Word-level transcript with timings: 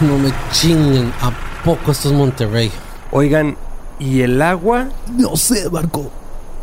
no 0.00 0.18
me 0.18 0.32
chinguen. 0.52 1.12
¿A 1.20 1.32
poco 1.64 1.92
esto 1.92 2.08
es 2.08 2.14
Monterrey? 2.14 2.70
Oigan, 3.12 3.56
¿y 3.98 4.20
el 4.20 4.40
agua? 4.42 4.88
No 5.16 5.36
sé, 5.36 5.68
Marco. 5.70 6.10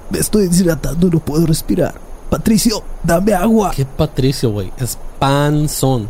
Me 0.10 0.20
estoy 0.20 0.48
deshidratando 0.48 1.08
y 1.08 1.10
no 1.12 1.20
puedo 1.20 1.46
respirar. 1.46 1.96
Patricio, 2.30 2.84
dame 3.04 3.34
agua. 3.34 3.72
¿Qué 3.76 3.86
Patricio, 3.86 4.52
güey? 4.52 4.72
Es 4.78 4.98
panzón. 5.20 6.08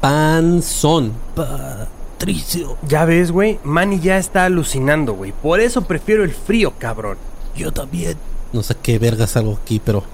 Panzón. 0.00 1.12
Patricio. 1.34 2.76
Ya 2.88 3.04
ves, 3.04 3.30
güey, 3.30 3.58
Manny 3.64 4.00
ya 4.00 4.18
está 4.18 4.44
alucinando, 4.44 5.14
güey. 5.14 5.32
Por 5.32 5.60
eso 5.60 5.82
prefiero 5.82 6.24
el 6.24 6.32
frío, 6.32 6.72
cabrón. 6.78 7.16
Yo 7.56 7.72
también. 7.72 8.16
No 8.52 8.62
sé 8.62 8.76
qué 8.80 8.98
vergas 8.98 9.36
algo 9.36 9.58
aquí, 9.62 9.80
pero... 9.84 10.04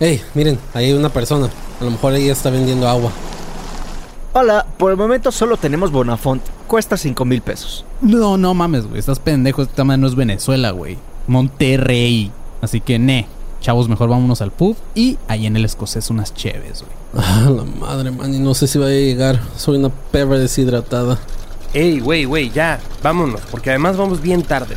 Hey, 0.00 0.22
miren, 0.34 0.58
ahí 0.74 0.86
hay 0.86 0.92
una 0.94 1.10
persona. 1.10 1.48
A 1.80 1.84
lo 1.84 1.90
mejor 1.90 2.14
ella 2.14 2.32
está 2.32 2.50
vendiendo 2.50 2.88
agua. 2.88 3.12
Hola, 4.34 4.64
por 4.78 4.90
el 4.90 4.96
momento 4.96 5.30
solo 5.30 5.58
tenemos 5.58 5.92
Bonafont. 5.92 6.42
Cuesta 6.66 6.96
5 6.96 7.22
mil 7.26 7.42
pesos. 7.42 7.84
No, 8.00 8.38
no 8.38 8.54
mames, 8.54 8.86
güey. 8.86 8.98
Estás 8.98 9.18
pendejo. 9.18 9.60
Esta 9.60 9.84
madre 9.84 10.00
no 10.00 10.06
es 10.06 10.14
Venezuela, 10.14 10.70
güey. 10.70 10.96
Monterrey. 11.26 12.32
Así 12.62 12.80
que, 12.80 12.98
ne. 12.98 13.26
Chavos, 13.60 13.90
mejor 13.90 14.08
vámonos 14.08 14.40
al 14.40 14.50
pub 14.50 14.74
y 14.94 15.18
ahí 15.28 15.46
en 15.46 15.54
el 15.56 15.66
escocés 15.66 16.08
unas 16.08 16.34
cheves, 16.34 16.82
güey. 16.82 17.24
Ah, 17.24 17.50
la 17.50 17.64
madre, 17.64 18.10
man. 18.10 18.32
Y 18.32 18.38
no 18.38 18.54
sé 18.54 18.66
si 18.66 18.78
va 18.78 18.86
a 18.86 18.88
llegar. 18.88 19.38
Soy 19.56 19.76
una 19.76 19.90
perra 19.90 20.38
deshidratada. 20.38 21.18
Ey, 21.74 22.00
güey, 22.00 22.24
güey, 22.24 22.50
ya, 22.50 22.80
vámonos, 23.02 23.42
porque 23.50 23.70
además 23.70 23.98
vamos 23.98 24.20
bien 24.20 24.42
tarde. 24.42 24.76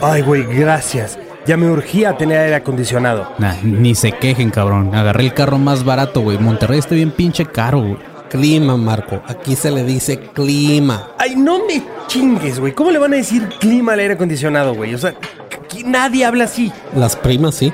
Ay, 0.00 0.22
güey, 0.22 0.44
gracias. 0.44 1.18
Ya 1.46 1.56
me 1.56 1.68
urgía 1.70 2.16
tener 2.16 2.38
aire 2.38 2.54
acondicionado. 2.56 3.32
Nah, 3.38 3.54
ni 3.62 3.94
se 3.94 4.12
quejen, 4.12 4.50
cabrón. 4.50 4.94
Agarré 4.94 5.24
el 5.24 5.34
carro 5.34 5.58
más 5.58 5.84
barato, 5.84 6.20
güey. 6.20 6.38
Monterrey 6.38 6.78
está 6.78 6.94
bien 6.94 7.10
pinche 7.10 7.44
caro, 7.46 7.80
güey. 7.80 7.96
Clima, 8.30 8.76
Marco. 8.76 9.20
Aquí 9.26 9.56
se 9.56 9.70
le 9.70 9.82
dice 9.84 10.18
clima. 10.18 11.10
Ay, 11.18 11.34
no 11.36 11.66
me 11.66 11.82
chingues, 12.06 12.60
güey. 12.60 12.72
¿Cómo 12.72 12.90
le 12.90 12.98
van 12.98 13.12
a 13.12 13.16
decir 13.16 13.48
clima 13.60 13.92
al 13.92 13.98
aire 14.00 14.14
acondicionado, 14.14 14.74
güey? 14.74 14.94
O 14.94 14.98
sea, 14.98 15.14
aquí 15.62 15.82
nadie 15.84 16.24
habla 16.24 16.44
así. 16.44 16.72
Las 16.94 17.16
primas, 17.16 17.56
sí. 17.56 17.72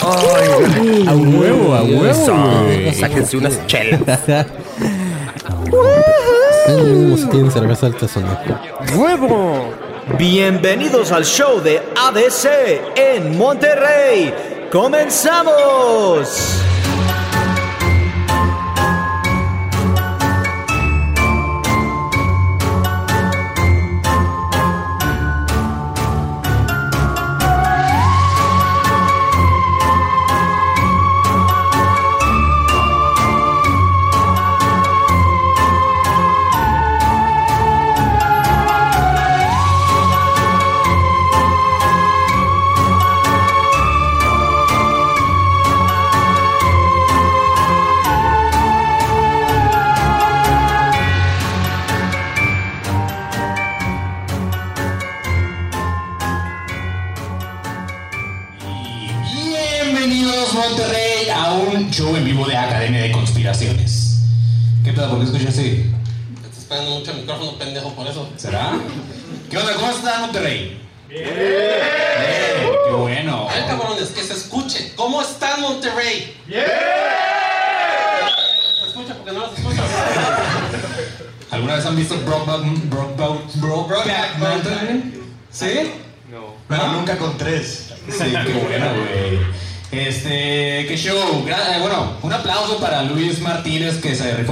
Ay, 0.00 1.04
A 1.06 1.14
huevo, 1.14 1.74
a 1.74 1.82
huevo. 1.82 2.92
Sáquense 2.98 3.36
unas 3.36 3.66
chelas. 3.66 4.00
Tienen 7.30 7.50
cerveza 7.50 7.86
artesanal. 7.86 8.38
¡Huevo! 8.96 9.70
Bienvenidos 10.06 11.12
al 11.12 11.24
show 11.24 11.60
de 11.60 11.78
ADC 11.78 12.96
en 12.96 13.38
Monterrey. 13.38 14.34
¡Comenzamos! 14.72 16.61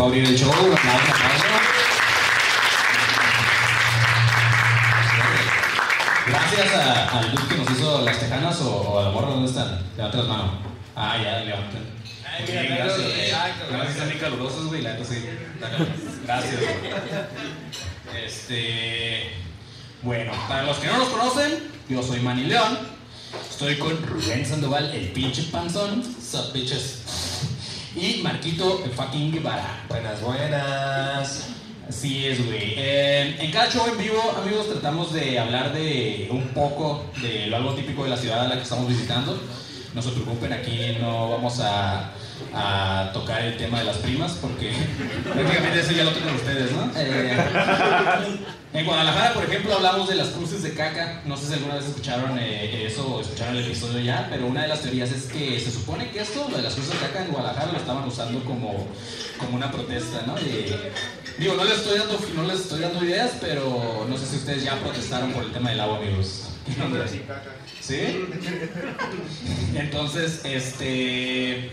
Rifó 0.01 0.05
a 0.05 0.07
abrir 0.07 0.25
el 0.25 0.39
show. 0.39 0.51
Un 0.51 0.73
aplauso. 0.73 1.45
Gracias 6.27 6.75
a, 6.75 7.19
al 7.19 7.31
Luis 7.35 7.41
que 7.49 7.57
nos 7.57 7.71
hizo 7.71 8.03
las 8.03 8.21
tejanas 8.21 8.61
o, 8.63 8.71
o 8.71 8.99
a 9.01 9.05
la 9.05 9.11
morra, 9.11 9.29
¿dónde 9.31 9.49
están? 9.49 9.83
Levanta 9.97 10.19
las 10.19 10.27
manos. 10.29 10.51
Ah, 10.97 11.17
ya, 11.23 11.41
levanten. 11.41 11.91
Gracias. 12.47 12.97
güey. 12.97 13.31
Gracias, 13.71 13.91
están 13.91 14.09
bien 14.09 14.21
calurosos, 14.21 14.67
güey. 14.67 14.83
La 14.83 14.93
neta 14.93 15.05
sí. 15.05 15.27
Gracias, 16.25 16.61
güey. 16.61 18.25
Este. 18.25 19.33
Bueno, 20.03 20.33
para 20.49 20.63
los 20.63 20.79
que 20.79 20.87
no 20.87 20.99
nos 20.99 21.09
conocen, 21.09 21.71
yo 21.89 22.03
soy 22.03 22.21
Manny 22.21 22.45
León. 22.45 22.79
Estoy 23.49 23.77
con 23.77 24.03
Rubén 24.07 24.47
Sandoval, 24.47 24.91
el 24.95 25.09
pinche 25.09 25.43
panzón. 25.45 26.03
Sup, 26.03 26.53
bitches. 26.53 27.30
Y 27.97 28.21
Marquito, 28.23 28.85
fucking 28.95 29.33
Guevara. 29.33 29.85
Buenas, 29.89 30.21
buenas. 30.21 31.49
Así 31.89 32.27
es, 32.27 32.47
güey. 32.47 32.75
Eh, 32.77 33.37
en 33.41 33.51
cada 33.51 33.69
show 33.69 33.85
en 33.89 33.99
vivo, 33.99 34.37
amigos, 34.41 34.69
tratamos 34.71 35.13
de 35.13 35.41
hablar 35.41 35.73
de 35.73 36.29
un 36.31 36.49
poco 36.49 37.05
de 37.21 37.49
lo 37.49 37.57
algo 37.57 37.75
típico 37.75 38.05
de 38.05 38.11
la 38.11 38.17
ciudad 38.17 38.45
a 38.45 38.49
la 38.49 38.55
que 38.55 38.63
estamos 38.63 38.89
visitando. 38.89 39.37
No 39.93 40.01
se 40.01 40.11
preocupen, 40.11 40.53
aquí 40.53 40.99
no 41.01 41.31
vamos 41.31 41.59
a, 41.59 42.13
a 42.55 43.11
tocar 43.13 43.43
el 43.43 43.57
tema 43.57 43.81
de 43.81 43.87
las 43.87 43.97
primas 43.97 44.33
porque 44.41 44.73
prácticamente 45.25 45.81
eso 45.81 45.91
ya 45.91 46.05
lo 46.05 46.13
tocan 46.13 46.37
ustedes, 46.37 46.71
¿no? 46.71 46.93
Eh, 46.95 47.37
en 48.73 48.87
Guadalajara, 48.87 49.35
por 49.35 49.45
ejemplo, 49.45 49.75
hablamos 49.75 50.09
de 50.09 50.15
las 50.15 50.29
cruces 50.29 50.63
de 50.63 50.75
caca. 50.75 51.23
No 51.25 51.37
sé 51.37 51.49
si 51.49 51.55
alguna 51.55 51.75
vez 51.75 51.87
escucharon 51.87 52.39
eh, 52.39 52.87
eso 52.87 53.17
o 53.17 53.21
escucharon 53.21 53.57
el 53.57 53.65
episodio 53.65 53.99
ya, 54.01 54.29
pero 54.31 54.47
una 54.47 54.63
de 54.63 54.69
las 54.69 54.81
teorías 54.81 55.11
es 55.11 55.25
que 55.25 55.59
se 55.59 55.73
supone 55.73 56.11
que 56.11 56.21
esto, 56.21 56.47
lo 56.49 56.57
de 56.57 56.63
las 56.63 56.75
cruces 56.75 56.93
de 56.93 57.07
caca 57.07 57.25
en 57.25 57.33
Guadalajara, 57.33 57.73
lo 57.73 57.79
estaban 57.79 58.07
usando 58.07 58.45
como, 58.45 58.87
como 59.39 59.57
una 59.57 59.73
protesta, 59.73 60.23
¿no? 60.25 60.37
Digo, 61.39 61.55
no 61.55 61.65
les, 61.65 61.79
estoy 61.79 61.99
dando, 61.99 62.21
no 62.37 62.43
les 62.45 62.61
estoy 62.61 62.81
dando 62.81 63.05
ideas, 63.05 63.33
pero 63.41 64.07
no 64.09 64.17
sé 64.17 64.27
si 64.27 64.37
ustedes 64.37 64.63
ya 64.63 64.79
protestaron 64.79 65.33
por 65.33 65.43
el 65.43 65.53
tema 65.53 65.71
del 65.71 65.81
agua, 65.81 65.99
amigos. 65.99 66.45
¿Sí? 67.81 68.29
Entonces, 69.75 70.43
este. 70.45 71.73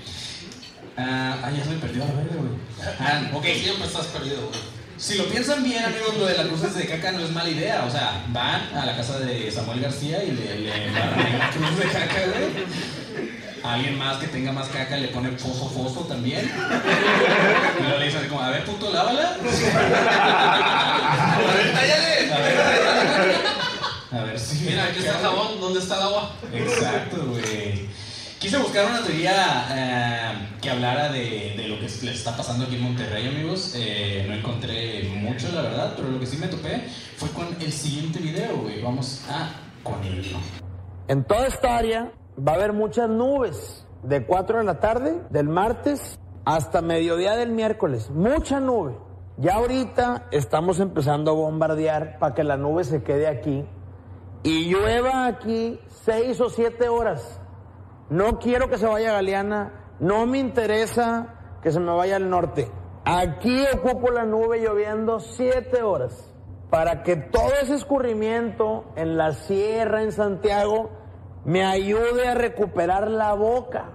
Ah, 0.95 1.37
ah, 1.43 1.51
ya 1.51 1.63
se 1.63 1.69
me 1.69 1.77
perdió 1.77 2.05
la 2.05 2.13
verga, 2.13 2.35
güey. 2.37 2.49
Ah, 2.99 3.29
ok. 3.33 3.45
Siempre 3.45 3.85
estás 3.85 4.07
perdido, 4.07 4.47
güey. 4.47 4.76
Si 4.97 5.15
lo 5.15 5.25
piensan 5.25 5.63
bien, 5.63 5.83
amigos, 5.85 6.17
lo 6.17 6.25
de 6.25 6.35
las 6.35 6.47
cruces 6.47 6.73
de 6.73 6.87
caca 6.87 7.11
no 7.11 7.19
es 7.23 7.29
mala 7.31 7.49
idea. 7.49 7.85
O 7.87 7.91
sea, 7.91 8.23
van 8.29 8.61
a 8.75 8.83
la 8.85 8.95
casa 8.95 9.19
de 9.19 9.51
Samuel 9.51 9.79
García 9.79 10.23
y 10.23 10.31
le, 10.31 10.57
le 10.59 10.85
embarran 10.87 11.35
una 11.35 11.49
cruz 11.51 11.77
de 11.79 11.85
caca, 11.85 12.19
güey. 12.25 12.47
A 13.63 13.73
alguien 13.73 13.97
más 13.97 14.17
que 14.17 14.27
tenga 14.27 14.51
más 14.51 14.67
caca 14.69 14.97
le 14.97 15.07
pone 15.09 15.29
fosfo 15.31 15.69
fosfo 15.69 16.01
también. 16.01 16.51
Y 17.79 17.83
luego 17.83 17.99
le 17.99 18.05
dicen 18.05 18.19
así 18.21 18.29
como, 18.29 18.41
a 18.41 18.49
ver, 18.49 18.65
puto, 18.65 18.91
lávala. 18.91 19.37
A 21.27 21.37
ver, 21.37 21.73
tállale. 21.73 22.33
A 22.33 22.37
ver, 22.39 22.57
a 24.11 24.23
ver 24.23 24.39
si. 24.39 24.65
Mira, 24.65 24.85
aquí 24.85 24.99
está 24.99 25.17
el 25.17 25.21
jabón. 25.21 25.59
¿Dónde 25.59 25.79
está 25.79 25.95
el 25.95 26.01
agua? 26.03 26.31
Exacto, 26.53 27.17
güey. 27.25 27.87
Quise 28.39 28.59
buscar 28.59 28.85
una 28.85 29.01
teoría 29.01 29.65
eh, 29.71 30.57
que 30.61 30.69
hablara 30.69 31.09
de, 31.09 31.55
de 31.57 31.67
lo 31.67 31.77
que 31.77 31.85
les 31.85 32.03
está 32.03 32.37
pasando 32.37 32.65
aquí 32.65 32.75
en 32.75 32.83
Monterrey, 32.83 33.27
amigos. 33.27 33.73
Eh, 33.75 34.25
no 34.27 34.35
encontré 34.35 35.09
mucho, 35.19 35.51
la 35.51 35.63
verdad, 35.63 35.93
pero 35.95 36.09
lo 36.09 36.19
que 36.19 36.27
sí 36.27 36.37
me 36.37 36.47
topé 36.47 36.83
fue 37.17 37.29
con 37.29 37.47
el 37.59 37.71
siguiente 37.71 38.19
video, 38.19 38.57
güey. 38.57 38.79
Vamos 38.79 39.25
a 39.27 39.49
con 39.81 40.03
él. 40.03 40.23
En 41.07 41.23
toda 41.23 41.47
esta 41.47 41.77
área 41.77 42.11
va 42.37 42.51
a 42.51 42.55
haber 42.55 42.73
muchas 42.73 43.09
nubes. 43.09 43.87
De 44.03 44.23
4 44.23 44.59
de 44.59 44.63
la 44.63 44.79
tarde, 44.79 45.19
del 45.31 45.49
martes, 45.49 46.19
hasta 46.45 46.83
mediodía 46.83 47.35
del 47.35 47.49
miércoles. 47.49 48.11
Mucha 48.11 48.59
nube. 48.59 48.95
Ya 49.37 49.55
ahorita 49.55 50.27
estamos 50.29 50.79
empezando 50.79 51.31
a 51.31 51.33
bombardear 51.33 52.19
para 52.19 52.35
que 52.35 52.43
la 52.43 52.55
nube 52.55 52.83
se 52.83 53.01
quede 53.01 53.27
aquí. 53.27 53.65
Y 54.43 54.65
llueva 54.65 55.25
aquí 55.25 55.79
6 56.05 56.39
o 56.41 56.49
7 56.51 56.87
horas. 56.87 57.41
No 58.09 58.39
quiero 58.39 58.69
que 58.69 58.77
se 58.77 58.87
vaya 58.87 59.13
Galeana. 59.13 59.95
No 59.99 60.25
me 60.25 60.37
interesa 60.37 61.59
que 61.61 61.71
se 61.71 61.79
me 61.79 61.93
vaya 61.93 62.15
al 62.15 62.29
norte. 62.29 62.69
Aquí 63.05 63.63
ocupo 63.73 64.11
la 64.11 64.25
nube 64.25 64.59
lloviendo 64.59 65.19
siete 65.19 65.81
horas 65.81 66.33
para 66.69 67.03
que 67.03 67.15
todo 67.15 67.51
ese 67.61 67.75
escurrimiento 67.75 68.85
en 68.95 69.17
la 69.17 69.31
sierra, 69.31 70.03
en 70.03 70.11
Santiago, 70.11 70.89
me 71.45 71.63
ayude 71.63 72.27
a 72.27 72.35
recuperar 72.35 73.09
la 73.09 73.33
boca, 73.33 73.91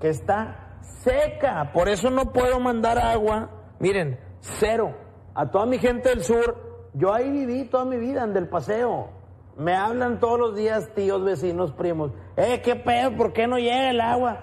que 0.00 0.10
está 0.10 0.78
seca. 0.80 1.72
Por 1.72 1.88
eso 1.88 2.10
no 2.10 2.32
puedo 2.32 2.60
mandar 2.60 2.98
agua. 2.98 3.50
Miren, 3.78 4.20
cero. 4.40 4.94
A 5.34 5.50
toda 5.50 5.64
mi 5.64 5.78
gente 5.78 6.10
del 6.10 6.22
sur, 6.22 6.90
yo 6.92 7.14
ahí 7.14 7.30
viví 7.30 7.64
toda 7.64 7.86
mi 7.86 7.96
vida 7.96 8.22
en 8.22 8.34
Del 8.34 8.48
Paseo. 8.48 9.21
Me 9.56 9.74
hablan 9.74 10.18
todos 10.18 10.38
los 10.38 10.56
días 10.56 10.88
tíos, 10.94 11.22
vecinos, 11.24 11.72
primos. 11.72 12.12
Eh, 12.36 12.62
¿qué 12.64 12.76
pedo? 12.76 13.16
¿Por 13.16 13.32
qué 13.32 13.46
no 13.46 13.58
llega 13.58 13.90
el 13.90 14.00
agua? 14.00 14.40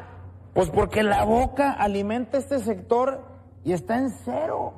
Pues 0.54 0.70
porque 0.70 1.04
la 1.04 1.24
boca 1.26 1.72
alimenta 1.72 2.38
este 2.38 2.60
sector 2.60 3.22
y 3.64 3.74
está 3.74 3.98
en 3.98 4.10
cero. 4.10 4.74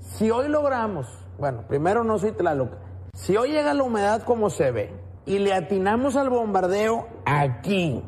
Si 0.00 0.30
hoy 0.30 0.48
logramos, 0.48 1.06
bueno, 1.38 1.64
primero 1.66 2.04
no 2.04 2.18
soy 2.18 2.32
Tlaloc, 2.32 2.72
si 3.14 3.36
hoy 3.36 3.52
llega 3.52 3.74
la 3.74 3.82
humedad 3.84 4.22
como 4.22 4.50
se 4.50 4.70
ve 4.70 4.92
y 5.24 5.38
le 5.38 5.54
atinamos 5.54 6.16
al 6.16 6.28
bombardeo 6.28 7.08
aquí 7.24 8.02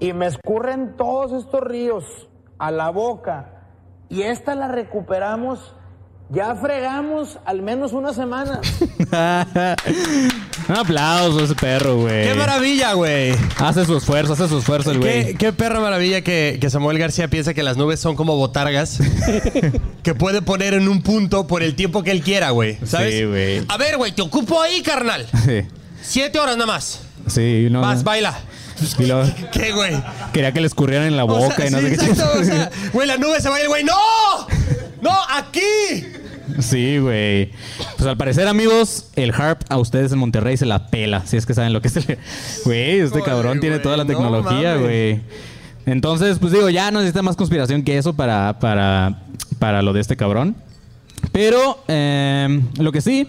y 0.00 0.12
me 0.12 0.26
escurren 0.26 0.96
todos 0.96 1.32
estos 1.32 1.60
ríos 1.60 2.28
a 2.58 2.70
la 2.70 2.90
boca 2.90 3.68
y 4.08 4.22
esta 4.22 4.54
la 4.54 4.68
recuperamos, 4.68 5.76
ya 6.30 6.54
fregamos 6.56 7.38
al 7.44 7.62
menos 7.62 7.92
una 7.92 8.12
semana. 8.12 8.60
Un 10.68 10.76
aplauso 10.76 11.40
a 11.40 11.42
ese 11.44 11.54
perro, 11.54 11.98
güey. 11.98 12.26
¡Qué 12.28 12.34
maravilla, 12.34 12.94
güey! 12.94 13.34
Hace 13.58 13.84
su 13.84 13.96
esfuerzo, 13.98 14.32
hace 14.32 14.48
su 14.48 14.58
esfuerzo 14.58 14.90
el 14.92 15.00
Qué, 15.00 15.22
güey. 15.22 15.34
qué 15.34 15.52
perra 15.52 15.78
maravilla 15.80 16.22
que, 16.22 16.56
que 16.60 16.70
Samuel 16.70 16.98
García 16.98 17.28
piensa 17.28 17.52
que 17.52 17.62
las 17.62 17.76
nubes 17.76 18.00
son 18.00 18.16
como 18.16 18.36
botargas 18.36 18.98
que 20.02 20.14
puede 20.14 20.40
poner 20.42 20.72
en 20.74 20.88
un 20.88 21.02
punto 21.02 21.46
por 21.46 21.62
el 21.62 21.74
tiempo 21.74 22.02
que 22.02 22.10
él 22.12 22.22
quiera, 22.22 22.50
güey. 22.50 22.78
¿Sabes? 22.84 23.14
Sí, 23.14 23.24
güey. 23.24 23.64
A 23.68 23.76
ver, 23.76 23.98
güey, 23.98 24.12
te 24.12 24.22
ocupo 24.22 24.60
ahí, 24.60 24.82
carnal. 24.82 25.26
Sí. 25.44 25.62
Siete 26.02 26.38
horas 26.38 26.56
nada 26.56 26.66
más. 26.66 27.00
Sí, 27.26 27.68
no. 27.70 27.80
Vas, 27.82 28.02
baila. 28.02 28.34
y 28.98 29.04
luego 29.06 29.30
¿Qué, 29.52 29.72
güey? 29.72 30.02
quería 30.32 30.52
que 30.52 30.60
le 30.60 30.66
escurrieran 30.66 31.06
en 31.08 31.16
la 31.16 31.24
O 31.24 31.28
boca 31.28 31.56
sea, 31.56 31.66
y 31.66 31.70
no 31.70 31.78
sí, 31.80 31.90
sé 31.90 31.98
qué. 31.98 32.04
exacto, 32.06 32.40
o 32.40 32.44
sea, 32.44 32.70
güey, 32.92 33.06
la 33.06 33.18
nube 33.18 33.40
se 33.40 33.48
va 33.50 33.56
a 33.56 33.60
ir, 33.62 33.68
güey. 33.68 33.84
¡No! 33.84 33.94
¡No! 35.02 35.12
¡Aquí! 35.30 35.60
Sí, 36.60 36.98
güey. 36.98 37.50
Pues 37.96 38.08
al 38.08 38.16
parecer, 38.16 38.48
amigos, 38.48 39.08
el 39.16 39.32
Harp 39.32 39.62
a 39.68 39.78
ustedes 39.78 40.12
en 40.12 40.18
Monterrey 40.18 40.56
se 40.56 40.66
la 40.66 40.88
pela. 40.88 41.26
Si 41.26 41.36
es 41.36 41.46
que 41.46 41.54
saben 41.54 41.72
lo 41.72 41.80
que 41.80 41.88
es 41.88 41.96
el. 41.96 42.18
Güey, 42.64 43.00
este 43.00 43.22
cabrón 43.22 43.60
tiene 43.60 43.78
toda 43.78 43.96
la 43.96 44.04
no 44.04 44.08
tecnología, 44.08 44.76
güey. 44.76 45.20
Entonces, 45.86 46.38
pues 46.38 46.52
digo, 46.52 46.70
ya 46.70 46.90
no 46.90 47.00
necesita 47.00 47.22
más 47.22 47.36
conspiración 47.36 47.82
que 47.82 47.98
eso 47.98 48.14
para, 48.14 48.58
para, 48.58 49.22
para 49.58 49.82
lo 49.82 49.92
de 49.92 50.00
este 50.00 50.16
cabrón. 50.16 50.56
Pero, 51.32 51.82
eh, 51.88 52.62
lo 52.78 52.92
que 52.92 53.00
sí. 53.00 53.28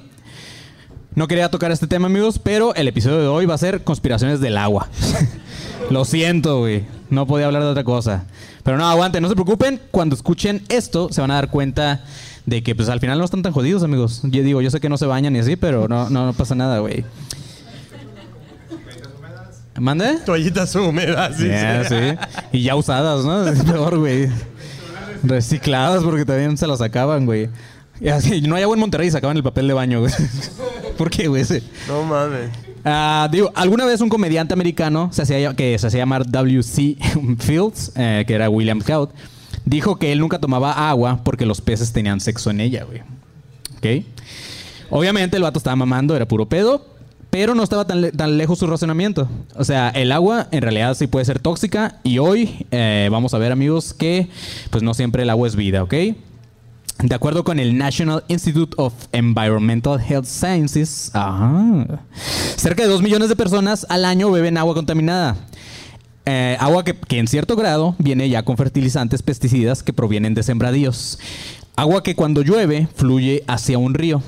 No 1.16 1.30
quería 1.30 1.50
tocar 1.50 1.72
este 1.72 1.88
tema, 1.88 2.08
amigos, 2.08 2.40
pero 2.40 2.76
el 2.76 2.90
episodio 2.90 3.22
de 3.22 3.28
hoy 3.28 3.46
va 3.46 3.56
a 3.56 3.58
ser 3.58 3.86
conspiraciones 3.86 4.42
del 4.42 4.58
agua. 4.58 4.90
Lo 5.90 6.04
siento, 6.04 6.60
güey. 6.60 6.84
No 7.10 7.26
podía 7.26 7.46
hablar 7.46 7.64
de 7.64 7.70
otra 7.70 7.86
cosa. 7.86 8.26
Pero 8.64 8.78
no, 8.78 8.86
aguanten, 8.86 9.22
no 9.22 9.30
se 9.30 9.36
preocupen. 9.36 9.80
Cuando 9.92 10.16
escuchen 10.16 10.64
esto, 10.68 11.10
se 11.12 11.22
van 11.22 11.32
a 11.32 11.36
dar 11.36 11.50
cuenta 11.50 12.04
de 12.46 12.64
que, 12.64 12.76
pues, 12.76 12.90
al 12.90 13.00
final 13.00 13.18
no 13.18 13.26
están 13.26 13.42
tan 13.42 13.54
jodidos, 13.54 13.84
amigos. 13.84 14.22
Yo 14.24 14.44
digo, 14.44 14.62
yo 14.62 14.70
sé 14.70 14.80
que 14.80 14.90
no 14.90 14.98
se 14.98 15.06
bañan 15.06 15.36
y 15.36 15.40
así, 15.40 15.56
pero 15.56 15.88
no, 15.88 16.10
no, 16.10 16.26
no 16.26 16.34
pasa 16.34 16.56
nada, 16.56 16.80
güey. 16.80 17.04
¿Mande? 19.80 20.20
Toallitas 20.26 20.74
húmedas, 20.76 21.36
sí. 21.38 21.50
Sí. 21.90 22.18
Y 22.54 22.64
ya 22.64 22.76
usadas, 22.76 23.26
¿no? 23.26 23.48
Es 23.48 23.62
peor, 23.64 23.98
güey. 23.98 24.30
Recicladas 25.24 26.04
porque 26.04 26.24
también 26.24 26.58
se 26.58 26.66
las 26.66 26.80
sacaban, 26.80 27.26
güey. 27.26 27.50
Y 28.00 28.10
así, 28.10 28.42
no 28.42 28.56
hay 28.56 28.64
agua 28.64 28.76
en 28.76 28.80
Monterrey 28.80 29.08
y 29.08 29.12
sacaban 29.12 29.36
el 29.38 29.44
papel 29.44 29.68
de 29.68 29.74
baño, 29.74 30.00
güey. 30.02 30.14
¿Por 30.98 31.10
qué, 31.10 31.28
güey? 31.28 31.44
No 31.88 32.04
mames. 32.04 32.52
Ah, 32.86 33.28
digo, 33.32 33.52
alguna 33.56 33.86
vez 33.86 34.00
un 34.00 34.10
comediante 34.10 34.54
americano 34.54 35.10
se 35.12 35.24
hacía, 35.24 35.54
que 35.56 35.78
se 35.80 35.88
hacía 35.88 36.02
llamar 36.02 36.30
W.C. 36.30 36.98
Fields, 37.40 37.92
eh, 37.96 38.24
que 38.28 38.34
era 38.34 38.50
William 38.50 38.80
Scout, 38.82 39.12
dijo 39.66 39.98
que 39.98 40.12
él 40.12 40.20
nunca 40.20 40.40
tomaba 40.40 40.90
agua 40.90 41.22
porque 41.24 41.46
los 41.46 41.62
peces 41.62 41.92
tenían 41.92 42.20
sexo 42.20 42.52
en 42.52 42.62
ella, 42.62 42.84
güey. 42.84 43.02
¿Ok? 43.78 44.06
Obviamente 44.90 45.38
el 45.38 45.44
vato 45.44 45.58
estaba 45.58 45.76
mamando, 45.76 46.16
era 46.16 46.28
puro 46.28 46.48
pedo, 46.48 46.86
pero 47.30 47.54
no 47.56 47.64
estaba 47.64 47.86
tan, 47.86 48.12
tan 48.12 48.38
lejos 48.38 48.60
su 48.60 48.68
razonamiento. 48.68 49.28
O 49.56 49.64
sea, 49.64 49.90
el 49.90 50.12
agua 50.12 50.48
en 50.52 50.62
realidad 50.62 50.94
sí 50.96 51.08
puede 51.08 51.26
ser 51.26 51.40
tóxica 51.40 52.00
y 52.04 52.20
hoy 52.20 52.66
eh, 52.72 53.10
vamos 53.12 53.34
a 53.34 53.38
ver, 53.38 53.52
amigos, 53.52 53.94
que 53.94 54.30
pues 54.70 54.84
no 54.84 54.94
siempre 54.94 55.24
el 55.24 55.30
agua 55.30 55.48
es 55.48 55.56
vida, 55.56 55.84
¿ok? 55.84 55.94
De 57.04 57.14
acuerdo 57.14 57.44
con 57.44 57.60
el 57.60 57.78
National 57.78 58.24
Institute 58.30 58.74
of 58.78 58.94
Environmental 59.12 60.00
Health 60.00 60.26
Sciences, 60.26 61.12
cerca 62.56 62.84
de 62.84 62.88
2 62.88 63.02
millones 63.02 63.28
de 63.28 63.36
personas 63.36 63.86
al 63.90 64.06
año 64.06 64.32
beben 64.32 64.58
agua 64.58 64.74
contaminada. 64.74 65.36
Eh, 66.26 66.58
agua 66.60 66.84
que, 66.84 67.20
en 67.20 67.28
cierto 67.28 67.56
grado 67.56 67.96
viene 68.00 68.28
ya 68.30 68.44
con 68.44 68.58
fertilizantes 68.58 69.22
pesticidas 69.22 69.84
que 69.84 69.94
provienen 69.94 70.34
de 70.34 70.44
sembradíos. 70.44 71.20
Agua 71.76 72.02
que 72.04 72.16
cuando 72.16 72.42
llueve 72.42 72.88
fluye 72.96 73.44
hacia 73.48 73.78
un 73.78 73.94
río. 73.94 74.22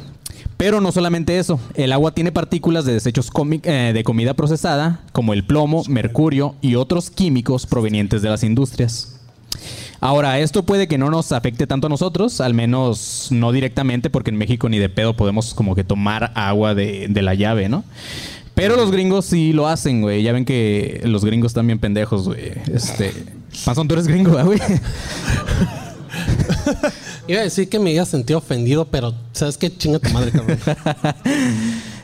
Pero 0.57 0.81
no 0.81 0.91
solamente 0.91 1.37
eso, 1.37 1.59
el 1.75 1.93
agua 1.93 2.13
tiene 2.13 2.31
partículas 2.31 2.85
de 2.85 2.93
desechos 2.93 3.29
eh, 3.63 3.91
de 3.93 4.03
comida 4.03 4.33
procesada, 4.33 5.01
como 5.11 5.33
el 5.33 5.45
plomo, 5.45 5.83
mercurio 5.87 6.55
y 6.61 6.75
otros 6.75 7.11
químicos 7.11 7.67
provenientes 7.67 8.23
de 8.23 8.29
las 8.29 8.43
industrias. 8.43 9.19
Ahora, 9.99 10.39
esto 10.39 10.63
puede 10.63 10.87
que 10.87 10.97
no 10.97 11.09
nos 11.09 11.31
afecte 11.31 11.67
tanto 11.67 11.87
a 11.87 11.89
nosotros, 11.89 12.41
al 12.41 12.53
menos 12.53 13.27
no 13.31 13.51
directamente, 13.51 14.09
porque 14.09 14.29
en 14.29 14.37
México 14.37 14.69
ni 14.69 14.77
de 14.77 14.89
pedo 14.89 15.15
podemos 15.15 15.53
como 15.53 15.75
que 15.75 15.83
tomar 15.83 16.31
agua 16.35 16.75
de 16.75 17.21
la 17.21 17.33
llave, 17.33 17.69
¿no? 17.69 17.83
Pero 18.57 18.75
los 18.75 18.89
gringos 18.89 19.25
sí 19.25 19.53
lo 19.53 19.67
hacen, 19.67 20.01
güey. 20.01 20.23
Ya 20.23 20.33
ven 20.33 20.43
que 20.43 21.01
los 21.03 21.23
gringos 21.23 21.51
están 21.51 21.67
bien 21.67 21.77
pendejos, 21.77 22.27
güey. 22.27 22.53
Este. 22.73 23.13
Panzón, 23.63 23.87
tú 23.87 23.93
eres 23.93 24.07
gringo, 24.07 24.31
¿verdad, 24.31 24.47
güey. 24.47 24.59
Iba 27.27 27.41
a 27.41 27.43
decir 27.43 27.69
que 27.69 27.77
me 27.77 27.91
había 27.91 28.05
sentido 28.05 28.39
ofendido, 28.39 28.85
pero 28.85 29.13
¿sabes 29.31 29.59
qué? 29.59 29.69
Chinga 29.69 29.99
tu 29.99 30.09
madre, 30.09 30.31
cabrón. 30.31 30.57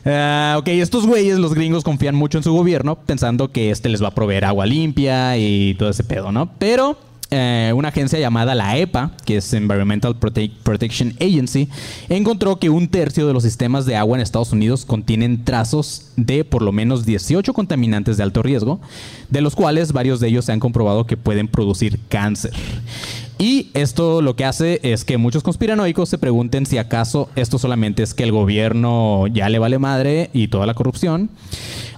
Ah, 0.06 0.58
ok, 0.60 0.68
estos 0.68 1.08
güeyes, 1.08 1.40
los 1.40 1.54
gringos, 1.54 1.86
confían 1.86 2.14
mucho 2.14 2.38
en 2.38 2.44
su 2.44 2.52
gobierno, 2.52 2.98
pensando 2.98 3.54
que 3.54 3.72
este 3.72 3.88
les 3.88 4.04
va 4.04 4.10
a 4.10 4.14
proveer 4.14 4.44
agua 4.44 4.66
limpia 4.66 5.38
y 5.38 5.76
todo 5.76 5.90
ese 5.90 6.04
pedo, 6.04 6.34
¿no? 6.34 6.52
Pero 6.60 6.98
eh, 7.34 7.74
una 7.76 7.90
agencia 7.90 8.20
llamada 8.20 8.56
la 8.56 8.78
EPA, 8.78 9.12
que 9.26 9.38
es 9.38 9.54
Environmental 9.54 10.20
Prote- 10.20 10.52
Protection 10.64 11.14
Agency, 11.20 11.68
encontró 12.10 12.60
que 12.60 12.70
un 12.70 12.88
tercio 12.88 13.28
de 13.28 13.34
los 13.34 13.44
sistemas 13.44 13.86
de 13.86 13.96
agua 13.96 14.18
en 14.18 14.22
Estados 14.22 14.52
Unidos 14.52 14.86
contienen 14.86 15.44
trazos 15.44 16.12
de 16.16 16.46
por 16.46 16.62
lo 16.62 16.72
menos 16.72 17.06
18 17.06 17.54
contaminantes 17.54 18.18
de 18.18 18.24
alto 18.24 18.44
riesgo, 18.44 18.80
de 19.30 19.42
los 19.42 19.56
cuales 19.56 19.92
varios 19.92 20.20
de 20.20 20.28
ellos 20.30 20.46
se 20.46 20.52
han 20.52 20.60
comprobado 20.60 21.06
que 21.06 21.18
pueden 21.18 21.48
producir 21.48 22.00
cáncer. 22.10 22.54
Y 23.40 23.72
esto 23.74 24.22
lo 24.22 24.36
que 24.36 24.46
hace 24.46 24.80
es 24.84 25.04
que 25.04 25.18
muchos 25.18 25.44
conspiranoicos 25.44 26.08
se 26.08 26.18
pregunten 26.18 26.66
si 26.66 26.78
acaso 26.78 27.30
esto 27.36 27.58
solamente 27.58 28.04
es 28.04 28.14
que 28.14 28.24
el 28.24 28.32
gobierno 28.32 29.28
ya 29.28 29.50
le 29.50 29.60
vale 29.60 29.80
madre 29.80 30.30
y 30.34 30.48
toda 30.48 30.66
la 30.66 30.76
corrupción, 30.76 31.30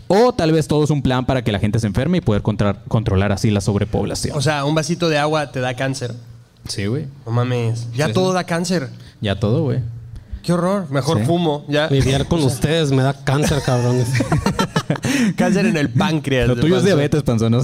o 0.07 0.33
tal 0.33 0.51
vez 0.51 0.67
todo 0.67 0.83
es 0.83 0.89
un 0.89 1.01
plan 1.01 1.25
para 1.25 1.43
que 1.43 1.51
la 1.51 1.59
gente 1.59 1.79
se 1.79 1.87
enferme 1.87 2.17
y 2.19 2.21
poder 2.21 2.41
contra- 2.41 2.83
controlar 2.87 3.31
así 3.31 3.49
la 3.51 3.61
sobrepoblación. 3.61 4.37
O 4.37 4.41
sea, 4.41 4.65
un 4.65 4.75
vasito 4.75 5.09
de 5.09 5.17
agua 5.17 5.51
te 5.51 5.59
da 5.59 5.73
cáncer. 5.75 6.13
Sí, 6.67 6.85
güey. 6.87 7.05
No 7.25 7.31
mames. 7.31 7.87
Ya 7.93 8.07
Sí, 8.07 8.13
todo 8.13 8.29
sí. 8.29 8.35
da 8.35 8.43
cáncer. 8.43 8.89
Ya 9.21 9.39
todo, 9.39 9.63
güey. 9.63 9.79
Qué 10.43 10.53
horror. 10.53 10.87
Mejor 10.91 11.19
Sí. 11.19 11.25
fumo. 11.25 11.65
Ya. 11.67 11.87
Vivir 11.87 12.25
con 12.27 12.41
ustedes 12.43 12.91
me 12.91 13.01
da 13.03 13.13
cáncer, 13.13 13.61
cabrones. 13.63 14.07
cáncer 15.35 15.65
en 15.65 15.77
el 15.77 15.89
páncreas. 15.89 16.47
Lo 16.47 16.55
de 16.55 16.61
tuyo 16.61 16.77
es 16.77 16.83
diabetes, 16.83 17.23
panzón. 17.23 17.53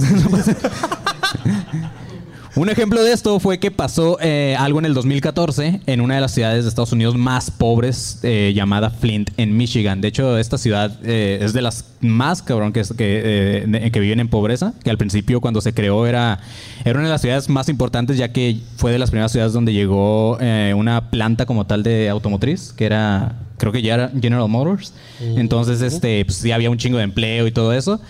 Un 2.54 2.68
ejemplo 2.68 3.02
de 3.02 3.12
esto 3.14 3.40
fue 3.40 3.58
que 3.58 3.70
pasó 3.70 4.18
eh, 4.20 4.54
algo 4.58 4.78
en 4.78 4.84
el 4.84 4.92
2014 4.92 5.80
en 5.86 6.00
una 6.02 6.16
de 6.16 6.20
las 6.20 6.32
ciudades 6.32 6.64
de 6.64 6.68
Estados 6.68 6.92
Unidos 6.92 7.16
más 7.16 7.50
pobres 7.50 8.18
eh, 8.22 8.52
llamada 8.54 8.90
Flint, 8.90 9.30
en 9.38 9.56
Michigan. 9.56 10.02
De 10.02 10.08
hecho, 10.08 10.36
esta 10.36 10.58
ciudad 10.58 10.98
eh, 11.02 11.38
es 11.40 11.54
de 11.54 11.62
las 11.62 11.86
más 12.02 12.42
cabrón 12.42 12.74
que, 12.74 12.80
es- 12.80 12.92
que, 12.92 13.62
eh, 13.64 13.90
que 13.90 14.00
viven 14.00 14.20
en 14.20 14.28
pobreza, 14.28 14.74
que 14.84 14.90
al 14.90 14.98
principio 14.98 15.40
cuando 15.40 15.62
se 15.62 15.72
creó 15.72 16.06
era, 16.06 16.40
era 16.84 16.98
una 16.98 17.08
de 17.08 17.12
las 17.12 17.22
ciudades 17.22 17.48
más 17.48 17.70
importantes 17.70 18.18
ya 18.18 18.32
que 18.32 18.58
fue 18.76 18.92
de 18.92 18.98
las 18.98 19.10
primeras 19.10 19.32
ciudades 19.32 19.54
donde 19.54 19.72
llegó 19.72 20.36
eh, 20.42 20.74
una 20.76 21.08
planta 21.08 21.46
como 21.46 21.64
tal 21.66 21.82
de 21.82 22.10
automotriz, 22.10 22.74
que 22.74 22.84
era 22.84 23.34
creo 23.56 23.72
que 23.72 23.80
ya 23.80 23.94
era 23.94 24.12
General 24.20 24.48
Motors. 24.48 24.92
Entonces, 25.20 25.80
este, 25.82 26.24
pues 26.24 26.36
sí 26.38 26.50
había 26.50 26.68
un 26.68 26.76
chingo 26.78 26.98
de 26.98 27.04
empleo 27.04 27.46
y 27.46 27.52
todo 27.52 27.72
eso. 27.72 28.00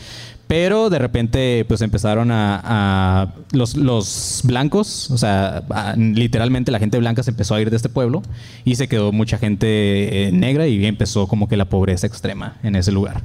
Pero 0.46 0.90
de 0.90 0.98
repente, 0.98 1.64
pues 1.66 1.80
empezaron 1.80 2.30
a. 2.30 3.32
los, 3.52 4.42
blancos, 4.44 5.10
o 5.10 5.16
sea, 5.16 5.64
literalmente 5.96 6.70
la 6.70 6.78
gente 6.78 6.98
blanca 6.98 7.22
se 7.22 7.30
empezó 7.30 7.54
a 7.54 7.60
ir 7.60 7.70
de 7.70 7.76
este 7.76 7.88
pueblo 7.88 8.22
y 8.64 8.74
se 8.74 8.88
quedó 8.88 9.12
mucha 9.12 9.38
gente 9.38 10.26
eh, 10.28 10.32
negra 10.32 10.66
y 10.66 10.84
empezó 10.84 11.26
como 11.26 11.48
que 11.48 11.56
la 11.56 11.66
pobreza 11.66 12.06
extrema 12.06 12.56
en 12.62 12.76
ese 12.76 12.92
lugar. 12.92 13.22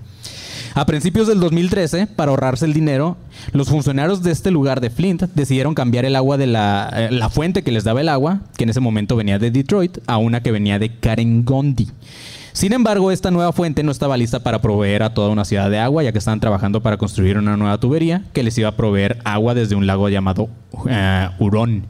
A 0.77 0.85
principios 0.85 1.27
del 1.27 1.39
2013, 1.39 2.05
para 2.05 2.29
ahorrarse 2.29 2.65
el 2.65 2.73
dinero, 2.73 3.17
los 3.51 3.67
funcionarios 3.67 4.21
de 4.21 4.31
este 4.31 4.51
lugar 4.51 4.79
de 4.79 4.91
Flint 4.91 5.23
decidieron 5.33 5.73
cambiar 5.73 6.05
el 6.05 6.15
agua 6.15 6.37
de 6.37 6.45
la, 6.45 6.91
eh, 6.93 7.07
la 7.11 7.29
fuente 7.29 7.63
que 7.63 7.71
les 7.71 7.83
daba 7.83 8.01
el 8.01 8.09
agua, 8.09 8.41
que 8.57 8.63
en 8.63 8.69
ese 8.69 8.79
momento 8.79 9.15
venía 9.15 9.39
de 9.39 9.49
Detroit, 9.49 9.97
a 10.05 10.17
una 10.17 10.43
que 10.43 10.51
venía 10.51 10.77
de 10.77 10.89
Karen 10.89 11.43
Gondi. 11.45 11.87
Sin 12.57 12.73
embargo, 12.73 13.11
esta 13.11 13.29
nueva 13.29 13.53
fuente 13.53 13.83
no 13.83 13.91
estaba 13.91 14.17
lista 14.17 14.39
para 14.39 14.63
proveer 14.63 15.03
a 15.03 15.13
toda 15.13 15.29
una 15.29 15.45
ciudad 15.45 15.69
de 15.69 15.77
agua, 15.77 16.01
ya 16.01 16.11
que 16.11 16.17
estaban 16.17 16.39
trabajando 16.39 16.81
para 16.81 16.97
construir 16.97 17.37
una 17.37 17.55
nueva 17.55 17.79
tubería 17.79 18.23
que 18.33 18.41
les 18.41 18.57
iba 18.57 18.69
a 18.69 18.75
proveer 18.75 19.19
agua 19.25 19.53
desde 19.53 19.75
un 19.75 19.85
lago 19.85 20.09
llamado 20.09 20.49
eh, 20.89 21.29
Hurón. 21.37 21.85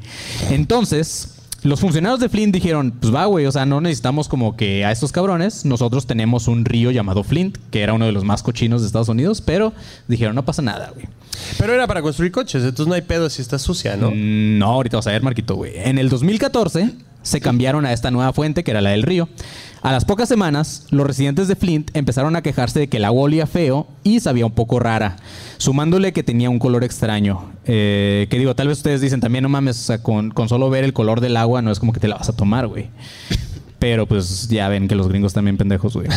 Entonces, 0.50 1.36
los 1.64 1.80
funcionarios 1.80 2.20
de 2.20 2.28
Flint 2.28 2.54
dijeron, 2.54 2.92
pues 3.00 3.16
va, 3.16 3.24
güey, 3.28 3.46
o 3.46 3.52
sea, 3.54 3.66
no 3.66 3.80
necesitamos 3.80 4.28
como 4.28 4.58
que 4.58 4.84
a 4.84 4.92
estos 4.92 5.14
cabrones, 5.14 5.64
nosotros 5.64 6.06
tenemos 6.06 6.50
un 6.50 6.66
río 6.66 6.92
llamado 6.92 7.24
Flint, 7.24 7.58
que 7.72 7.82
era 7.82 7.94
uno 7.94 8.06
de 8.06 8.12
los 8.12 8.26
más 8.26 8.44
cochinos 8.44 8.82
de 8.82 8.88
Estados 8.88 9.08
Unidos, 9.08 9.40
pero 9.40 9.72
dijeron, 10.10 10.36
no 10.36 10.44
pasa 10.44 10.62
nada, 10.62 10.92
güey. 10.94 11.08
Pero 11.58 11.74
era 11.76 11.88
para 11.88 12.02
construir 12.02 12.34
coches, 12.34 12.62
entonces 12.62 12.88
no 12.88 12.94
hay 12.94 13.04
pedo 13.04 13.30
si 13.30 13.42
está 13.42 13.58
sucia, 13.58 13.96
¿no? 13.96 14.12
Mm, 14.12 14.58
No, 14.58 14.66
ahorita 14.66 14.98
vas 14.98 15.08
a 15.08 15.12
ver, 15.12 15.24
Marquito, 15.24 15.56
güey. 15.56 15.72
En 15.78 15.98
el 15.98 16.10
2014 16.10 16.92
se 17.28 17.42
cambiaron 17.42 17.86
a 17.86 17.94
esta 17.94 18.10
nueva 18.10 18.34
fuente, 18.34 18.64
que 18.64 18.72
era 18.72 18.82
la 18.82 18.92
del 18.92 19.04
río. 19.04 19.28
A 19.82 19.92
las 19.92 20.06
pocas 20.06 20.28
semanas, 20.28 20.88
los 20.90 21.06
residentes 21.06 21.48
de 21.48 21.56
Flint 21.56 21.96
empezaron 21.96 22.36
a 22.36 22.42
quejarse 22.42 22.80
de 22.80 22.88
que 22.88 22.98
el 22.98 23.06
agua 23.06 23.24
olía 23.24 23.46
feo 23.48 23.88
y 24.04 24.20
sabía 24.20 24.46
un 24.46 24.54
poco 24.54 24.80
rara, 24.80 25.18
sumándole 25.58 26.14
que 26.14 26.24
tenía 26.24 26.50
un 26.50 26.60
color 26.60 26.84
extraño. 26.84 27.52
Eh, 27.66 28.28
que 28.30 28.40
digo, 28.40 28.56
tal 28.56 28.70
vez 28.70 28.78
ustedes 28.78 29.02
dicen 29.02 29.20
también, 29.20 29.44
no 29.44 29.50
mames, 29.50 29.78
o 29.80 29.84
sea, 29.84 30.02
con, 30.02 30.32
con 30.32 30.50
solo 30.50 30.70
ver 30.70 30.84
el 30.84 30.94
color 30.94 31.22
del 31.22 31.38
agua 31.38 31.62
no 31.62 31.72
es 31.72 31.80
como 31.80 31.94
que 31.94 32.00
te 32.00 32.08
la 32.08 32.16
vas 32.16 32.30
a 32.30 32.36
tomar, 32.36 32.68
güey. 32.68 32.90
Pero 33.80 34.08
pues 34.08 34.48
ya 34.48 34.68
ven 34.70 34.88
que 34.88 34.96
los 34.96 35.08
gringos 35.08 35.34
también 35.34 35.58
pendejos, 35.58 35.94
güey. 35.94 36.08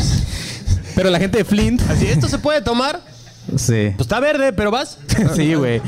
Pero 0.95 1.11
la 1.11 1.19
gente 1.19 1.38
de 1.38 1.45
Flint... 1.45 1.83
Así, 1.88 2.07
¿esto 2.07 2.29
se 2.29 2.38
puede 2.38 2.62
tomar? 2.62 3.00
Sí. 3.57 3.93
Pues 3.97 4.00
está 4.00 4.21
verde, 4.21 4.52
pero 4.52 4.71
vas. 4.71 4.99
Sí, 5.35 5.55
güey. 5.55 5.81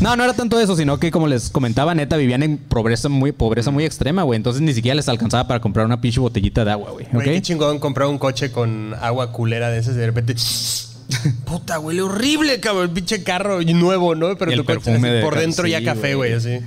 No, 0.00 0.14
no 0.14 0.24
era 0.24 0.34
tanto 0.34 0.60
eso, 0.60 0.76
sino 0.76 0.98
que 0.98 1.10
como 1.10 1.26
les 1.26 1.48
comentaba, 1.48 1.94
neta, 1.94 2.16
vivían 2.16 2.42
en 2.42 2.58
pobreza 2.58 3.08
muy, 3.08 3.32
pobreza 3.32 3.70
muy 3.70 3.84
extrema, 3.84 4.22
güey. 4.24 4.36
Entonces 4.36 4.60
ni 4.60 4.74
siquiera 4.74 4.94
les 4.94 5.08
alcanzaba 5.08 5.48
para 5.48 5.60
comprar 5.60 5.86
una 5.86 6.00
pinche 6.00 6.20
botellita 6.20 6.64
de 6.64 6.72
agua, 6.72 6.90
güey. 6.90 7.06
Güey, 7.10 7.24
qué 7.24 7.36
¿Ok? 7.38 7.42
chingón 7.42 7.78
comprar 7.78 8.08
un 8.08 8.18
coche 8.18 8.52
con 8.52 8.94
agua 9.00 9.32
culera 9.32 9.70
de 9.70 9.78
esas 9.78 9.94
y 9.96 9.98
de 9.98 10.06
repente. 10.06 10.34
Puta, 11.46 11.78
huele 11.78 12.02
horrible, 12.02 12.60
cabrón. 12.60 12.92
Pinche 12.92 13.22
carro 13.22 13.62
nuevo, 13.62 14.14
¿no? 14.14 14.36
Pero 14.36 14.50
El 14.50 14.58
tu 14.58 14.64
coche 14.64 14.80
perfume 14.80 15.08
así 15.08 15.16
de 15.16 15.22
por 15.22 15.38
dentro 15.38 15.66
ya 15.66 15.82
café, 15.82 16.14
güey. 16.14 16.32
güey, 16.32 16.32
así. 16.34 16.64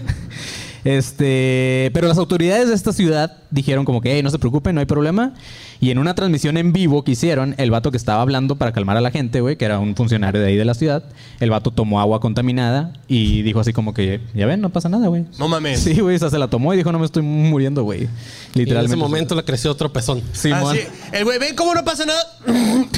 Este, 0.86 1.92
pero 1.94 2.08
las 2.08 2.18
autoridades 2.18 2.70
de 2.70 2.74
esta 2.74 2.94
ciudad 2.94 3.38
dijeron 3.52 3.84
como 3.84 4.00
que, 4.00 4.14
hey, 4.14 4.24
no 4.24 4.30
se 4.30 4.40
preocupen, 4.40 4.76
no 4.76 4.80
hay 4.80 4.88
problema. 4.88 5.34
Y 5.82 5.92
en 5.92 5.98
una 5.98 6.14
transmisión 6.14 6.58
en 6.58 6.74
vivo 6.74 7.04
que 7.04 7.12
hicieron, 7.12 7.56
el 7.58 7.72
vato 7.72 7.90
que 7.92 7.98
estaba 7.98 8.22
hablando 8.22 8.58
para 8.58 8.74
calmar 8.74 8.98
a 8.98 9.02
la 9.02 9.12
gente, 9.12 9.40
güey, 9.40 9.56
que 9.56 9.64
era 9.64 9.80
un 9.80 9.96
funcionario 9.96 10.42
de 10.42 10.48
ahí 10.48 10.58
de 10.58 10.66
la 10.66 10.74
ciudad, 10.74 11.04
el 11.40 11.50
vato 11.50 11.72
tomó 11.72 12.02
agua 12.02 12.20
contaminada 12.20 12.94
y 13.08 13.44
dijo 13.44 13.62
así 13.62 13.72
como 13.72 13.94
que, 13.94 14.20
ya 14.34 14.46
ven, 14.46 14.60
no 14.60 14.70
pasa 14.72 14.90
nada, 14.90 15.08
güey. 15.08 15.26
No 15.38 15.48
mames. 15.48 15.80
Sí, 15.80 16.00
güey, 16.02 16.18
o 16.18 16.20
sea, 16.20 16.30
se 16.30 16.38
la 16.38 16.50
tomó 16.50 16.74
y 16.74 16.78
dijo, 16.78 16.92
no 16.92 17.00
me 17.00 17.06
estoy 17.06 17.24
muriendo, 17.24 17.84
güey. 17.84 18.02
Y 18.02 18.04
en 18.06 18.10
Literalmente. 18.56 18.96
ese 18.96 18.98
momento 18.98 19.36
le 19.36 19.44
creció 19.44 19.72
otro 19.72 19.94
pezón. 19.94 20.22
Simón. 20.34 20.76
Así, 20.76 20.82
el 21.14 21.24
güey, 21.24 21.40
ven 21.40 21.56
cómo 21.56 21.74
no 21.74 21.84
pasa 21.86 22.06
nada. 22.06 22.22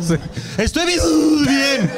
Sí. 0.00 0.14
Estoy 0.58 0.86
bien. 0.86 1.00
bien. 1.46 1.90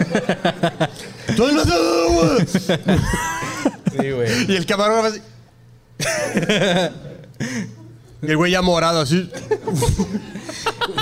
Todo 1.37 1.49
el 1.49 1.59
agua. 1.59 2.37
Sí, 3.99 4.11
güey. 4.11 4.29
Y 4.53 4.57
el 4.57 4.67
camarógrafo 4.67 5.07
así. 5.09 5.21
El 8.27 8.37
güey 8.37 8.53
ya 8.53 8.63
morado 8.63 9.01
así. 9.01 9.31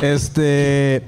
Este. 0.03 1.05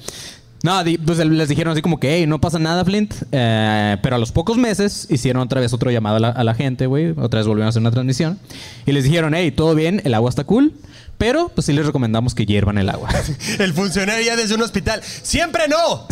No, 0.62 0.80
pues 1.04 1.18
les 1.18 1.48
dijeron 1.50 1.72
así 1.72 1.82
como 1.82 2.00
que, 2.00 2.16
hey, 2.16 2.26
no 2.26 2.40
pasa 2.40 2.58
nada, 2.58 2.84
Flint. 2.86 3.12
Eh, 3.32 3.98
pero 4.02 4.16
a 4.16 4.18
los 4.18 4.32
pocos 4.32 4.56
meses 4.56 5.06
hicieron 5.10 5.42
otra 5.42 5.60
vez 5.60 5.74
otro 5.74 5.90
llamado 5.90 6.16
a 6.16 6.20
la, 6.20 6.28
a 6.30 6.42
la 6.42 6.54
gente, 6.54 6.86
güey. 6.86 7.10
Otra 7.18 7.40
vez 7.40 7.46
volvieron 7.46 7.66
a 7.66 7.68
hacer 7.68 7.82
una 7.82 7.90
transmisión. 7.90 8.38
Y 8.86 8.92
les 8.92 9.04
dijeron, 9.04 9.34
hey, 9.34 9.52
todo 9.52 9.74
bien, 9.74 10.00
el 10.04 10.14
agua 10.14 10.30
está 10.30 10.44
cool. 10.44 10.72
Pero, 11.18 11.50
pues 11.54 11.66
sí 11.66 11.72
les 11.72 11.86
recomendamos 11.86 12.34
que 12.34 12.46
hiervan 12.46 12.78
el 12.78 12.88
agua. 12.88 13.08
El 13.58 13.72
funcionario 13.72 14.24
ya 14.24 14.36
desde 14.36 14.54
un 14.54 14.62
hospital. 14.62 15.00
¡Siempre 15.02 15.68
no! 15.68 16.06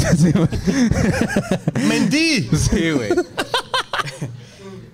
¡Mentí! 1.88 2.49
Sí, 2.54 2.90
güey. 2.90 3.11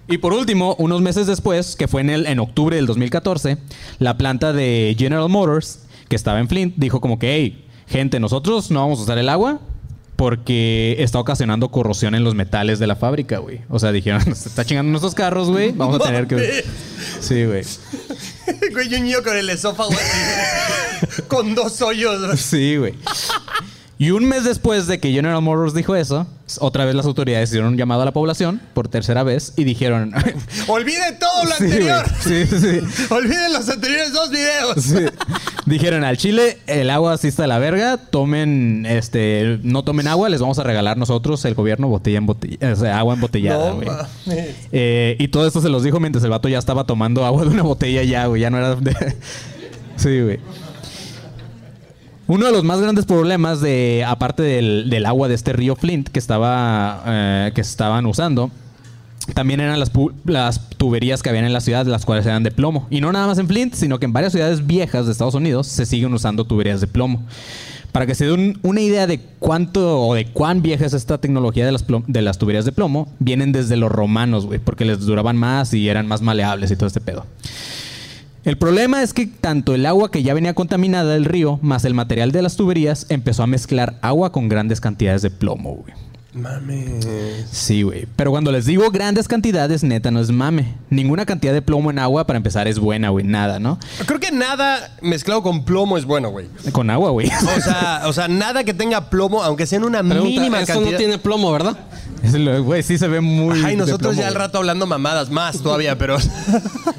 Y 0.08 0.18
por 0.18 0.32
último, 0.32 0.74
unos 0.78 1.02
meses 1.02 1.26
después, 1.26 1.76
que 1.76 1.86
fue 1.86 2.00
en, 2.00 2.10
el, 2.10 2.26
en 2.26 2.38
octubre 2.38 2.76
del 2.76 2.86
2014, 2.86 3.58
la 3.98 4.16
planta 4.16 4.54
de 4.54 4.96
General 4.98 5.28
Motors, 5.28 5.80
que 6.08 6.16
estaba 6.16 6.40
en 6.40 6.48
Flint, 6.48 6.74
dijo 6.76 7.00
como 7.00 7.18
que, 7.18 7.34
hey, 7.34 7.66
gente, 7.86 8.18
nosotros 8.18 8.70
no 8.70 8.80
vamos 8.80 9.00
a 9.00 9.02
usar 9.02 9.18
el 9.18 9.28
agua 9.28 9.60
porque 10.16 10.96
está 10.98 11.20
ocasionando 11.20 11.68
corrosión 11.70 12.14
en 12.16 12.24
los 12.24 12.34
metales 12.34 12.78
de 12.78 12.86
la 12.86 12.96
fábrica, 12.96 13.38
güey. 13.38 13.60
O 13.68 13.78
sea, 13.78 13.92
dijeron, 13.92 14.22
se 14.34 14.48
está 14.48 14.64
chingando 14.64 14.90
nuestros 14.90 15.14
carros, 15.14 15.50
güey. 15.50 15.72
Vamos 15.72 16.00
a 16.00 16.04
tener 16.04 16.26
que... 16.26 16.64
Sí, 17.20 17.44
güey. 17.44 17.62
Güey, 18.72 18.94
un 18.94 19.04
niño 19.04 19.22
con 19.22 19.36
el 19.36 19.50
esófago 19.50 19.90
así. 19.92 21.22
con 21.28 21.54
dos 21.54 21.82
hoyos. 21.82 22.40
Sí, 22.40 22.76
güey. 22.76 22.94
Y 24.00 24.12
un 24.12 24.26
mes 24.26 24.44
después 24.44 24.86
de 24.86 25.00
que 25.00 25.10
General 25.10 25.42
Motors 25.42 25.74
dijo 25.74 25.96
eso, 25.96 26.24
otra 26.60 26.84
vez 26.84 26.94
las 26.94 27.04
autoridades 27.04 27.48
hicieron 27.50 27.70
un 27.72 27.76
llamado 27.76 28.02
a 28.02 28.04
la 28.04 28.12
población 28.12 28.60
por 28.72 28.86
tercera 28.86 29.24
vez 29.24 29.54
y 29.56 29.64
dijeron... 29.64 30.12
Olviden 30.68 31.18
todo 31.18 31.44
lo 31.44 31.50
Sí, 31.50 31.64
anterior. 31.64 32.06
Sí, 32.20 32.46
sí. 32.46 33.04
Olviden 33.10 33.52
los 33.52 33.68
anteriores 33.68 34.12
dos 34.12 34.30
videos. 34.30 34.82
Sí. 34.84 35.04
Dijeron 35.66 36.04
al 36.04 36.16
Chile, 36.16 36.58
el 36.68 36.90
agua 36.90 37.16
sí 37.18 37.26
está 37.26 37.42
de 37.42 37.48
la 37.48 37.58
verga, 37.58 37.96
tomen, 37.96 38.86
este, 38.86 39.58
no 39.64 39.82
tomen 39.82 40.06
agua, 40.06 40.28
les 40.28 40.40
vamos 40.40 40.60
a 40.60 40.62
regalar 40.62 40.96
nosotros, 40.96 41.44
el 41.44 41.54
gobierno, 41.54 41.88
botella 41.88 42.18
en 42.18 42.26
botella, 42.26 42.72
o 42.72 42.76
sea, 42.76 43.00
agua 43.00 43.14
embotellada, 43.14 43.70
No 43.70 43.76
güey. 43.76 43.88
Eh, 44.70 45.16
y 45.18 45.26
todo 45.26 45.44
esto 45.44 45.60
se 45.60 45.68
los 45.68 45.82
dijo 45.82 45.98
mientras 45.98 46.22
el 46.22 46.30
vato 46.30 46.48
ya 46.48 46.58
estaba 46.58 46.84
tomando 46.84 47.26
agua 47.26 47.42
de 47.42 47.50
una 47.50 47.64
botella 47.64 48.04
ya, 48.04 48.26
güey, 48.26 48.42
ya 48.42 48.50
no 48.50 48.58
era 48.58 48.76
de... 48.76 48.94
sí, 49.96 50.20
güey. 50.20 50.38
Uno 52.28 52.44
de 52.44 52.52
los 52.52 52.62
más 52.62 52.78
grandes 52.78 53.06
problemas 53.06 53.62
de, 53.62 54.04
aparte 54.06 54.42
del, 54.42 54.90
del 54.90 55.06
agua 55.06 55.28
de 55.28 55.34
este 55.34 55.54
río 55.54 55.76
Flint 55.76 56.08
que 56.08 56.18
estaba, 56.18 57.02
eh, 57.06 57.52
que 57.54 57.62
estaban 57.62 58.04
usando, 58.04 58.50
también 59.32 59.60
eran 59.60 59.80
las, 59.80 59.90
las 60.26 60.68
tuberías 60.76 61.22
que 61.22 61.30
habían 61.30 61.46
en 61.46 61.54
la 61.54 61.62
ciudad, 61.62 61.86
las 61.86 62.04
cuales 62.04 62.26
eran 62.26 62.42
de 62.42 62.50
plomo. 62.50 62.86
Y 62.90 63.00
no 63.00 63.10
nada 63.12 63.26
más 63.26 63.38
en 63.38 63.48
Flint, 63.48 63.72
sino 63.72 63.98
que 63.98 64.04
en 64.04 64.12
varias 64.12 64.34
ciudades 64.34 64.66
viejas 64.66 65.06
de 65.06 65.12
Estados 65.12 65.34
Unidos 65.34 65.66
se 65.68 65.86
siguen 65.86 66.12
usando 66.12 66.44
tuberías 66.44 66.82
de 66.82 66.86
plomo. 66.86 67.22
Para 67.92 68.04
que 68.04 68.14
se 68.14 68.26
den 68.26 68.58
una 68.62 68.82
idea 68.82 69.06
de 69.06 69.20
cuánto 69.38 70.02
o 70.02 70.14
de 70.14 70.26
cuán 70.26 70.60
vieja 70.60 70.84
es 70.84 70.92
esta 70.92 71.16
tecnología 71.16 71.64
de 71.64 71.72
las, 71.72 71.86
de 72.06 72.22
las 72.22 72.36
tuberías 72.36 72.66
de 72.66 72.72
plomo, 72.72 73.08
vienen 73.20 73.52
desde 73.52 73.78
los 73.78 73.90
romanos, 73.90 74.44
güey, 74.44 74.58
porque 74.58 74.84
les 74.84 75.00
duraban 75.00 75.38
más 75.38 75.72
y 75.72 75.88
eran 75.88 76.06
más 76.06 76.20
maleables 76.20 76.70
y 76.70 76.76
todo 76.76 76.88
este 76.88 77.00
pedo. 77.00 77.24
El 78.44 78.56
problema 78.56 79.02
es 79.02 79.12
que 79.12 79.26
tanto 79.26 79.74
el 79.74 79.84
agua 79.84 80.10
que 80.10 80.22
ya 80.22 80.32
venía 80.32 80.54
contaminada 80.54 81.12
del 81.12 81.24
río, 81.24 81.58
más 81.62 81.84
el 81.84 81.94
material 81.94 82.32
de 82.32 82.42
las 82.42 82.56
tuberías, 82.56 83.06
empezó 83.08 83.42
a 83.42 83.46
mezclar 83.46 83.98
agua 84.00 84.32
con 84.32 84.48
grandes 84.48 84.80
cantidades 84.80 85.22
de 85.22 85.30
plomo, 85.30 85.74
güey. 85.74 85.92
Mames. 86.34 87.04
Sí, 87.50 87.82
güey. 87.82 88.06
Pero 88.14 88.30
cuando 88.30 88.52
les 88.52 88.66
digo 88.66 88.90
grandes 88.90 89.26
cantidades, 89.26 89.82
neta, 89.82 90.10
no 90.10 90.20
es 90.20 90.30
mame. 90.30 90.74
Ninguna 90.88 91.26
cantidad 91.26 91.52
de 91.52 91.62
plomo 91.62 91.90
en 91.90 91.98
agua, 91.98 92.26
para 92.26 92.36
empezar, 92.36 92.68
es 92.68 92.78
buena, 92.78 93.08
güey. 93.08 93.24
Nada, 93.24 93.58
¿no? 93.58 93.78
Creo 94.06 94.20
que 94.20 94.30
nada 94.30 94.94
mezclado 95.00 95.42
con 95.42 95.64
plomo 95.64 95.96
es 95.98 96.04
bueno, 96.04 96.28
güey. 96.30 96.46
Con 96.70 96.90
agua, 96.90 97.10
güey. 97.10 97.28
O 97.28 97.60
sea, 97.60 98.02
o 98.06 98.12
sea, 98.12 98.28
nada 98.28 98.62
que 98.62 98.74
tenga 98.74 99.10
plomo, 99.10 99.42
aunque 99.42 99.66
sea 99.66 99.78
en 99.78 99.84
una 99.84 100.00
Pregunta, 100.00 100.22
mínima 100.22 100.60
eso 100.60 100.74
cantidad. 100.74 100.92
no 100.92 100.98
tiene 100.98 101.18
plomo, 101.18 101.50
¿verdad? 101.50 101.76
Güey, 102.62 102.82
sí 102.82 102.98
se 102.98 103.08
ve 103.08 103.20
muy. 103.20 103.58
Ay, 103.64 103.72
de 103.72 103.78
nosotros 103.78 104.14
plomo, 104.14 104.20
ya 104.20 104.28
al 104.28 104.34
rato 104.34 104.58
hablando 104.58 104.86
mamadas, 104.86 105.30
más 105.30 105.60
todavía, 105.60 105.98
pero. 105.98 106.18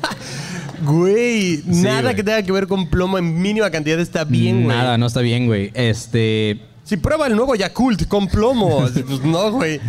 Güey, 0.83 1.61
nada 1.65 2.01
güey. 2.01 2.15
que 2.15 2.23
tenga 2.23 2.41
que 2.43 2.51
ver 2.51 2.67
con 2.67 2.87
plomo 2.87 3.17
en 3.17 3.41
mínima 3.41 3.69
cantidad 3.69 3.99
está 3.99 4.23
bien, 4.23 4.63
güey. 4.63 4.75
Nada, 4.77 4.97
no 4.97 5.05
está 5.07 5.21
bien, 5.21 5.47
güey. 5.47 5.71
Este. 5.73 6.59
Si 6.83 6.97
prueba 6.97 7.27
el 7.27 7.35
nuevo 7.35 7.55
Yakult 7.55 8.07
con 8.07 8.27
plomo. 8.27 8.87
pues 9.07 9.21
no, 9.23 9.51
güey. 9.51 9.79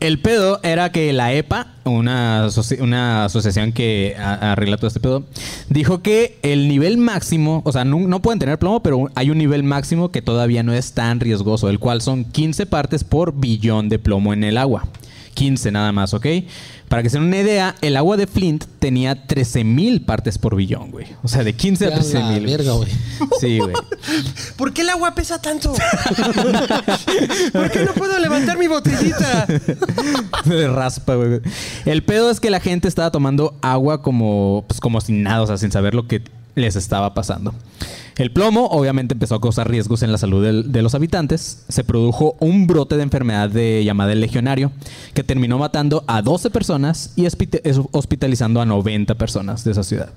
El 0.00 0.18
pedo 0.20 0.60
era 0.62 0.92
que 0.92 1.12
la 1.14 1.32
EPA, 1.32 1.68
una, 1.84 2.46
asoci- 2.46 2.78
una 2.80 3.24
asociación 3.24 3.72
que 3.72 4.14
arregla 4.18 4.76
todo 4.76 4.88
este 4.88 5.00
pedo, 5.00 5.24
dijo 5.70 6.02
que 6.02 6.38
el 6.42 6.68
nivel 6.68 6.98
máximo, 6.98 7.62
o 7.64 7.72
sea, 7.72 7.84
no, 7.86 8.00
no 8.00 8.20
pueden 8.20 8.38
tener 8.38 8.58
plomo, 8.58 8.82
pero 8.82 9.08
hay 9.14 9.30
un 9.30 9.38
nivel 9.38 9.62
máximo 9.62 10.10
que 10.10 10.20
todavía 10.20 10.62
no 10.62 10.74
es 10.74 10.92
tan 10.92 11.20
riesgoso, 11.20 11.70
el 11.70 11.78
cual 11.78 12.02
son 12.02 12.24
15 12.24 12.66
partes 12.66 13.02
por 13.02 13.34
billón 13.34 13.88
de 13.88 13.98
plomo 13.98 14.34
en 14.34 14.44
el 14.44 14.58
agua. 14.58 14.86
15 15.34 15.72
nada 15.72 15.90
más, 15.92 16.12
¿ok? 16.12 16.26
Para 16.88 17.02
que 17.02 17.10
se 17.10 17.18
den 17.18 17.26
una 17.28 17.38
idea, 17.38 17.74
el 17.80 17.96
agua 17.96 18.16
de 18.16 18.26
Flint 18.26 18.64
tenía 18.78 19.26
13.000 19.26 20.04
partes 20.04 20.38
por 20.38 20.54
billón, 20.54 20.90
güey. 20.90 21.06
O 21.22 21.28
sea, 21.28 21.42
de 21.42 21.52
15 21.54 21.86
a 21.86 21.90
Ya 21.90 21.96
la 21.96 22.02
13.000. 22.02 22.44
verga, 22.44 22.72
güey. 22.72 22.90
Sí, 23.40 23.58
güey. 23.58 23.74
¿Por 24.56 24.72
qué 24.72 24.82
el 24.82 24.90
agua 24.90 25.14
pesa 25.14 25.40
tanto? 25.40 25.72
¿Por 27.52 27.70
qué 27.70 27.84
no 27.84 27.94
puedo 27.94 28.18
levantar 28.18 28.58
mi 28.58 28.66
botellita? 28.66 29.46
De 30.44 30.68
raspa, 30.68 31.14
güey. 31.14 31.40
El 31.84 32.02
pedo 32.02 32.30
es 32.30 32.38
que 32.40 32.50
la 32.50 32.60
gente 32.60 32.86
estaba 32.88 33.10
tomando 33.10 33.56
agua 33.62 34.02
como, 34.02 34.64
pues, 34.68 34.80
como 34.80 35.00
sin 35.00 35.22
nada, 35.22 35.42
o 35.42 35.46
sea, 35.46 35.56
sin 35.56 35.72
saber 35.72 35.94
lo 35.94 36.06
que 36.06 36.22
les 36.54 36.76
estaba 36.76 37.14
pasando. 37.14 37.54
El 38.16 38.30
plomo 38.30 38.66
obviamente 38.66 39.14
empezó 39.14 39.34
a 39.34 39.40
causar 39.40 39.68
riesgos 39.68 40.02
en 40.02 40.12
la 40.12 40.18
salud 40.18 40.64
de 40.64 40.82
los 40.82 40.94
habitantes. 40.94 41.64
Se 41.68 41.82
produjo 41.82 42.36
un 42.38 42.66
brote 42.66 42.96
de 42.96 43.02
enfermedad 43.02 43.50
de, 43.50 43.82
llamada 43.84 44.12
el 44.12 44.20
legionario 44.20 44.70
que 45.14 45.24
terminó 45.24 45.58
matando 45.58 46.04
a 46.06 46.22
12 46.22 46.50
personas 46.50 47.12
y 47.16 47.26
hospitalizando 47.26 48.60
a 48.60 48.66
90 48.66 49.16
personas 49.16 49.64
de 49.64 49.72
esa 49.72 49.82
ciudad. 49.82 50.10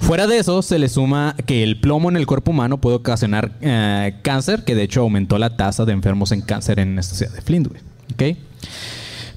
Fuera 0.00 0.28
de 0.28 0.38
eso, 0.38 0.62
se 0.62 0.78
le 0.78 0.88
suma 0.88 1.34
que 1.46 1.64
el 1.64 1.80
plomo 1.80 2.08
en 2.08 2.16
el 2.16 2.26
cuerpo 2.26 2.52
humano 2.52 2.78
puede 2.78 2.96
ocasionar 2.96 3.50
eh, 3.60 4.14
cáncer, 4.22 4.64
que 4.64 4.76
de 4.76 4.84
hecho 4.84 5.00
aumentó 5.00 5.36
la 5.38 5.56
tasa 5.56 5.84
de 5.84 5.92
enfermos 5.92 6.30
en 6.30 6.42
cáncer 6.42 6.78
en 6.78 6.96
esta 6.96 7.16
ciudad 7.16 7.32
de 7.32 7.42
Flint. 7.42 7.68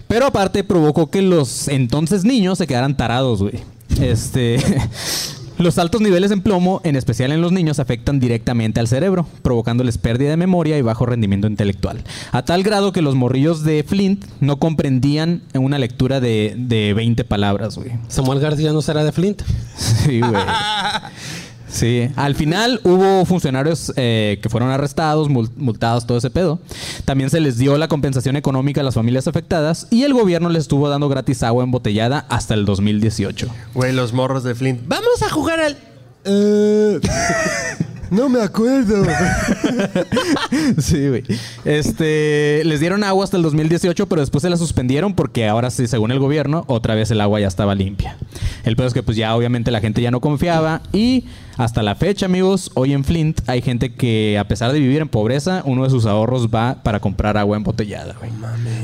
Pero 0.08 0.28
aparte 0.28 0.64
provocó 0.64 1.10
que 1.10 1.24
los 1.24 1.68
entonces 1.68 2.24
niños 2.24 2.60
se 2.60 2.68
quedaran 2.68 2.96
tarados, 2.96 3.42
güey. 3.42 3.56
Este. 4.00 4.58
Los 5.62 5.78
altos 5.78 6.02
niveles 6.02 6.32
en 6.32 6.42
plomo, 6.42 6.82
en 6.84 6.96
especial 6.96 7.32
en 7.32 7.40
los 7.40 7.52
niños, 7.52 7.78
afectan 7.78 8.20
directamente 8.20 8.80
al 8.80 8.88
cerebro, 8.88 9.28
provocándoles 9.44 10.00
pérdida 10.00 10.32
de 10.32 10.38
memoria 10.38 10.76
y 10.80 10.82
bajo 10.82 11.06
rendimiento 11.06 11.46
intelectual. 11.46 12.04
A 12.32 12.44
tal 12.44 12.64
grado 12.64 12.92
que 12.92 13.04
los 13.04 13.14
morrillos 13.14 13.64
de 13.64 13.84
Flint 13.88 14.26
no 14.40 14.58
comprendían 14.58 15.44
una 15.54 15.78
lectura 15.78 16.20
de, 16.20 16.56
de 16.58 16.96
20 16.96 17.26
palabras, 17.26 17.78
güey. 17.78 17.92
Samuel 18.08 18.40
García 18.40 18.74
no 18.74 18.82
será 18.82 19.04
de 19.04 19.12
Flint. 19.12 19.44
Sí, 19.78 20.20
güey. 20.20 20.34
Sí, 21.72 22.10
al 22.18 22.36
final 22.36 22.82
hubo 22.84 23.26
funcionarios 23.26 23.94
eh, 23.96 24.40
que 24.44 24.50
fueron 24.50 24.70
arrestados, 24.72 25.30
mul- 25.30 25.50
multados, 25.56 26.06
todo 26.06 26.18
ese 26.18 26.30
pedo. 26.30 26.60
También 27.06 27.30
se 27.30 27.40
les 27.40 27.58
dio 27.58 27.78
la 27.78 27.88
compensación 27.88 28.36
económica 28.36 28.82
a 28.82 28.84
las 28.84 28.96
familias 28.96 29.28
afectadas 29.28 29.88
y 29.90 30.04
el 30.04 30.14
gobierno 30.14 30.50
les 30.50 30.64
estuvo 30.64 30.90
dando 30.90 31.08
gratis 31.08 31.44
agua 31.44 31.64
embotellada 31.64 32.26
hasta 32.30 32.54
el 32.56 32.66
2018. 32.66 33.48
Güey, 33.74 33.94
los 33.94 34.12
morros 34.14 34.44
de 34.44 34.54
Flint. 34.54 34.82
Vamos 34.86 35.22
a 35.26 35.30
jugar 35.30 35.60
al. 35.62 35.78
Eh, 36.26 37.00
no 38.12 38.30
me 38.30 38.42
acuerdo. 38.42 39.04
Sí, 40.82 41.08
güey. 41.08 41.24
Este, 41.66 42.62
les 42.66 42.80
dieron 42.80 43.04
agua 43.04 43.24
hasta 43.24 43.38
el 43.38 43.44
2018, 43.44 44.08
pero 44.08 44.22
después 44.22 44.42
se 44.42 44.50
la 44.50 44.58
suspendieron 44.58 45.14
porque 45.16 45.48
ahora 45.48 45.70
sí, 45.72 45.88
según 45.88 46.12
el 46.12 46.20
gobierno, 46.20 46.64
otra 46.68 46.96
vez 46.96 47.10
el 47.12 47.22
agua 47.22 47.40
ya 47.40 47.48
estaba 47.48 47.76
limpia. 47.76 48.18
El 48.64 48.76
peor 48.76 48.88
es 48.88 48.94
que 48.94 49.04
pues 49.04 49.18
ya 49.18 49.36
obviamente 49.36 49.72
la 49.72 49.80
gente 49.80 50.02
ya 50.02 50.12
no 50.12 50.20
confiaba 50.20 50.82
y 50.94 51.26
hasta 51.58 51.82
la 51.84 51.96
fecha, 51.96 52.26
amigos, 52.26 52.72
hoy 52.76 52.94
en 52.94 53.04
Flint 53.04 53.42
hay 53.48 53.62
gente 53.62 53.94
que 53.94 54.38
a 54.40 54.48
pesar 54.48 54.72
de 54.72 54.80
vivir 54.80 55.02
en 55.02 55.10
pobreza, 55.10 55.62
uno 55.66 55.84
de 55.84 55.90
sus 55.90 56.06
ahorros 56.06 56.48
va 56.48 56.82
para 56.84 57.00
comprar 57.00 57.38
agua 57.38 57.58
embotellada, 57.58 58.16
güey. 58.20 58.32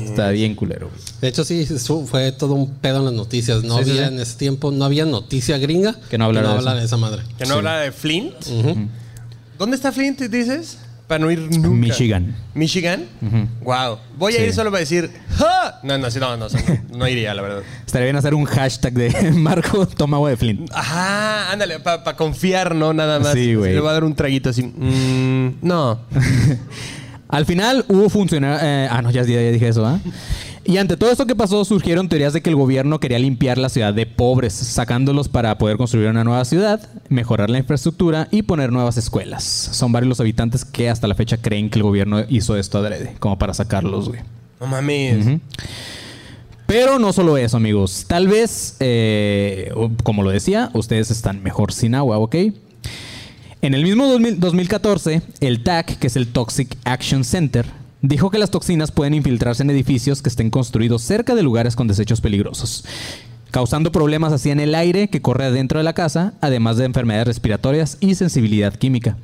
Está 0.04 0.30
bien 0.30 0.54
culero. 0.54 0.88
güey. 0.88 1.00
De 1.20 1.28
hecho, 1.28 1.44
sí, 1.44 1.66
fue 2.06 2.32
todo 2.32 2.54
un 2.54 2.70
pedo 2.76 2.98
en 2.98 3.04
las 3.06 3.14
noticias. 3.14 3.62
No 3.64 3.74
Sí, 3.82 3.90
había 3.90 4.08
sí. 4.08 4.14
en 4.14 4.20
ese 4.20 4.36
tiempo, 4.36 4.70
no 4.70 4.84
había 4.84 5.04
noticia 5.04 5.58
gringa 5.58 5.94
Que 6.10 6.18
no 6.18 6.24
hablara 6.26 6.48
de 6.52 6.54
hablara 6.58 6.78
de 6.80 6.86
esa 6.86 6.96
madre. 6.96 7.22
Que 7.38 7.46
no 7.46 7.54
habla 7.54 7.78
de 7.80 7.92
Flint. 7.92 8.34
¿Dónde 9.58 9.76
está 9.76 9.92
Flint, 9.92 10.20
dices? 10.20 10.78
Para 11.06 11.20
no 11.20 11.30
ir 11.30 11.38
nunca. 11.40 11.68
Michigan. 11.70 12.36
¿Michigan? 12.54 13.06
Wow. 13.62 13.98
Voy 14.18 14.34
a 14.34 14.36
Sí. 14.36 14.42
ir 14.44 14.52
solo 14.52 14.70
para 14.70 14.80
decir. 14.80 15.10
¡Ja! 15.38 15.80
No, 15.82 15.96
no, 15.96 16.10
sí, 16.10 16.18
no, 16.20 16.36
no, 16.36 16.48
no, 16.48 16.98
no 16.98 17.08
iría, 17.08 17.32
la 17.34 17.40
verdad. 17.42 17.62
Estaría 17.86 18.04
bien 18.04 18.16
hacer 18.16 18.34
un 18.34 18.44
hashtag 18.44 18.92
de 18.92 19.32
Marco 19.32 19.86
toma 19.88 20.18
agua 20.18 20.28
de 20.30 20.36
Flint. 20.36 20.70
Ajá, 20.72 21.50
ándale, 21.50 21.80
para 21.80 22.14
confiar, 22.14 22.74
¿no? 22.74 22.92
Nada 22.92 23.20
más. 23.20 23.32
Sí, 23.32 23.54
güey. 23.54 23.72
Le 23.72 23.80
voy 23.80 23.88
a 23.88 23.92
dar 23.94 24.04
un 24.04 24.14
traguito 24.14 24.50
así. 24.50 24.62
mm, 24.64 25.58
no. 25.62 25.98
Al 27.30 27.44
final 27.46 27.84
hubo 27.88 28.08
funcionarios. 28.08 28.90
ah, 28.90 29.00
no, 29.02 29.10
ya, 29.10 29.22
ya 29.22 29.38
dije 29.50 29.68
eso, 29.68 29.84
¿ah? 29.86 29.98
Y 30.68 30.76
ante 30.76 30.98
todo 30.98 31.10
esto 31.10 31.26
que 31.26 31.34
pasó, 31.34 31.64
surgieron 31.64 32.10
teorías 32.10 32.34
de 32.34 32.42
que 32.42 32.50
el 32.50 32.56
gobierno 32.56 33.00
quería 33.00 33.18
limpiar 33.18 33.56
la 33.56 33.70
ciudad 33.70 33.94
de 33.94 34.04
pobres, 34.04 34.52
sacándolos 34.52 35.26
para 35.30 35.56
poder 35.56 35.78
construir 35.78 36.10
una 36.10 36.24
nueva 36.24 36.44
ciudad, 36.44 36.86
mejorar 37.08 37.48
la 37.48 37.56
infraestructura 37.56 38.28
y 38.30 38.42
poner 38.42 38.70
nuevas 38.70 38.98
escuelas. 38.98 39.44
Son 39.44 39.92
varios 39.92 40.10
los 40.10 40.20
habitantes 40.20 40.66
que 40.66 40.90
hasta 40.90 41.08
la 41.08 41.14
fecha 41.14 41.38
creen 41.38 41.70
que 41.70 41.78
el 41.78 41.84
gobierno 41.84 42.22
hizo 42.28 42.54
esto 42.54 42.76
adrede, 42.76 43.14
como 43.18 43.38
para 43.38 43.54
sacarlos, 43.54 44.10
güey. 44.10 44.20
No 44.60 44.66
mames. 44.66 45.40
Pero 46.66 46.98
no 46.98 47.14
solo 47.14 47.38
eso, 47.38 47.56
amigos. 47.56 48.04
Tal 48.06 48.28
vez, 48.28 48.76
eh, 48.80 49.72
como 50.02 50.22
lo 50.22 50.28
decía, 50.28 50.68
ustedes 50.74 51.10
están 51.10 51.42
mejor 51.42 51.72
sin 51.72 51.94
agua, 51.94 52.18
¿ok? 52.18 52.34
En 53.62 53.72
el 53.72 53.84
mismo 53.84 54.06
2000 54.06 54.38
2014, 54.38 55.22
el 55.40 55.62
TAC, 55.62 55.98
que 55.98 56.08
es 56.08 56.16
el 56.16 56.28
Toxic 56.28 56.76
Action 56.84 57.24
Center, 57.24 57.64
dijo 58.02 58.30
que 58.30 58.38
las 58.38 58.50
toxinas 58.50 58.90
pueden 58.92 59.14
infiltrarse 59.14 59.62
en 59.62 59.70
edificios 59.70 60.22
que 60.22 60.28
estén 60.28 60.50
construidos 60.50 61.02
cerca 61.02 61.34
de 61.34 61.42
lugares 61.42 61.76
con 61.76 61.88
desechos 61.88 62.20
peligrosos, 62.20 62.84
causando 63.50 63.90
problemas 63.90 64.32
así 64.34 64.50
en 64.50 64.60
el 64.60 64.74
aire 64.74 65.08
que 65.08 65.22
corre 65.22 65.46
adentro 65.46 65.78
de 65.78 65.84
la 65.84 65.94
casa, 65.94 66.34
además 66.42 66.76
de 66.76 66.84
enfermedades 66.84 67.26
respiratorias 67.28 67.96
y 67.98 68.14
sensibilidad 68.14 68.74
química. 68.74 69.16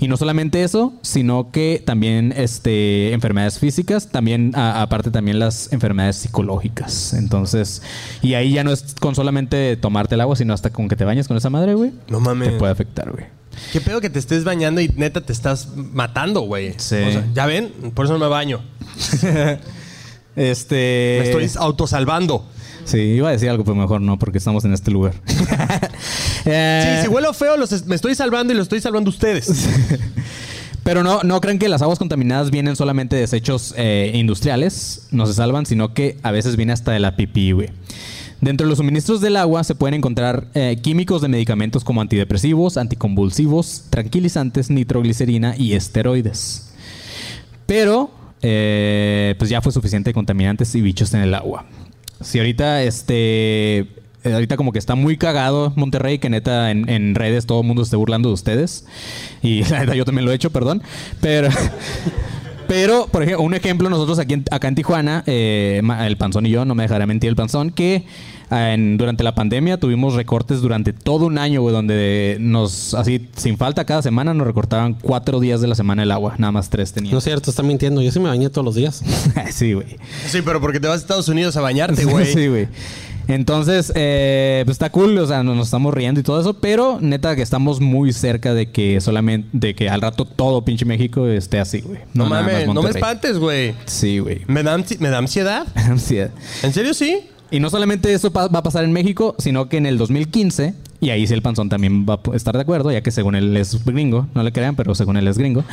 Y 0.00 0.06
no 0.08 0.16
solamente 0.18 0.62
eso, 0.62 0.92
sino 1.00 1.50
que 1.50 1.82
también 1.84 2.34
este, 2.36 3.12
enfermedades 3.14 3.58
físicas, 3.58 4.08
también 4.10 4.52
a- 4.54 4.82
aparte 4.82 5.10
también 5.10 5.38
las 5.38 5.72
enfermedades 5.72 6.16
psicológicas. 6.16 7.14
Entonces, 7.14 7.80
y 8.20 8.34
ahí 8.34 8.52
ya 8.52 8.64
no 8.64 8.70
es 8.70 8.94
con 9.00 9.14
solamente 9.14 9.76
tomarte 9.78 10.14
el 10.14 10.20
agua, 10.20 10.36
sino 10.36 10.52
hasta 10.52 10.68
con 10.70 10.86
que 10.88 10.94
te 10.96 11.04
bañes 11.06 11.26
con 11.26 11.38
esa 11.38 11.48
madre, 11.50 11.72
güey. 11.74 11.92
No 12.08 12.20
mames. 12.20 12.50
Te 12.50 12.58
puede 12.58 12.72
afectar, 12.72 13.10
güey. 13.10 13.24
Qué 13.72 13.80
pedo 13.80 14.00
que 14.00 14.10
te 14.10 14.18
estés 14.18 14.44
bañando 14.44 14.80
y 14.80 14.88
neta 14.88 15.20
te 15.20 15.32
estás 15.32 15.68
matando, 15.76 16.40
güey. 16.42 16.74
Sí. 16.78 16.96
O 16.96 17.12
sea, 17.12 17.26
ya 17.34 17.46
ven, 17.46 17.72
por 17.94 18.06
eso 18.06 18.14
no 18.14 18.20
me 18.20 18.28
baño. 18.28 18.60
Este. 20.36 21.18
Me 21.34 21.42
estoy 21.44 21.62
autosalvando. 21.62 22.46
Sí, 22.84 22.98
iba 22.98 23.28
a 23.28 23.32
decir 23.32 23.50
algo, 23.50 23.64
pero 23.64 23.74
mejor 23.74 24.00
no, 24.00 24.18
porque 24.18 24.38
estamos 24.38 24.64
en 24.64 24.72
este 24.72 24.90
lugar. 24.90 25.14
Eh, 26.46 26.96
Sí, 26.96 27.02
si 27.06 27.08
huelo 27.14 27.34
feo, 27.34 27.58
los 27.58 27.70
es- 27.72 27.84
me 27.84 27.94
estoy 27.94 28.14
salvando 28.14 28.54
y 28.54 28.56
lo 28.56 28.62
estoy 28.62 28.80
salvando 28.80 29.10
ustedes. 29.10 29.68
Pero 30.82 31.02
no, 31.02 31.22
no 31.22 31.38
crean 31.42 31.58
que 31.58 31.68
las 31.68 31.82
aguas 31.82 31.98
contaminadas 31.98 32.50
vienen 32.50 32.76
solamente 32.76 33.14
de 33.14 33.20
desechos 33.20 33.74
eh, 33.76 34.10
industriales, 34.14 35.06
no 35.10 35.26
se 35.26 35.34
salvan, 35.34 35.66
sino 35.66 35.92
que 35.92 36.16
a 36.22 36.30
veces 36.30 36.56
viene 36.56 36.72
hasta 36.72 36.92
de 36.92 36.98
la 37.00 37.14
pipí, 37.16 37.52
güey. 37.52 37.68
Dentro 38.40 38.66
de 38.66 38.70
los 38.70 38.78
suministros 38.78 39.20
del 39.20 39.36
agua 39.36 39.62
se 39.64 39.74
pueden 39.74 39.94
encontrar 39.94 40.46
eh, 40.54 40.78
químicos 40.80 41.20
de 41.20 41.28
medicamentos 41.28 41.84
como 41.84 42.00
antidepresivos, 42.00 42.78
anticonvulsivos, 42.78 43.84
tranquilizantes, 43.90 44.70
nitroglicerina 44.70 45.54
y 45.58 45.74
esteroides. 45.74 46.72
Pero, 47.66 48.10
eh, 48.40 49.34
pues 49.38 49.50
ya 49.50 49.60
fue 49.60 49.72
suficiente 49.72 50.14
contaminantes 50.14 50.74
y 50.74 50.80
bichos 50.80 51.12
en 51.12 51.20
el 51.20 51.34
agua. 51.34 51.66
Si 52.22 52.38
ahorita, 52.38 52.82
este, 52.82 53.78
eh, 53.78 54.32
ahorita 54.32 54.56
como 54.56 54.72
que 54.72 54.78
está 54.78 54.94
muy 54.94 55.18
cagado 55.18 55.74
Monterrey, 55.76 56.18
que 56.18 56.30
neta 56.30 56.70
en, 56.70 56.88
en 56.88 57.14
redes 57.14 57.44
todo 57.44 57.60
el 57.60 57.66
mundo 57.66 57.82
esté 57.82 57.96
burlando 57.96 58.30
de 58.30 58.34
ustedes. 58.34 58.86
Y 59.42 59.64
la 59.68 59.80
neta 59.80 59.94
yo 59.94 60.06
también 60.06 60.24
lo 60.24 60.32
he 60.32 60.34
hecho, 60.34 60.50
perdón. 60.50 60.82
Pero, 61.20 61.50
pero 62.70 63.08
por 63.08 63.24
ejemplo, 63.24 63.44
un 63.44 63.54
ejemplo, 63.54 63.90
nosotros 63.90 64.20
aquí 64.20 64.34
en, 64.34 64.44
acá 64.52 64.68
en 64.68 64.76
Tijuana, 64.76 65.24
eh, 65.26 65.80
ma- 65.82 66.06
el 66.06 66.16
panzón 66.16 66.46
y 66.46 66.50
yo, 66.50 66.64
no 66.64 66.76
me 66.76 66.84
dejará 66.84 67.04
mentir 67.04 67.28
el 67.28 67.34
panzón, 67.34 67.70
que 67.70 68.04
en- 68.52 68.96
durante 68.96 69.24
la 69.24 69.34
pandemia 69.34 69.76
tuvimos 69.80 70.14
recortes 70.14 70.60
durante 70.60 70.92
todo 70.92 71.26
un 71.26 71.38
año, 71.38 71.62
güey, 71.62 71.74
donde 71.74 72.36
nos, 72.38 72.94
así, 72.94 73.26
sin 73.36 73.56
falta, 73.58 73.84
cada 73.86 74.02
semana 74.02 74.34
nos 74.34 74.46
recortaban 74.46 74.94
cuatro 74.94 75.40
días 75.40 75.60
de 75.60 75.66
la 75.66 75.74
semana 75.74 76.04
el 76.04 76.12
agua, 76.12 76.36
nada 76.38 76.52
más 76.52 76.70
tres 76.70 76.90
No 76.90 76.94
teníamos. 76.94 77.18
es 77.18 77.24
cierto, 77.24 77.50
está 77.50 77.64
mintiendo. 77.64 78.02
Yo 78.02 78.12
sí 78.12 78.20
me 78.20 78.28
bañé 78.28 78.50
todos 78.50 78.64
los 78.64 78.76
días. 78.76 79.02
sí, 79.50 79.72
güey. 79.72 79.86
Sí, 80.28 80.38
pero 80.44 80.60
porque 80.60 80.78
te 80.78 80.86
vas 80.86 80.98
a 80.98 81.00
Estados 81.00 81.26
Unidos 81.28 81.56
a 81.56 81.60
bañarte, 81.62 82.04
güey. 82.04 82.26
Sí, 82.26 82.46
güey. 82.46 82.68
Entonces, 83.30 83.92
eh, 83.94 84.62
pues 84.64 84.74
está 84.74 84.90
cool, 84.90 85.16
o 85.18 85.26
sea, 85.26 85.42
nos, 85.42 85.56
nos 85.56 85.68
estamos 85.68 85.94
riendo 85.94 86.20
y 86.20 86.22
todo 86.24 86.40
eso, 86.40 86.54
pero 86.54 86.98
neta 87.00 87.36
que 87.36 87.42
estamos 87.42 87.80
muy 87.80 88.12
cerca 88.12 88.54
de 88.54 88.70
que 88.70 89.00
solamente, 89.00 89.48
de 89.52 89.74
que 89.74 89.88
al 89.88 90.00
rato 90.00 90.24
todo 90.24 90.64
pinche 90.64 90.84
México 90.84 91.28
esté 91.28 91.60
así, 91.60 91.80
güey. 91.80 92.00
No, 92.12 92.26
más 92.26 92.42
mames, 92.44 92.66
no 92.66 92.82
me 92.82 92.90
espantes, 92.90 93.38
güey. 93.38 93.74
Sí, 93.86 94.18
güey. 94.18 94.42
¿Me 94.48 94.62
da, 94.62 94.76
¿Me 94.98 95.10
da 95.10 95.18
ansiedad? 95.18 95.66
Ansiedad. 95.74 96.30
¿En 96.62 96.72
serio 96.72 96.92
sí? 96.92 97.20
Y 97.52 97.60
no 97.60 97.70
solamente 97.70 98.12
eso 98.12 98.32
va 98.32 98.44
a 98.44 98.62
pasar 98.62 98.84
en 98.84 98.92
México, 98.92 99.34
sino 99.38 99.68
que 99.68 99.76
en 99.76 99.86
el 99.86 99.98
2015, 99.98 100.74
y 101.00 101.10
ahí 101.10 101.26
sí 101.26 101.34
el 101.34 101.42
panzón 101.42 101.68
también 101.68 102.06
va 102.08 102.20
a 102.32 102.36
estar 102.36 102.54
de 102.54 102.62
acuerdo, 102.62 102.90
ya 102.90 103.00
que 103.00 103.10
según 103.10 103.34
él 103.34 103.56
es 103.56 103.84
gringo, 103.84 104.26
no 104.34 104.42
le 104.42 104.52
crean, 104.52 104.76
pero 104.76 104.94
según 104.94 105.16
él 105.16 105.26
es 105.26 105.38
gringo. 105.38 105.64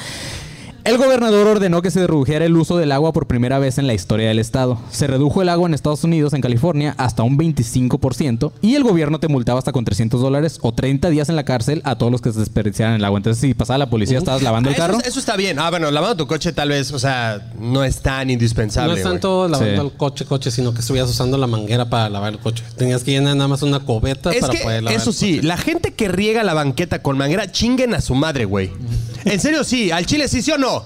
El 0.87 0.97
gobernador 0.97 1.45
ordenó 1.47 1.81
que 1.81 1.91
se 1.91 2.07
redujera 2.07 2.45
el 2.45 2.55
uso 2.55 2.77
del 2.77 2.93
agua 2.93 3.11
por 3.11 3.27
primera 3.27 3.59
vez 3.59 3.77
en 3.77 3.87
la 3.87 3.93
historia 3.93 4.29
del 4.29 4.39
estado. 4.39 4.79
Se 4.89 5.05
redujo 5.05 5.41
el 5.41 5.49
agua 5.49 5.67
en 5.67 5.73
Estados 5.73 6.05
Unidos, 6.05 6.31
en 6.33 6.39
California, 6.39 6.95
hasta 6.97 7.23
un 7.23 7.37
25% 7.37 8.53
y 8.61 8.75
el 8.75 8.83
gobierno 8.85 9.19
te 9.19 9.27
multaba 9.27 9.59
hasta 9.59 9.73
con 9.73 9.83
300 9.83 10.21
dólares 10.21 10.59
o 10.61 10.71
30 10.73 11.09
días 11.09 11.27
en 11.27 11.35
la 11.35 11.43
cárcel 11.43 11.81
a 11.83 11.97
todos 11.97 12.09
los 12.09 12.21
que 12.21 12.31
se 12.31 12.39
desperdiciaran 12.39 12.95
el 12.95 13.03
agua. 13.03 13.17
Entonces, 13.17 13.41
si 13.41 13.53
pasaba 13.53 13.79
la 13.79 13.89
policía, 13.89 14.17
estabas 14.17 14.41
lavando 14.41 14.69
Ah, 14.69 14.71
el 14.73 14.77
carro. 14.77 14.97
eso 15.03 15.19
está 15.19 15.35
bien. 15.35 15.59
Ah, 15.59 15.69
bueno, 15.69 15.91
lavando 15.91 16.15
tu 16.15 16.27
coche 16.27 16.53
tal 16.53 16.69
vez, 16.69 16.93
o 16.93 16.99
sea, 16.99 17.51
no 17.59 17.83
es 17.83 18.01
tan 18.01 18.29
indispensable. 18.29 18.93
no 18.93 18.97
es 18.97 19.03
tanto 19.03 19.49
lavando 19.49 19.81
Sí. 19.81 19.87
el 19.87 19.93
coche, 19.97 20.23
coche, 20.25 20.51
sino 20.51 20.73
que 20.73 20.79
estuvieras 20.79 21.09
usando 21.09 21.37
la 21.37 21.47
manguera 21.47 21.89
para 21.89 22.09
lavar 22.09 22.31
el 22.31 22.39
coche. 22.39 22.63
Tenías 22.77 23.03
que 23.03 23.11
llenar 23.11 23.35
nada 23.35 23.49
más 23.49 23.61
una 23.61 23.81
cubeta 23.81 24.31
Es 24.31 24.39
para 24.39 24.53
que, 24.53 24.59
poder 24.63 24.83
lavar 24.83 24.97
eso 25.01 25.09
el 25.09 25.15
sí, 25.17 25.35
coche. 25.35 25.47
la 25.47 25.57
gente 25.57 25.93
que 25.93 26.07
riega 26.07 26.43
la 26.45 26.53
banqueta 26.53 27.01
con 27.01 27.17
manguera, 27.17 27.51
chinguen 27.51 27.93
a 27.93 27.99
su 27.99 28.15
madre, 28.15 28.45
güey. 28.45 28.71
En 29.25 29.39
serio, 29.39 29.63
sí. 29.63 29.91
Al 29.91 30.05
chile, 30.05 30.27
sí, 30.27 30.41
sí 30.41 30.51
o 30.51 30.57
no. 30.57 30.85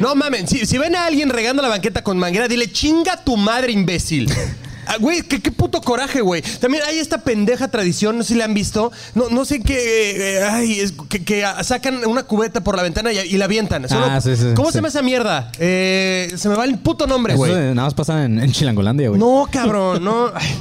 No 0.00 0.14
mamen, 0.14 0.46
si, 0.48 0.66
si 0.66 0.76
ven 0.78 0.94
a 0.96 1.06
alguien 1.06 1.30
regando 1.30 1.62
la 1.62 1.68
banqueta 1.68 2.02
con 2.02 2.18
manguera, 2.18 2.48
dile 2.48 2.70
chinga 2.70 3.22
tu 3.24 3.36
madre, 3.36 3.72
imbécil. 3.72 4.30
Ah, 4.86 4.96
Güey, 5.00 5.22
¿qué, 5.22 5.40
qué 5.40 5.50
puto 5.50 5.80
coraje, 5.80 6.20
güey. 6.20 6.42
También 6.60 6.84
hay 6.86 6.98
esta 6.98 7.16
pendeja 7.16 7.68
tradición, 7.68 8.18
no 8.18 8.22
sé 8.22 8.34
si 8.34 8.38
la 8.38 8.44
han 8.44 8.52
visto. 8.52 8.92
No, 9.14 9.30
no 9.30 9.46
sé 9.46 9.60
qué. 9.62 10.36
eh, 10.36 10.42
ay, 10.44 10.78
es 10.78 10.92
que, 11.08 11.24
que 11.24 11.42
sacan 11.62 12.04
una 12.06 12.24
cubeta 12.24 12.62
por 12.62 12.76
la 12.76 12.82
ventana 12.82 13.10
y, 13.10 13.18
y 13.18 13.38
la 13.38 13.46
avientan. 13.46 13.86
Ah, 13.88 14.20
sí, 14.22 14.36
sí, 14.36 14.48
¿Cómo 14.54 14.70
se 14.70 14.76
llama 14.78 14.88
esa 14.88 15.00
mierda? 15.00 15.50
Eh, 15.58 16.30
se 16.36 16.50
me 16.50 16.54
va 16.54 16.66
el 16.66 16.76
puto 16.76 17.06
nombre, 17.06 17.34
güey. 17.34 17.50
nada 17.50 17.74
más 17.84 17.94
pasa 17.94 18.26
en, 18.26 18.38
en 18.38 18.52
Chilangolandia, 18.52 19.08
güey. 19.08 19.18
No, 19.18 19.48
cabrón, 19.50 20.04
no. 20.04 20.30
Ay, 20.34 20.54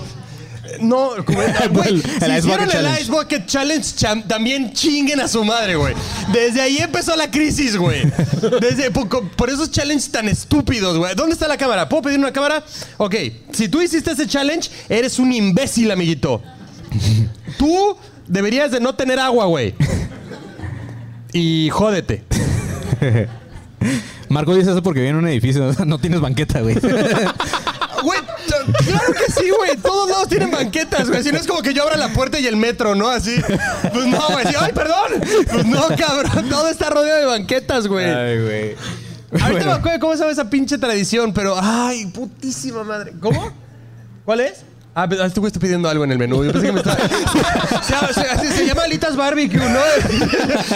No, 0.83 1.11
güey. 1.27 1.47
El 1.95 2.01
si 2.01 2.09
Bucket 2.19 2.37
hicieron 2.39 2.63
el 2.65 2.69
Challenge. 2.71 3.01
Ice 3.01 3.11
Bucket 3.11 3.45
Challenge, 3.45 3.83
cham- 3.95 4.27
también 4.27 4.73
chinguen 4.73 5.21
a 5.21 5.27
su 5.27 5.43
madre, 5.43 5.75
güey. 5.75 5.93
Desde 6.31 6.61
ahí 6.61 6.77
empezó 6.77 7.15
la 7.15 7.31
crisis, 7.31 7.77
güey. 7.77 8.03
Desde, 8.61 8.91
por, 8.91 9.07
por 9.31 9.49
esos 9.49 9.71
challenges 9.71 10.11
tan 10.11 10.27
estúpidos, 10.27 10.97
güey. 10.97 11.15
¿Dónde 11.15 11.33
está 11.33 11.47
la 11.47 11.57
cámara? 11.57 11.87
¿Puedo 11.89 12.03
pedir 12.03 12.19
una 12.19 12.33
cámara? 12.33 12.63
Ok, 12.97 13.15
si 13.51 13.69
tú 13.69 13.81
hiciste 13.81 14.11
ese 14.11 14.27
challenge, 14.27 14.69
eres 14.89 15.19
un 15.19 15.31
imbécil, 15.31 15.89
amiguito. 15.91 16.41
Tú 17.57 17.97
deberías 18.27 18.71
de 18.71 18.79
no 18.79 18.93
tener 18.95 19.19
agua, 19.19 19.45
güey. 19.45 19.73
Y 21.33 21.69
jódete. 21.71 22.23
Marco 24.29 24.55
dice 24.55 24.71
eso 24.71 24.81
porque 24.83 24.99
vive 25.01 25.09
en 25.11 25.15
un 25.17 25.27
edificio. 25.27 25.71
No 25.85 25.97
tienes 25.97 26.19
banqueta, 26.21 26.61
güey. 26.61 26.75
Claro 28.85 29.13
que 29.13 29.31
sí, 29.31 29.49
güey. 29.49 29.77
Todos 29.77 30.09
lados 30.09 30.27
tienen 30.27 30.51
banquetas, 30.51 31.09
güey. 31.09 31.23
Si 31.23 31.31
no 31.31 31.37
es 31.37 31.47
como 31.47 31.61
que 31.61 31.73
yo 31.73 31.83
abra 31.83 31.97
la 31.97 32.09
puerta 32.09 32.39
y 32.39 32.47
el 32.47 32.55
metro, 32.57 32.95
¿no? 32.95 33.09
Así. 33.09 33.35
Pues 33.91 34.05
no, 34.05 34.21
güey. 34.29 34.45
Sí, 34.47 34.53
Ay, 34.59 34.71
perdón. 34.73 35.21
Pues 35.51 35.65
no, 35.65 35.87
cabrón. 35.97 36.49
Todo 36.49 36.67
está 36.69 36.89
rodeado 36.89 37.19
de 37.19 37.25
banquetas, 37.25 37.87
güey. 37.87 38.05
güey. 38.41 38.75
Ahorita 39.41 39.65
me 39.65 39.71
acuerdo 39.71 39.91
de 39.93 39.99
cómo 39.99 40.13
se 40.13 40.19
llama 40.19 40.31
esa 40.31 40.49
pinche 40.49 40.77
tradición, 40.77 41.33
pero. 41.33 41.55
Ay, 41.59 42.05
putísima 42.07 42.83
madre. 42.83 43.13
¿Cómo? 43.19 43.51
¿Cuál 44.25 44.41
es? 44.41 44.63
Ah, 44.95 45.07
pero 45.09 45.25
este 45.25 45.39
güey 45.39 45.47
está 45.49 45.59
pidiendo 45.59 45.89
algo 45.89 46.03
en 46.03 46.11
el 46.11 46.19
menú. 46.19 46.43
Yo 46.43 46.51
pensé 46.51 46.67
que 46.67 46.71
me 46.71 46.79
estaba. 46.81 46.97
se, 47.81 48.13
se- 48.13 48.37
se- 48.39 48.51
se 48.57 48.65
llama 48.67 48.83
alitas 48.83 49.15
barbecue, 49.15 49.57
¿no? 49.59 49.79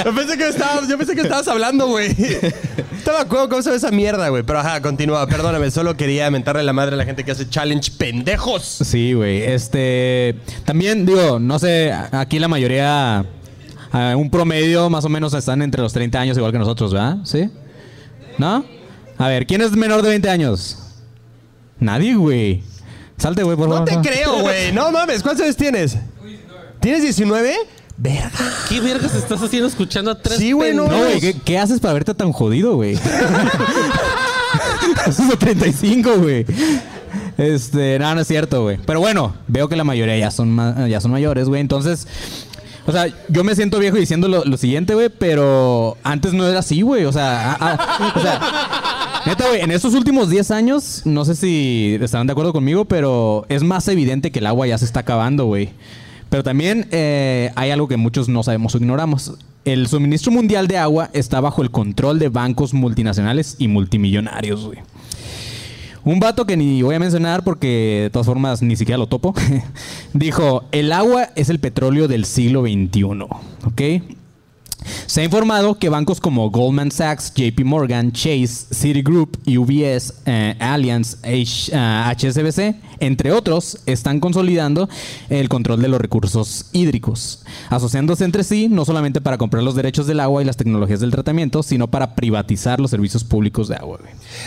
Yo 0.05 0.15
pensé 0.15 0.37
que 0.37 0.47
estabas, 0.47 0.87
yo 0.87 0.97
pensé 0.97 1.13
que 1.13 1.21
estabas 1.21 1.47
hablando, 1.47 1.87
güey. 1.87 2.15
Me 2.17 3.13
acuerdo 3.21 3.47
cómo 3.47 3.61
se 3.61 3.69
llama 3.69 3.77
esa 3.77 3.91
mierda, 3.91 4.29
güey. 4.29 4.41
Pero 4.43 4.59
ajá, 4.59 4.81
continúa. 4.81 5.27
Perdóname, 5.27 5.69
solo 5.69 5.95
quería 5.95 6.31
mentarle 6.31 6.63
la 6.63 6.73
madre 6.73 6.95
a 6.95 6.97
la 6.97 7.05
gente 7.05 7.23
que 7.23 7.31
hace 7.31 7.47
challenge 7.47 7.91
pendejos. 7.97 8.63
Sí, 8.63 9.13
güey. 9.13 9.43
Este. 9.43 10.35
También, 10.65 11.05
digo, 11.05 11.39
no 11.39 11.59
sé, 11.59 11.93
aquí 12.11 12.39
la 12.39 12.47
mayoría. 12.47 13.23
ah, 13.91 14.13
un 14.17 14.29
promedio 14.31 14.89
más 14.89 15.05
o 15.05 15.09
menos 15.09 15.33
están 15.35 15.61
entre 15.61 15.81
los 15.83 15.93
30 15.93 16.19
años, 16.19 16.37
igual 16.37 16.51
que 16.51 16.57
nosotros, 16.59 16.91
¿verdad? 16.91 17.17
¿Sí? 17.23 17.49
¿No? 18.39 18.65
A 19.19 19.27
ver, 19.27 19.45
¿quién 19.45 19.61
es 19.61 19.71
menor 19.73 20.01
de 20.01 20.09
20 20.09 20.27
años? 20.29 20.77
Nadie, 21.79 22.15
güey. 22.15 22.63
Salte, 23.17 23.43
güey, 23.43 23.57
por 23.57 23.67
No 23.67 23.85
favor. 23.85 23.89
te 24.01 24.09
creo, 24.09 24.39
güey. 24.41 24.71
No 24.71 24.91
mames, 24.91 25.21
¿cuántos 25.23 25.43
años 25.43 25.55
tienes? 25.57 25.97
¿Tienes 26.79 27.01
19? 27.01 27.55
Verga. 27.97 28.29
¿Qué 28.69 28.79
vergas 28.79 29.15
estás 29.15 29.41
haciendo 29.41 29.67
escuchando 29.67 30.11
a 30.11 30.21
tres 30.21 30.37
Sí, 30.37 30.51
güey, 30.51 30.73
no, 30.75 30.87
No, 30.87 30.97
güey, 30.99 31.19
¿qué, 31.19 31.33
qué 31.33 31.57
haces 31.57 31.79
para 31.79 31.95
verte 31.95 32.13
tan 32.13 32.31
jodido, 32.31 32.75
güey? 32.75 32.93
Eso 35.07 35.23
es 35.23 35.39
35, 35.39 36.17
güey. 36.17 36.45
Este, 37.37 37.97
no, 37.99 38.13
no 38.15 38.21
es 38.21 38.27
cierto, 38.27 38.63
güey. 38.63 38.77
Pero 38.85 38.99
bueno, 38.99 39.35
veo 39.47 39.67
que 39.69 39.75
la 39.75 39.83
mayoría 39.83 40.17
ya 40.17 40.31
son, 40.31 40.51
ma- 40.51 40.87
ya 40.87 41.01
son 41.01 41.11
mayores, 41.11 41.47
güey. 41.47 41.61
Entonces, 41.61 42.07
o 42.85 42.91
sea, 42.91 43.07
yo 43.29 43.43
me 43.43 43.55
siento 43.55 43.79
viejo 43.79 43.97
diciendo 43.97 44.27
lo, 44.27 44.45
lo 44.45 44.57
siguiente, 44.57 44.93
güey, 44.93 45.09
pero 45.09 45.97
antes 46.03 46.33
no 46.33 46.47
era 46.47 46.59
así, 46.59 46.81
güey. 46.81 47.05
O 47.05 47.11
sea, 47.13 47.53
a- 47.53 47.73
a- 47.73 48.13
o 48.15 48.21
sea, 48.21 48.39
neta, 49.27 49.45
güey, 49.49 49.59
en 49.59 49.71
estos 49.71 49.93
últimos 49.93 50.29
10 50.29 50.51
años, 50.51 51.01
no 51.03 51.25
sé 51.25 51.35
si 51.35 51.97
estarán 52.01 52.27
de 52.27 52.31
acuerdo 52.31 52.53
conmigo, 52.53 52.85
pero 52.85 53.45
es 53.49 53.61
más 53.61 53.85
evidente 53.89 54.31
que 54.31 54.39
el 54.39 54.47
agua 54.47 54.67
ya 54.67 54.77
se 54.77 54.85
está 54.85 55.01
acabando, 55.01 55.45
güey. 55.45 55.69
Pero 56.29 56.43
también 56.43 56.87
eh, 56.91 57.51
hay 57.55 57.71
algo 57.71 57.89
que 57.89 57.97
muchos 57.97 58.29
no 58.29 58.41
sabemos 58.41 58.73
o 58.73 58.77
ignoramos. 58.77 59.33
El 59.65 59.87
suministro 59.87 60.31
mundial 60.31 60.69
de 60.69 60.77
agua 60.77 61.09
está 61.11 61.41
bajo 61.41 61.61
el 61.61 61.71
control 61.71 62.19
de 62.19 62.29
bancos 62.29 62.73
multinacionales 62.73 63.57
y 63.59 63.67
multimillonarios, 63.67 64.65
güey. 64.65 64.79
Un 66.05 66.21
vato 66.21 66.45
que 66.45 66.55
ni 66.55 66.81
voy 66.81 66.95
a 66.95 66.99
mencionar 66.99 67.43
porque 67.43 68.03
de 68.03 68.09
todas 68.09 68.25
formas 68.25 68.61
ni 68.61 68.77
siquiera 68.77 68.97
lo 68.97 69.07
topo. 69.07 69.35
dijo, 70.13 70.63
el 70.71 70.93
agua 70.93 71.31
es 71.35 71.49
el 71.49 71.59
petróleo 71.59 72.07
del 72.07 72.23
siglo 72.23 72.61
XXI. 72.61 73.03
¿Ok? 73.65 73.81
Se 75.05 75.21
ha 75.21 75.23
informado 75.23 75.75
que 75.79 75.89
bancos 75.89 76.19
como 76.21 76.49
Goldman 76.49 76.91
Sachs, 76.91 77.33
JP 77.33 77.63
Morgan, 77.65 78.11
Chase, 78.11 78.67
Citigroup, 78.73 79.37
UBS, 79.47 80.13
eh, 80.25 80.55
Allianz, 80.59 81.17
H- 81.23 81.71
HSBC, 81.73 82.75
entre 82.99 83.31
otros, 83.31 83.79
están 83.85 84.19
consolidando 84.19 84.87
el 85.29 85.49
control 85.49 85.81
de 85.81 85.87
los 85.87 85.99
recursos 86.01 86.65
hídricos, 86.73 87.43
asociándose 87.69 88.23
entre 88.25 88.43
sí 88.43 88.67
no 88.69 88.85
solamente 88.85 89.21
para 89.21 89.37
comprar 89.37 89.63
los 89.63 89.75
derechos 89.75 90.07
del 90.07 90.19
agua 90.19 90.41
y 90.41 90.45
las 90.45 90.57
tecnologías 90.57 90.99
del 90.99 91.11
tratamiento, 91.11 91.63
sino 91.63 91.87
para 91.87 92.15
privatizar 92.15 92.79
los 92.79 92.89
servicios 92.91 93.23
públicos 93.23 93.67
de 93.67 93.75
agua. 93.75 93.99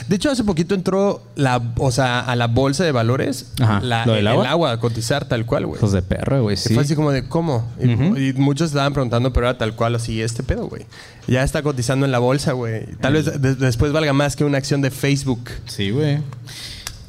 De 0.09 0.17
hecho, 0.17 0.31
hace 0.31 0.45
poquito 0.45 0.75
entró 0.75 1.23
la, 1.37 1.61
o 1.79 1.91
sea, 1.91 2.21
a 2.21 2.35
la 2.37 2.47
bolsa 2.47 2.85
de 2.85 2.93
valores 2.93 3.53
Ajá, 3.61 3.81
la- 3.81 4.07
¿lo 4.07 4.13
del 4.13 4.23
el, 4.23 4.29
agua? 4.29 4.45
el 4.45 4.51
agua 4.51 4.73
a 4.73 4.81
cotizar 4.81 5.27
tal 5.27 5.45
cual, 5.47 5.67
güey. 5.67 5.81
De 5.91 6.03
perro, 6.03 6.43
güey, 6.43 6.57
sí. 6.57 6.73
Fue 6.75 6.83
así 6.85 6.95
como 6.95 7.11
de, 7.11 7.27
¿cómo? 7.29 7.67
Y, 7.83 8.29
y 8.29 8.33
muchos 8.35 8.69
estaban 8.71 8.93
preguntando, 8.93 9.33
pero 9.33 9.47
era 9.49 9.59
tal 9.59 9.75
cual 9.75 9.97
así 9.97 10.21
este 10.31 10.43
pedo, 10.43 10.67
güey. 10.69 10.87
Ya 11.27 11.43
está 11.43 11.63
cotizando 11.63 12.07
en 12.07 12.13
la 12.13 12.19
bolsa, 12.19 12.53
güey. 12.53 12.87
Tal 13.01 13.13
vez 13.15 13.27
de- 13.41 13.55
después 13.55 13.93
valga 13.93 14.13
más 14.13 14.37
que 14.37 14.45
una 14.45 14.59
acción 14.59 14.81
de 14.83 14.91
Facebook. 14.91 15.51
Sí, 15.67 15.91
güey. 15.91 16.19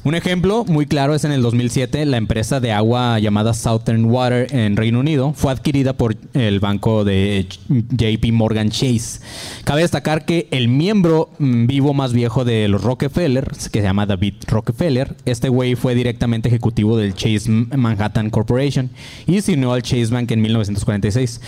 Un 0.04 0.16
ejemplo 0.16 0.64
muy 0.64 0.86
claro 0.86 1.14
es 1.14 1.22
en 1.24 1.30
el 1.30 1.42
2007, 1.42 2.04
la 2.06 2.16
empresa 2.16 2.58
de 2.58 2.72
agua 2.72 3.20
llamada 3.20 3.54
Southern 3.54 4.04
Water 4.06 4.48
en 4.52 4.76
Reino 4.76 4.98
Unido 4.98 5.32
fue 5.32 5.52
adquirida 5.52 5.92
por 5.92 6.16
el 6.34 6.58
banco 6.58 7.04
de 7.04 7.46
JP 7.68 8.32
Morgan 8.32 8.70
Chase. 8.70 9.20
Cabe 9.62 9.82
destacar 9.82 10.24
que 10.24 10.48
el 10.50 10.66
miembro 10.66 11.30
mm, 11.38 11.66
vivo 11.68 11.94
más 11.94 12.12
viejo 12.14 12.44
de 12.44 12.66
los 12.66 12.82
Rockefeller, 12.82 13.46
que 13.70 13.78
se 13.78 13.82
llama 13.82 14.04
David 14.06 14.34
Rockefeller, 14.48 15.14
este 15.24 15.48
güey 15.48 15.76
fue 15.76 15.94
directamente 15.94 16.48
ejecutivo 16.48 16.96
del 16.96 17.14
Chase 17.14 17.48
Manhattan 17.48 18.28
Corporation 18.30 18.90
y 19.28 19.40
se 19.40 19.52
unió 19.52 19.72
al 19.72 19.82
Chase 19.84 20.06
Bank 20.06 20.28
en 20.32 20.42
1946. 20.42 21.40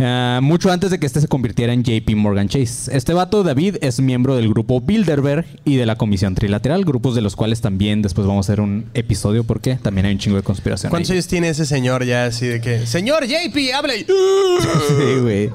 Ah, 0.00 0.38
mucho 0.42 0.70
antes 0.70 0.90
de 0.90 1.00
que 1.00 1.06
este 1.06 1.20
se 1.20 1.28
convirtiera 1.28 1.72
en 1.72 1.82
JP 1.82 2.14
Morgan 2.14 2.48
Chase. 2.48 2.96
Este 2.96 3.14
vato, 3.14 3.42
David, 3.42 3.76
es 3.80 4.00
miembro 4.00 4.36
del 4.36 4.48
grupo 4.48 4.80
Bilderberg 4.80 5.44
y 5.64 5.76
de 5.76 5.86
la 5.86 5.96
Comisión 5.96 6.34
Trilateral, 6.34 6.84
grupos 6.84 7.14
de 7.16 7.20
los 7.20 7.34
cuales 7.34 7.60
también 7.60 8.00
después 8.02 8.26
vamos 8.26 8.48
a 8.48 8.52
hacer 8.52 8.60
un 8.60 8.86
episodio 8.94 9.42
porque 9.44 9.74
también 9.76 10.06
hay 10.06 10.12
un 10.12 10.18
chingo 10.18 10.36
de 10.36 10.42
conspiración. 10.42 10.90
¿Cuántos 10.90 11.10
años 11.10 11.26
tiene 11.26 11.48
ese 11.48 11.66
señor 11.66 12.04
ya 12.04 12.26
así 12.26 12.46
de 12.46 12.60
que, 12.60 12.86
señor 12.86 13.26
JP, 13.26 13.56
habla 13.74 13.96
y... 13.96 14.00
Sí, 14.04 15.20
güey. 15.20 15.50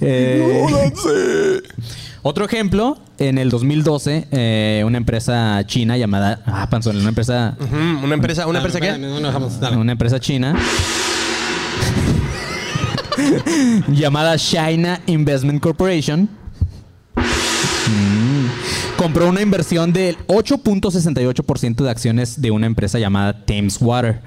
Eh, 0.00 1.62
Otro 2.22 2.44
ejemplo, 2.44 2.98
en 3.18 3.38
el 3.38 3.50
2012, 3.50 4.26
eh, 4.32 4.82
una 4.84 4.98
empresa 4.98 5.62
china 5.66 5.96
llamada... 5.96 6.40
Ah, 6.44 6.68
panzón, 6.68 6.96
una 6.96 7.10
empresa... 7.10 7.56
¿Una 8.02 8.14
empresa, 8.14 8.48
una 8.48 8.58
empresa 8.58 8.80
qué? 8.80 8.98
No, 8.98 9.20
no, 9.20 9.28
dejamos, 9.28 9.60
dale. 9.60 9.76
Una 9.76 9.92
empresa 9.92 10.18
china 10.18 10.56
llamada 13.88 14.36
China 14.36 15.00
Investment 15.06 15.60
Corporation 15.60 16.28
mm, 17.16 18.46
compró 18.96 19.28
una 19.28 19.42
inversión 19.42 19.92
del 19.92 20.16
8.68% 20.26 21.76
de 21.76 21.90
acciones 21.90 22.40
de 22.40 22.50
una 22.50 22.66
empresa 22.66 22.98
llamada 22.98 23.44
Thames 23.44 23.80
Water, 23.80 24.20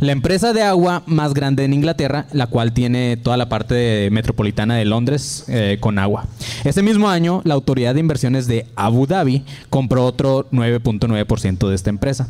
la 0.00 0.12
empresa 0.12 0.52
de 0.52 0.62
agua 0.62 1.02
más 1.06 1.34
grande 1.34 1.64
en 1.64 1.74
Inglaterra, 1.74 2.26
la 2.32 2.46
cual 2.46 2.72
tiene 2.72 3.16
toda 3.16 3.36
la 3.36 3.48
parte 3.48 4.08
metropolitana 4.10 4.76
de 4.76 4.84
Londres 4.84 5.44
eh, 5.48 5.78
con 5.80 5.98
agua. 5.98 6.26
Ese 6.64 6.82
mismo 6.82 7.08
año, 7.08 7.42
la 7.44 7.54
autoridad 7.54 7.94
de 7.94 8.00
inversiones 8.00 8.46
de 8.46 8.66
Abu 8.76 9.06
Dhabi 9.06 9.44
compró 9.70 10.06
otro 10.06 10.48
9.9% 10.50 11.68
de 11.68 11.74
esta 11.74 11.90
empresa. 11.90 12.28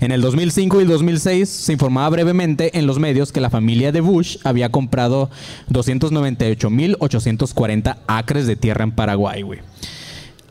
En 0.00 0.12
el 0.12 0.20
2005 0.20 0.78
y 0.78 0.82
el 0.82 0.88
2006 0.88 1.48
se 1.48 1.72
informaba 1.72 2.10
brevemente 2.10 2.78
en 2.78 2.86
los 2.86 2.98
medios 2.98 3.32
que 3.32 3.40
la 3.40 3.48
familia 3.50 3.92
de 3.92 4.00
Bush 4.00 4.38
había 4.44 4.70
comprado 4.70 5.30
298.840 5.70 7.96
acres 8.06 8.46
de 8.46 8.56
tierra 8.56 8.84
en 8.84 8.92
Paraguay. 8.92 9.44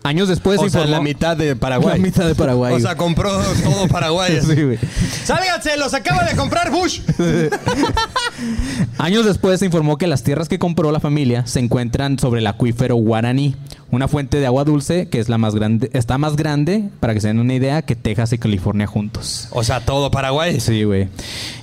Años 0.07 0.29
después 0.29 0.59
O 0.59 0.63
se 0.63 0.69
sea, 0.69 0.81
informó... 0.81 0.97
la 0.97 1.03
mitad 1.03 1.35
de 1.35 1.55
Paraguay. 1.55 1.97
La 1.97 2.03
mitad 2.03 2.25
de 2.25 2.33
Paraguay. 2.33 2.73
O 2.73 2.79
sea, 2.79 2.95
compró 2.95 3.29
todo 3.63 3.87
Paraguay. 3.87 4.39
Sí, 4.47 4.63
güey. 4.63 4.79
¡Sálganse! 5.23 5.75
¡Los 5.77 5.93
acaba 5.93 6.23
de 6.23 6.35
comprar 6.35 6.71
Bush! 6.71 7.01
Años 8.97 9.25
después 9.25 9.59
se 9.59 9.65
informó 9.65 9.97
que 9.97 10.07
las 10.07 10.23
tierras 10.23 10.47
que 10.47 10.59
compró 10.59 10.91
la 10.91 10.99
familia 10.99 11.45
se 11.45 11.59
encuentran 11.59 12.17
sobre 12.19 12.39
el 12.39 12.47
acuífero 12.47 12.95
Guaraní, 12.95 13.55
una 13.91 14.07
fuente 14.07 14.39
de 14.39 14.45
agua 14.45 14.63
dulce 14.63 15.09
que 15.09 15.19
es 15.19 15.27
la 15.27 15.37
más 15.37 15.55
grande, 15.55 15.89
está 15.93 16.17
más 16.17 16.35
grande, 16.35 16.89
para 16.99 17.13
que 17.13 17.21
se 17.21 17.27
den 17.27 17.39
una 17.39 17.53
idea, 17.53 17.81
que 17.81 17.95
Texas 17.95 18.31
y 18.33 18.37
California 18.37 18.87
juntos. 18.87 19.49
O 19.51 19.63
sea, 19.63 19.81
todo 19.81 20.09
Paraguay. 20.11 20.59
Sí, 20.59 20.83
güey. 20.83 21.09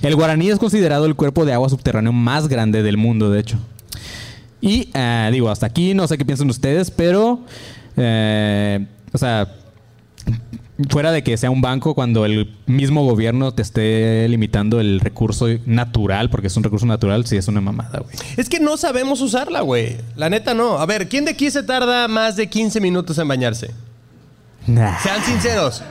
El 0.01 0.15
Guaraní 0.15 0.49
es 0.49 0.59
considerado 0.59 1.05
el 1.05 1.15
cuerpo 1.15 1.45
de 1.45 1.53
agua 1.53 1.69
subterráneo 1.69 2.11
más 2.11 2.47
grande 2.47 2.83
del 2.83 2.97
mundo, 2.97 3.31
de 3.31 3.39
hecho. 3.39 3.57
Y 4.61 4.89
eh, 4.93 5.29
digo, 5.31 5.49
hasta 5.49 5.65
aquí 5.65 5.93
no 5.93 6.07
sé 6.07 6.17
qué 6.17 6.25
piensan 6.25 6.49
ustedes, 6.49 6.91
pero, 6.91 7.39
eh, 7.97 8.85
o 9.11 9.17
sea, 9.17 9.47
fuera 10.89 11.11
de 11.11 11.23
que 11.23 11.37
sea 11.37 11.49
un 11.51 11.61
banco, 11.61 11.95
cuando 11.95 12.25
el 12.25 12.55
mismo 12.65 13.05
gobierno 13.05 13.53
te 13.53 13.61
esté 13.61 14.27
limitando 14.27 14.79
el 14.79 14.99
recurso 14.99 15.47
natural, 15.65 16.29
porque 16.29 16.47
es 16.47 16.57
un 16.57 16.63
recurso 16.63 16.85
natural, 16.85 17.25
sí 17.25 17.37
es 17.37 17.47
una 17.47 17.61
mamada, 17.61 17.99
güey. 17.99 18.15
Es 18.37 18.49
que 18.49 18.59
no 18.59 18.77
sabemos 18.77 19.21
usarla, 19.21 19.61
güey. 19.61 19.97
La 20.15 20.29
neta 20.29 20.53
no. 20.53 20.79
A 20.79 20.85
ver, 20.85 21.07
¿quién 21.07 21.25
de 21.25 21.31
aquí 21.31 21.49
se 21.51 21.63
tarda 21.63 22.07
más 22.07 22.35
de 22.35 22.47
15 22.47 22.81
minutos 22.81 23.17
en 23.17 23.27
bañarse? 23.27 23.71
Sean 24.65 25.23
sinceros. 25.23 25.83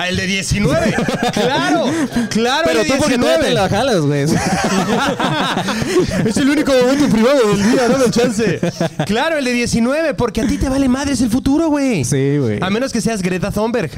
Ah, 0.00 0.08
el 0.08 0.16
de 0.16 0.26
19. 0.26 0.94
claro, 1.34 1.84
claro. 2.30 2.62
Pero 2.64 2.80
el 2.80 2.88
de 2.88 2.94
tú 2.94 3.00
porque 3.00 3.18
todavía 3.18 3.48
te 3.48 3.52
la 3.52 3.68
jalas, 3.68 4.00
güey. 4.00 4.24
Es 6.24 6.38
el 6.38 6.48
único 6.48 6.72
momento 6.72 7.06
privado 7.10 7.48
del 7.48 7.70
día, 7.70 7.86
dame 7.86 8.10
chance. 8.10 8.60
Claro, 9.04 9.36
el 9.36 9.44
de 9.44 9.52
19, 9.52 10.14
porque 10.14 10.40
a 10.40 10.46
ti 10.46 10.56
te 10.56 10.70
vale 10.70 10.88
madres 10.88 11.20
el 11.20 11.28
futuro, 11.28 11.68
güey. 11.68 12.02
Sí, 12.04 12.38
güey. 12.38 12.60
A 12.62 12.70
menos 12.70 12.94
que 12.94 13.02
seas 13.02 13.20
Greta 13.20 13.50
Thunberg. 13.50 13.90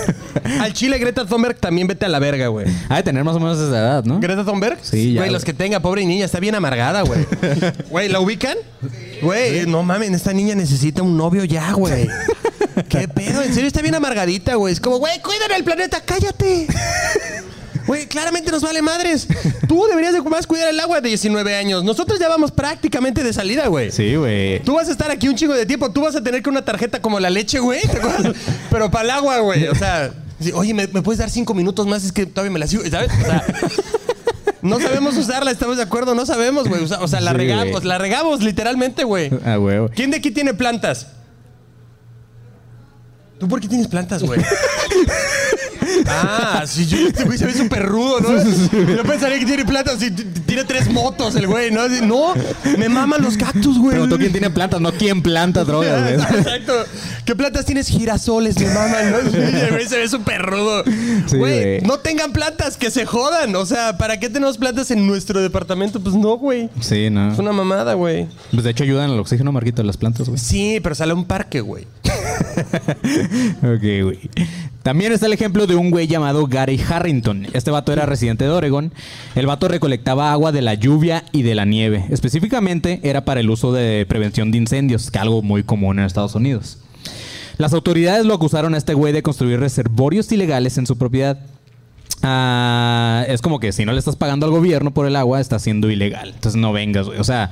Al 0.60 0.72
chile 0.72 0.98
Greta 0.98 1.26
Thunberg 1.26 1.58
también 1.58 1.86
vete 1.86 2.06
a 2.06 2.08
la 2.08 2.18
verga, 2.18 2.46
güey. 2.46 2.68
Ha 2.88 2.96
de 2.96 3.02
tener 3.02 3.22
más 3.22 3.36
o 3.36 3.40
menos 3.40 3.58
esa 3.58 3.78
edad, 3.78 4.04
¿no? 4.04 4.20
¿Greta 4.20 4.46
Thunberg? 4.46 4.78
Sí, 4.80 5.12
ya, 5.12 5.20
Güey, 5.20 5.30
los 5.30 5.44
que 5.44 5.52
tenga, 5.52 5.80
pobre 5.80 6.06
niña, 6.06 6.24
está 6.24 6.40
bien 6.40 6.54
amargada, 6.54 7.02
güey. 7.02 7.26
Güey, 7.90 8.08
¿la 8.08 8.20
ubican? 8.20 8.56
Güey, 9.20 9.66
no 9.66 9.82
mames, 9.82 10.12
esta 10.12 10.32
niña 10.32 10.54
necesita 10.54 11.02
un 11.02 11.18
novio 11.18 11.44
ya, 11.44 11.72
güey. 11.72 12.08
¿Qué 12.88 13.08
pedo? 13.08 13.42
En 13.42 13.52
serio, 13.52 13.66
está 13.66 13.82
bien 13.82 13.94
amargadita, 13.94 14.54
güey. 14.54 14.72
Es 14.72 14.80
como, 14.80 14.98
güey, 14.98 15.20
cuidan 15.20 15.52
el 15.52 15.64
planeta, 15.64 16.00
cállate. 16.04 16.66
Güey, 17.86 18.06
claramente 18.06 18.50
nos 18.50 18.62
vale 18.62 18.80
madres. 18.80 19.26
Tú 19.68 19.86
deberías 19.88 20.12
de 20.12 20.22
más 20.22 20.46
cuidar 20.46 20.68
el 20.68 20.78
agua 20.78 21.00
de 21.00 21.08
19 21.08 21.56
años. 21.56 21.82
Nosotros 21.82 22.18
ya 22.20 22.28
vamos 22.28 22.52
prácticamente 22.52 23.24
de 23.24 23.32
salida, 23.32 23.66
güey. 23.66 23.90
Sí, 23.90 24.14
güey. 24.14 24.60
Tú 24.60 24.74
vas 24.74 24.88
a 24.88 24.92
estar 24.92 25.10
aquí 25.10 25.28
un 25.28 25.34
chingo 25.34 25.54
de 25.54 25.66
tiempo. 25.66 25.90
Tú 25.90 26.02
vas 26.02 26.14
a 26.14 26.22
tener 26.22 26.42
que 26.42 26.50
una 26.50 26.64
tarjeta 26.64 27.02
como 27.02 27.18
la 27.18 27.28
leche, 27.28 27.58
güey. 27.58 27.80
¿te 27.82 27.98
acuerdas? 27.98 28.36
Pero 28.70 28.90
para 28.90 29.04
el 29.04 29.10
agua, 29.10 29.38
güey. 29.40 29.66
O 29.66 29.74
sea, 29.74 30.12
oye, 30.54 30.74
¿me, 30.74 30.86
me 30.86 31.02
puedes 31.02 31.18
dar 31.18 31.28
cinco 31.30 31.54
minutos 31.54 31.86
más? 31.86 32.04
Es 32.04 32.12
que 32.12 32.24
todavía 32.26 32.52
me 32.52 32.60
la 32.60 32.68
sigo, 32.68 32.84
¿sabes? 32.88 33.10
O 33.20 33.24
sea, 33.24 33.44
no 34.62 34.78
sabemos 34.80 35.16
usarla, 35.16 35.50
¿estamos 35.50 35.76
de 35.76 35.82
acuerdo? 35.82 36.14
No 36.14 36.24
sabemos, 36.24 36.68
güey. 36.68 36.84
O 36.84 36.88
sea, 36.88 37.00
o 37.00 37.08
sea, 37.08 37.20
la 37.20 37.32
Sí, 37.32 37.36
regamos, 37.38 37.84
la 37.84 37.98
regamos 37.98 38.42
literalmente, 38.42 39.02
güey. 39.02 39.30
Ah, 39.44 39.56
güey. 39.56 39.88
¿Quién 39.94 40.12
de 40.12 40.18
aquí 40.18 40.30
tiene 40.30 40.54
plantas? 40.54 41.08
¿Tú 43.42 43.48
por 43.48 43.60
qué 43.60 43.66
tienes 43.66 43.88
plantas, 43.88 44.22
güey? 44.22 44.40
Ah, 46.14 46.64
sí, 46.66 46.86
yo, 46.86 46.98
este 46.98 47.24
güey 47.24 47.38
se 47.38 47.46
ve 47.46 47.54
súper 47.54 47.84
rudo, 47.86 48.20
¿no? 48.20 48.94
Yo 48.94 49.02
pensaría 49.04 49.38
que 49.38 49.46
tiene 49.46 49.64
plantas 49.64 50.02
y 50.02 50.10
tiene 50.10 50.64
tres 50.64 50.90
motos 50.90 51.34
el 51.36 51.46
güey, 51.46 51.70
¿no? 51.70 51.88
No, 51.88 52.34
me 52.78 52.88
maman 52.88 53.22
los 53.22 53.36
cactus, 53.36 53.78
güey. 53.78 53.92
Preguntó 53.92 54.18
quién 54.18 54.32
tiene 54.32 54.50
plantas, 54.50 54.80
no 54.80 54.92
quién 54.92 55.22
planta 55.22 55.64
drogas, 55.64 56.02
güey. 56.02 56.14
Exacto. 56.38 56.74
¿Qué 57.24 57.34
plantas 57.36 57.64
tienes? 57.64 57.88
Girasoles, 57.88 58.58
me 58.58 58.66
maman, 58.66 59.10
¿no? 59.12 59.18
El 59.18 59.70
güey 59.70 59.88
se 59.88 59.98
ve 59.98 60.08
súper 60.08 60.42
rudo. 60.42 60.84
Sí, 61.26 61.36
Güey, 61.36 61.60
güey. 61.62 61.80
no 61.82 61.98
tengan 61.98 62.32
plantas, 62.32 62.76
que 62.76 62.90
se 62.90 63.06
jodan. 63.06 63.54
O 63.56 63.64
sea, 63.66 63.96
¿para 63.96 64.18
qué 64.20 64.28
tenemos 64.28 64.58
plantas 64.58 64.90
en 64.90 65.06
nuestro 65.06 65.40
departamento? 65.40 66.00
Pues 66.00 66.14
no, 66.14 66.36
güey. 66.36 66.68
Sí, 66.80 67.08
no. 67.10 67.32
Es 67.32 67.38
una 67.38 67.52
mamada, 67.52 67.94
güey. 67.94 68.26
Pues 68.50 68.64
de 68.64 68.70
hecho 68.70 68.84
ayudan 68.84 69.10
al 69.10 69.18
oxígeno, 69.18 69.52
Marquito, 69.52 69.82
las 69.82 69.96
plantas, 69.96 70.28
güey. 70.28 70.38
Sí, 70.38 70.80
pero 70.82 70.94
sale 70.94 71.12
a 71.12 71.14
un 71.14 71.24
parque, 71.24 71.60
güey. 71.60 71.86
Ok, 73.62 73.82
güey. 74.02 74.18
También 74.82 75.12
está 75.12 75.26
el 75.26 75.32
ejemplo 75.32 75.68
de 75.68 75.76
un 75.76 75.90
güey 75.90 76.08
llamado 76.08 76.46
Gary 76.48 76.80
Harrington. 76.80 77.46
Este 77.52 77.70
vato 77.70 77.92
era 77.92 78.04
residente 78.04 78.44
de 78.44 78.50
Oregon. 78.50 78.92
El 79.36 79.46
vato 79.46 79.68
recolectaba 79.68 80.32
agua 80.32 80.50
de 80.50 80.60
la 80.60 80.74
lluvia 80.74 81.24
y 81.30 81.42
de 81.42 81.54
la 81.54 81.64
nieve. 81.64 82.04
Específicamente 82.10 82.98
era 83.04 83.24
para 83.24 83.38
el 83.40 83.48
uso 83.48 83.72
de 83.72 84.04
prevención 84.08 84.50
de 84.50 84.58
incendios, 84.58 85.10
que 85.10 85.18
es 85.18 85.22
algo 85.22 85.40
muy 85.40 85.62
común 85.62 86.00
en 86.00 86.04
Estados 86.04 86.34
Unidos. 86.34 86.78
Las 87.58 87.74
autoridades 87.74 88.26
lo 88.26 88.34
acusaron 88.34 88.74
a 88.74 88.78
este 88.78 88.94
güey 88.94 89.12
de 89.12 89.22
construir 89.22 89.60
reservorios 89.60 90.32
ilegales 90.32 90.76
en 90.78 90.86
su 90.86 90.98
propiedad. 90.98 91.38
Ah, 92.22 93.24
es 93.26 93.42
como 93.42 93.58
que 93.58 93.72
si 93.72 93.84
no 93.84 93.92
le 93.92 93.98
estás 93.98 94.16
pagando 94.16 94.46
al 94.46 94.52
gobierno 94.52 94.92
por 94.92 95.06
el 95.06 95.16
agua, 95.16 95.40
está 95.40 95.58
siendo 95.58 95.90
ilegal. 95.90 96.32
Entonces 96.34 96.60
no 96.60 96.72
vengas, 96.72 97.06
güey. 97.06 97.18
O 97.18 97.24
sea, 97.24 97.50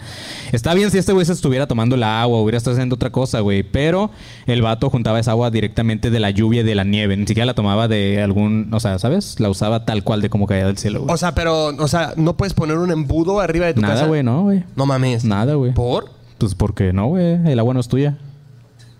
está 0.53 0.75
bien 0.75 0.91
si 0.91 0.99
este 0.99 1.13
güey 1.13 1.27
se 1.27 1.33
estuviera 1.33 1.67
tomando 1.67 1.97
la 1.97 2.23
agua 2.23 2.39
o 2.39 2.43
hubiera 2.43 2.59
estado 2.59 2.77
haciendo 2.77 2.95
otra 2.95 3.11
cosa, 3.11 3.41
güey. 3.41 3.63
Pero 3.63 4.11
el 4.47 4.63
vato 4.63 4.89
juntaba 4.91 5.19
esa 5.19 5.33
agua 5.33 5.51
directamente 5.51 6.11
de 6.11 6.21
la 6.21 6.31
lluvia 6.31 6.61
y 6.61 6.65
de 6.65 6.75
la 6.75 6.85
nieve. 6.85 7.17
Ni 7.17 7.27
siquiera 7.27 7.47
la 7.47 7.55
tomaba 7.55 7.89
de 7.89 8.23
algún. 8.23 8.73
O 8.73 8.81
sea, 8.81 8.99
¿sabes? 8.99 9.41
La 9.41 9.51
usaba 9.51 9.85
tal 9.85 10.05
cual 10.05 10.21
de 10.21 10.31
como 10.31 10.47
caía 10.47 10.67
del 10.67 10.79
cielo, 10.79 11.01
güey. 11.01 11.15
O 11.15 11.17
sea, 11.17 11.35
pero, 11.35 11.67
o 11.67 11.89
sea, 11.89 12.13
no 12.17 12.37
puedes 12.37 12.55
poner 12.55 12.79
un 12.79 12.93
embudo 12.93 13.41
arriba 13.41 13.67
de 13.67 13.75
tu 13.75 13.81
casa. 13.81 13.95
Nada, 13.95 14.07
güey, 14.07 14.23
no, 14.23 14.43
güey. 14.43 14.65
No 14.77 14.87
mames. 14.87 15.25
Nada, 15.25 15.55
güey. 15.55 15.73
¿Por? 15.73 16.11
Pues 16.39 16.55
porque 16.55 16.93
no, 16.93 17.09
güey. 17.09 17.39
El 17.51 17.59
agua 17.59 17.75
no 17.75 17.81
es 17.81 17.89
tuya. 17.89 18.19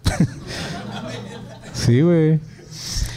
sí, 1.73 2.01
güey. 2.01 2.41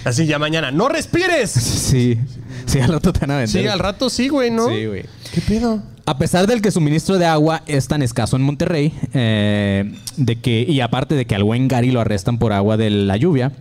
Así 0.05 0.25
ya 0.25 0.39
mañana. 0.39 0.71
¡No 0.71 0.89
respires! 0.89 1.51
Sí. 1.93 2.17
Sí, 2.65 2.79
al 2.79 2.93
rato 2.93 3.11
te 3.13 3.19
van 3.19 3.31
a 3.31 3.37
vender. 3.39 3.61
Sí, 3.61 3.67
al 3.67 3.77
rato 3.79 4.09
sí, 4.09 4.29
güey, 4.29 4.49
¿no? 4.49 4.69
Sí, 4.69 4.85
güey. 4.85 5.05
¿Qué 5.33 5.41
pedo? 5.41 5.83
A 6.05 6.17
pesar 6.17 6.47
del 6.47 6.61
que 6.61 6.71
suministro 6.71 7.17
de 7.17 7.25
agua 7.25 7.61
es 7.67 7.87
tan 7.87 8.01
escaso 8.01 8.35
en 8.35 8.41
Monterrey, 8.41 8.93
eh, 9.13 9.93
de 10.17 10.35
que, 10.37 10.65
y 10.67 10.79
aparte 10.81 11.15
de 11.15 11.25
que 11.25 11.35
al 11.35 11.43
buen 11.43 11.67
Gary 11.67 11.91
lo 11.91 12.01
arrestan 12.01 12.39
por 12.39 12.51
agua 12.51 12.77
de 12.77 12.89
la 12.89 13.17
lluvia, 13.17 13.51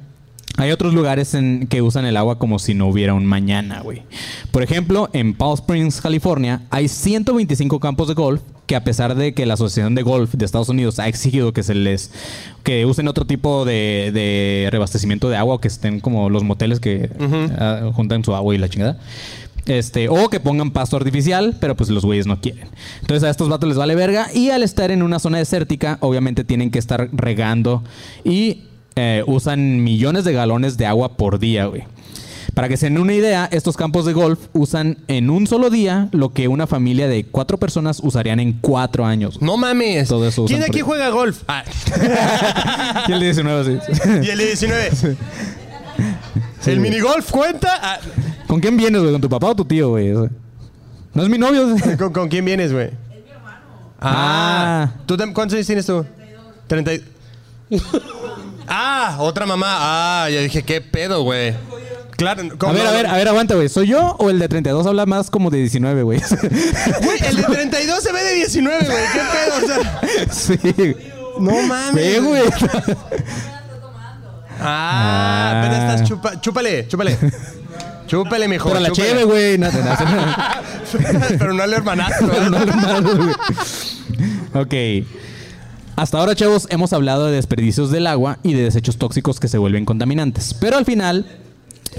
hay 0.59 0.71
otros 0.71 0.93
lugares 0.93 1.35
en 1.35 1.67
que 1.67 1.81
usan 1.83 2.05
el 2.05 2.17
agua 2.17 2.39
como 2.39 2.59
si 2.59 2.75
no 2.75 2.87
hubiera 2.87 3.15
un 3.15 3.25
mañana, 3.25 3.81
güey. 3.81 4.03
Por 4.51 4.63
ejemplo, 4.63 5.09
en 5.13 5.35
Palm 5.35 5.55
Springs, 5.55 6.01
California, 6.01 6.63
hay 6.71 6.89
125 6.89 7.81
campos 7.81 8.09
de 8.09 8.15
golf 8.15 8.43
que 8.67 8.77
a 8.77 8.85
pesar 8.85 9.15
de 9.15 9.33
que 9.35 9.47
la 9.47 9.55
Asociación 9.55 9.95
de 9.95 10.03
Golf 10.03 10.35
de 10.35 10.45
Estados 10.45 10.69
Unidos 10.69 10.99
ha 10.99 11.09
exigido 11.09 11.53
que 11.53 11.63
se 11.63 11.75
les 11.75 12.11
que 12.63 12.87
usen 12.87 13.09
otro 13.09 13.25
tipo 13.25 13.65
de, 13.65 14.11
de 14.13 14.69
reabastecimiento 14.71 15.29
de 15.29 15.37
agua 15.37 15.57
o 15.57 15.59
que 15.59 15.69
estén 15.69 16.01
como 16.01 16.31
los 16.31 16.45
moteles 16.45 16.81
que 16.81 17.11
ah, 17.59 17.91
juntan 17.95 18.25
su 18.25 18.35
agua 18.35 18.55
y 18.55 18.59
la 18.59 18.69
chingada. 18.69 18.99
Este, 19.67 20.09
o 20.09 20.29
que 20.29 20.41
pongan 20.41 20.73
pasto 20.73 20.97
artificial, 20.97 21.57
pero 21.61 21.77
pues 21.77 21.89
los 21.89 22.05
güeyes 22.05 22.27
no 22.27 22.41
quieren. 22.41 22.69
Entonces 23.01 23.23
a 23.23 23.31
estos 23.31 23.49
vatos 23.49 23.69
les 23.69 23.79
vale 23.79 23.95
verga. 23.95 24.27
Y 24.35 24.51
al 24.51 24.63
estar 24.63 24.91
en 24.91 25.03
una 25.03 25.19
zona 25.19 25.39
desértica, 25.39 25.99
obviamente 26.01 26.45
tienen 26.45 26.71
que 26.71 26.79
estar 26.79 27.09
regando. 27.13 27.85
Y 28.25 28.65
eh, 28.97 29.23
usan 29.27 29.83
millones 29.83 30.25
de 30.25 30.33
galones 30.33 30.77
de 30.77 30.87
agua 30.87 31.17
por 31.17 31.39
día, 31.39 31.67
güey. 31.67 31.85
Para 32.55 32.69
que 32.69 32.77
se 32.77 32.87
den 32.87 32.99
una 32.99 33.15
idea, 33.15 33.49
estos 33.51 33.79
campos 33.79 34.05
de 34.05 34.13
golf 34.13 34.39
usan 34.53 34.99
en 35.09 35.31
un 35.31 35.47
solo 35.47 35.71
día 35.71 36.09
lo 36.13 36.35
que 36.35 36.49
una 36.49 36.67
familia 36.67 37.09
de 37.09 37.25
cuatro 37.25 37.57
personas 37.57 38.01
usarían 38.03 38.41
en 38.41 38.53
cuatro 38.61 39.07
años. 39.07 39.41
No 39.41 39.57
mames. 39.57 40.09
Todo 40.09 40.29
eso 40.29 40.45
¿Quién 40.45 40.61
de 40.61 40.67
aquí 40.67 40.81
por- 40.81 40.89
juega 40.89 41.09
golf? 41.09 41.43
Ah. 41.49 41.65
Y 43.09 43.13
el 43.13 43.21
de 43.21 43.27
19 43.27 43.81
sí. 43.81 44.01
y 44.23 44.29
el 44.29 44.39
de 44.39 44.47
19. 44.47 45.17
¿El 46.67 46.81
minigolf 46.81 47.31
cuenta? 47.31 47.71
Ah, 47.83 47.99
¿Con 48.47 48.61
quién 48.61 48.77
vienes, 48.77 49.01
güey? 49.01 49.13
¿Con 49.13 49.21
tu 49.23 49.29
papá 49.31 49.49
o 49.49 49.57
tu 49.57 49.65
tío, 49.65 49.89
güey? 49.91 50.13
No 51.15 51.23
es 51.23 51.29
mi 51.29 51.39
novio. 51.39 51.75
¿con, 51.99 52.13
con 52.13 52.29
quién 52.29 52.45
vienes, 52.45 52.73
güey? 52.73 52.91
Ah. 54.01 54.91
Ah. 54.91 54.93
¿Tú 55.07 55.17
¿Cuántos 55.17 55.55
años 55.55 55.67
tienes 55.67 55.87
tú? 55.87 56.05
30. 56.67 56.95
y- 56.95 57.03
ah, 58.73 59.17
otra 59.21 59.47
mamá. 59.47 59.67
Ah, 60.25 60.31
ya 60.31 60.41
dije, 60.41 60.63
¿qué 60.63 60.81
pedo, 60.81 61.23
güey? 61.23 61.55
Claro. 62.17 62.43
A 62.43 62.57
¿cómo 62.59 62.73
ver, 62.75 62.87
a 62.87 62.91
ver, 62.93 63.07
a 63.07 63.15
ver, 63.17 63.29
aguanta, 63.29 63.55
güey. 63.55 63.69
¿Soy 63.69 63.89
yo 63.89 64.17
o 64.19 64.31
el 64.31 64.39
de 64.39 64.49
32 64.49 64.87
habla 64.87 65.07
más 65.07 65.31
como 65.31 65.51
de 65.51 65.59
19, 65.59 66.03
güey? 66.03 66.21
Güey, 67.03 67.19
el 67.27 67.37
de 67.37 67.43
32 67.43 68.03
se 68.03 68.13
ve 68.13 68.23
de 68.23 68.35
19, 68.35 68.85
güey. 68.85 69.05
¿Qué 69.13 69.21
pedo? 69.33 69.57
O 69.57 69.61
sea, 69.67 70.59
sí. 70.73 70.97
no 71.41 71.63
mames. 71.63 71.95
Ve, 71.95 72.21
güey. 72.21 72.43
Ah, 74.61 75.53
Ah. 75.55 75.61
apenas 75.61 75.79
estás 75.95 76.09
chupa, 76.09 76.41
chúpale, 76.41 76.87
chúpale. 76.87 77.19
Chúpale, 78.07 78.47
mijo. 78.47 78.69
Pero 78.69 78.81
la 78.81 78.91
cheve, 78.93 79.25
güey. 79.25 79.59
No. 79.59 79.69
Pero 81.39 81.55
no 81.55 81.63
al 81.63 81.73
hermanastro. 81.73 82.29
Pero 82.29 82.51
no 82.51 82.59
lo 82.65 82.75
malo, 82.75 83.17
güey. 83.17 83.35
Ok. 84.55 85.07
Hasta 86.03 86.19
ahora, 86.19 86.35
chavos, 86.35 86.67
hemos 86.71 86.93
hablado 86.93 87.27
de 87.27 87.33
desperdicios 87.37 87.93
del 87.93 88.09
agua 88.09 88.39
y 88.43 88.55
de 88.55 88.65
desechos 88.65 88.97
tóxicos 88.97 89.39
que 89.39 89.47
se 89.47 89.57
vuelven 89.57 89.85
contaminantes. 89.85 90.53
Pero 90.53 90.77
al 90.77 90.85
final, 90.85 91.25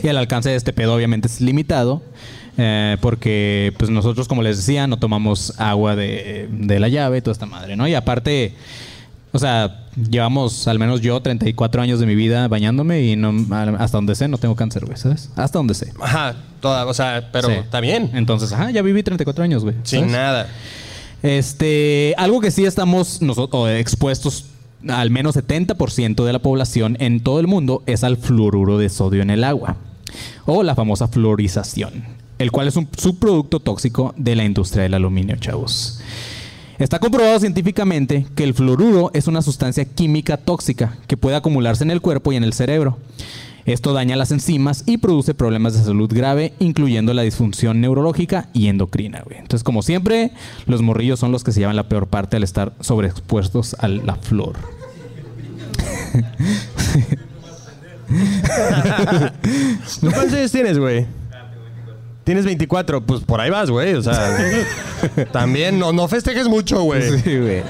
y 0.03 0.07
el 0.09 0.17
alcance 0.17 0.49
de 0.49 0.57
este 0.57 0.73
pedo 0.73 0.93
obviamente 0.93 1.29
es 1.29 1.39
limitado. 1.39 2.01
eh, 2.57 2.97
porque 2.99 3.73
pues 3.79 3.89
nosotros, 3.89 4.27
como 4.27 4.41
les 4.43 4.57
decía, 4.57 4.87
no 4.87 4.97
tomamos 4.99 5.53
agua 5.57 5.95
de, 5.95 6.49
de 6.51 6.79
la 6.81 6.89
llave 6.89 7.19
y 7.19 7.21
toda 7.21 7.31
esta 7.31 7.45
madre, 7.45 7.77
¿no? 7.77 7.87
Y 7.87 7.95
aparte, 7.95 8.53
o 9.31 9.39
sea, 9.39 9.85
llevamos 10.09 10.67
al 10.67 10.79
menos 10.79 10.99
yo 10.99 11.21
34 11.21 11.81
años 11.81 12.01
de 12.01 12.05
mi 12.05 12.15
vida 12.15 12.49
bañándome 12.49 13.03
y 13.03 13.15
no, 13.15 13.31
hasta 13.79 13.97
donde 13.97 14.15
sé 14.15 14.27
no 14.27 14.37
tengo 14.37 14.57
cáncer, 14.57 14.83
güey, 14.85 14.97
¿sabes? 14.97 15.29
Hasta 15.37 15.59
donde 15.59 15.75
sé. 15.75 15.93
Ajá, 16.01 16.35
toda, 16.59 16.85
o 16.87 16.93
sea, 16.93 17.29
pero 17.31 17.47
Sí. 17.47 17.53
está 17.53 17.79
bien. 17.79 18.11
Entonces, 18.13 18.51
ajá, 18.51 18.69
ya 18.69 18.81
viví 18.81 19.01
34 19.01 19.45
años, 19.45 19.63
güey. 19.63 19.75
Sin 19.83 20.01
¿sabes? 20.01 20.11
nada. 20.13 20.47
Este, 21.23 22.13
algo 22.17 22.41
que 22.41 22.51
sí 22.51 22.65
estamos 22.65 23.21
nosotros 23.21 23.69
expuestos 23.69 24.45
al 24.89 25.09
menos 25.09 25.37
70% 25.37 26.25
de 26.25 26.33
la 26.33 26.39
población 26.39 26.97
en 26.99 27.21
todo 27.21 27.39
el 27.39 27.47
mundo 27.47 27.83
es 27.85 28.03
al 28.03 28.17
fluoruro 28.17 28.77
de 28.77 28.89
sodio 28.89 29.21
en 29.21 29.29
el 29.29 29.45
agua 29.45 29.77
o 30.45 30.63
la 30.63 30.75
famosa 30.75 31.07
fluorización, 31.07 32.03
el 32.37 32.51
cual 32.51 32.67
es 32.67 32.75
un 32.75 32.89
subproducto 32.97 33.61
tóxico 33.61 34.13
de 34.17 34.35
la 34.35 34.43
industria 34.43 34.83
del 34.83 34.93
aluminio, 34.93 35.37
chavos. 35.37 36.01
Está 36.77 36.99
comprobado 36.99 37.39
científicamente 37.39 38.25
que 38.35 38.43
el 38.43 38.53
fluoruro 38.53 39.11
es 39.13 39.27
una 39.27 39.41
sustancia 39.41 39.85
química 39.85 40.37
tóxica 40.37 40.97
que 41.07 41.17
puede 41.17 41.37
acumularse 41.37 41.83
en 41.83 41.91
el 41.91 42.01
cuerpo 42.01 42.33
y 42.33 42.35
en 42.35 42.43
el 42.43 42.51
cerebro. 42.51 42.97
Esto 43.65 43.93
daña 43.93 44.15
las 44.15 44.31
enzimas 44.31 44.83
y 44.85 44.97
produce 44.97 45.33
problemas 45.33 45.73
de 45.73 45.83
salud 45.83 46.11
grave, 46.13 46.53
incluyendo 46.59 47.13
la 47.13 47.21
disfunción 47.21 47.79
neurológica 47.79 48.49
y 48.53 48.67
endocrina, 48.67 49.21
güey. 49.23 49.37
Entonces, 49.37 49.63
como 49.63 49.81
siempre, 49.81 50.31
los 50.65 50.81
morrillos 50.81 51.19
son 51.19 51.31
los 51.31 51.43
que 51.43 51.51
se 51.51 51.61
llevan 51.61 51.75
la 51.75 51.87
peor 51.87 52.07
parte 52.07 52.37
al 52.37 52.43
estar 52.43 52.73
sobreexpuestos 52.81 53.75
a 53.79 53.87
la 53.87 54.15
flor. 54.15 54.55
¿Tú 60.01 60.11
cuántos 60.11 60.33
años 60.33 60.51
tienes, 60.51 60.77
güey? 60.77 61.05
Tienes 62.23 62.45
24, 62.45 63.05
pues 63.05 63.21
por 63.21 63.41
ahí 63.41 63.49
vas, 63.49 63.69
güey. 63.69 63.95
O 63.95 64.01
sea, 64.01 64.37
también 65.31 65.77
no, 65.79 65.91
no 65.91 66.07
festejes 66.07 66.47
mucho, 66.47 66.81
güey. 66.83 67.19
Sí, 67.19 67.37
güey. 67.37 67.63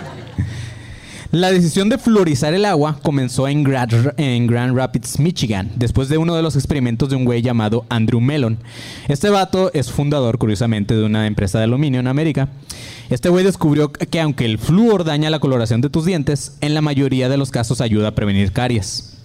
La 1.33 1.51
decisión 1.51 1.89
de 1.89 1.97
fluorizar 1.97 2.53
el 2.53 2.63
agua 2.63 2.99
comenzó 3.01 3.47
en 3.47 3.63
Grand, 3.63 4.13
en 4.17 4.45
Grand 4.45 4.77
Rapids, 4.77 5.17
Michigan, 5.17 5.71
después 5.75 6.07
de 6.07 6.19
uno 6.19 6.35
de 6.35 6.43
los 6.43 6.55
experimentos 6.55 7.09
de 7.09 7.15
un 7.15 7.25
güey 7.25 7.41
llamado 7.41 7.87
Andrew 7.89 8.21
Mellon. 8.21 8.59
Este 9.07 9.31
vato 9.31 9.71
es 9.73 9.91
fundador, 9.91 10.37
curiosamente, 10.37 10.93
de 10.95 11.03
una 11.03 11.25
empresa 11.25 11.57
de 11.57 11.63
aluminio 11.63 11.99
en 11.99 12.05
América. 12.05 12.49
Este 13.09 13.29
güey 13.29 13.43
descubrió 13.43 13.91
que 13.91 14.21
aunque 14.21 14.45
el 14.45 14.59
flúor 14.59 15.05
daña 15.05 15.31
la 15.31 15.39
coloración 15.39 15.81
de 15.81 15.89
tus 15.89 16.05
dientes, 16.05 16.55
en 16.61 16.75
la 16.75 16.81
mayoría 16.81 17.29
de 17.29 17.37
los 17.37 17.49
casos 17.49 17.81
ayuda 17.81 18.09
a 18.09 18.15
prevenir 18.15 18.51
caries. 18.51 19.17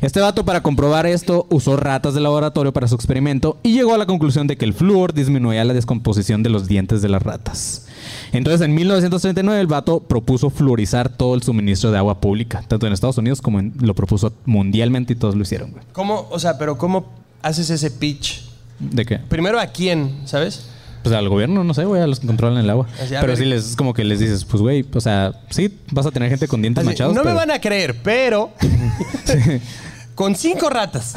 Este 0.00 0.18
vato 0.20 0.44
para 0.46 0.62
comprobar 0.62 1.04
esto 1.06 1.46
usó 1.50 1.76
ratas 1.76 2.14
de 2.14 2.20
laboratorio 2.20 2.72
para 2.72 2.88
su 2.88 2.94
experimento 2.94 3.58
y 3.62 3.74
llegó 3.74 3.94
a 3.94 3.98
la 3.98 4.06
conclusión 4.06 4.46
de 4.46 4.56
que 4.56 4.64
el 4.64 4.72
flúor 4.72 5.12
disminuía 5.12 5.62
la 5.64 5.74
descomposición 5.74 6.42
de 6.42 6.48
los 6.48 6.66
dientes 6.66 7.02
de 7.02 7.10
las 7.10 7.22
ratas. 7.22 7.86
Entonces 8.32 8.62
en 8.62 8.74
1939 8.74 9.60
el 9.60 9.66
vato 9.66 10.00
propuso 10.00 10.48
fluorizar 10.48 11.10
todo 11.10 11.34
el 11.34 11.42
suministro 11.42 11.90
de 11.90 11.98
agua 11.98 12.18
pública, 12.20 12.62
tanto 12.66 12.86
en 12.86 12.94
Estados 12.94 13.18
Unidos 13.18 13.42
como 13.42 13.58
en- 13.60 13.74
lo 13.80 13.94
propuso 13.94 14.32
mundialmente 14.46 15.12
y 15.12 15.16
todos 15.16 15.34
lo 15.34 15.42
hicieron, 15.42 15.72
güey. 15.72 15.84
¿Cómo, 15.92 16.26
o 16.30 16.38
sea, 16.38 16.56
pero 16.56 16.78
cómo 16.78 17.06
haces 17.42 17.68
ese 17.68 17.90
pitch? 17.90 18.48
¿De 18.78 19.04
qué? 19.04 19.18
Primero 19.18 19.60
a 19.60 19.66
quién, 19.66 20.20
¿sabes? 20.24 20.64
Pues 21.02 21.14
al 21.14 21.28
gobierno, 21.28 21.62
no 21.64 21.74
sé, 21.74 21.84
güey, 21.84 22.00
a 22.00 22.06
los 22.06 22.20
que 22.20 22.26
controlan 22.26 22.62
el 22.62 22.70
agua. 22.70 22.86
Así, 23.02 23.14
a 23.14 23.20
Pero 23.20 23.32
ver. 23.32 23.36
sí 23.38 23.44
les 23.44 23.70
es 23.70 23.76
como 23.76 23.92
que 23.92 24.04
les 24.04 24.18
dices, 24.20 24.44
pues 24.46 24.62
güey, 24.62 24.84
o 24.94 25.00
sea, 25.00 25.32
sí, 25.50 25.74
vas 25.90 26.06
a 26.06 26.10
tener 26.10 26.30
gente 26.30 26.46
con 26.48 26.62
dientes 26.62 26.80
Así, 26.80 26.86
manchados. 26.88 27.14
no 27.14 27.22
me 27.24 27.34
van 27.34 27.50
a 27.50 27.58
creer, 27.60 27.96
pero 28.02 28.50
con 30.20 30.36
cinco 30.36 30.68
ratas 30.68 31.14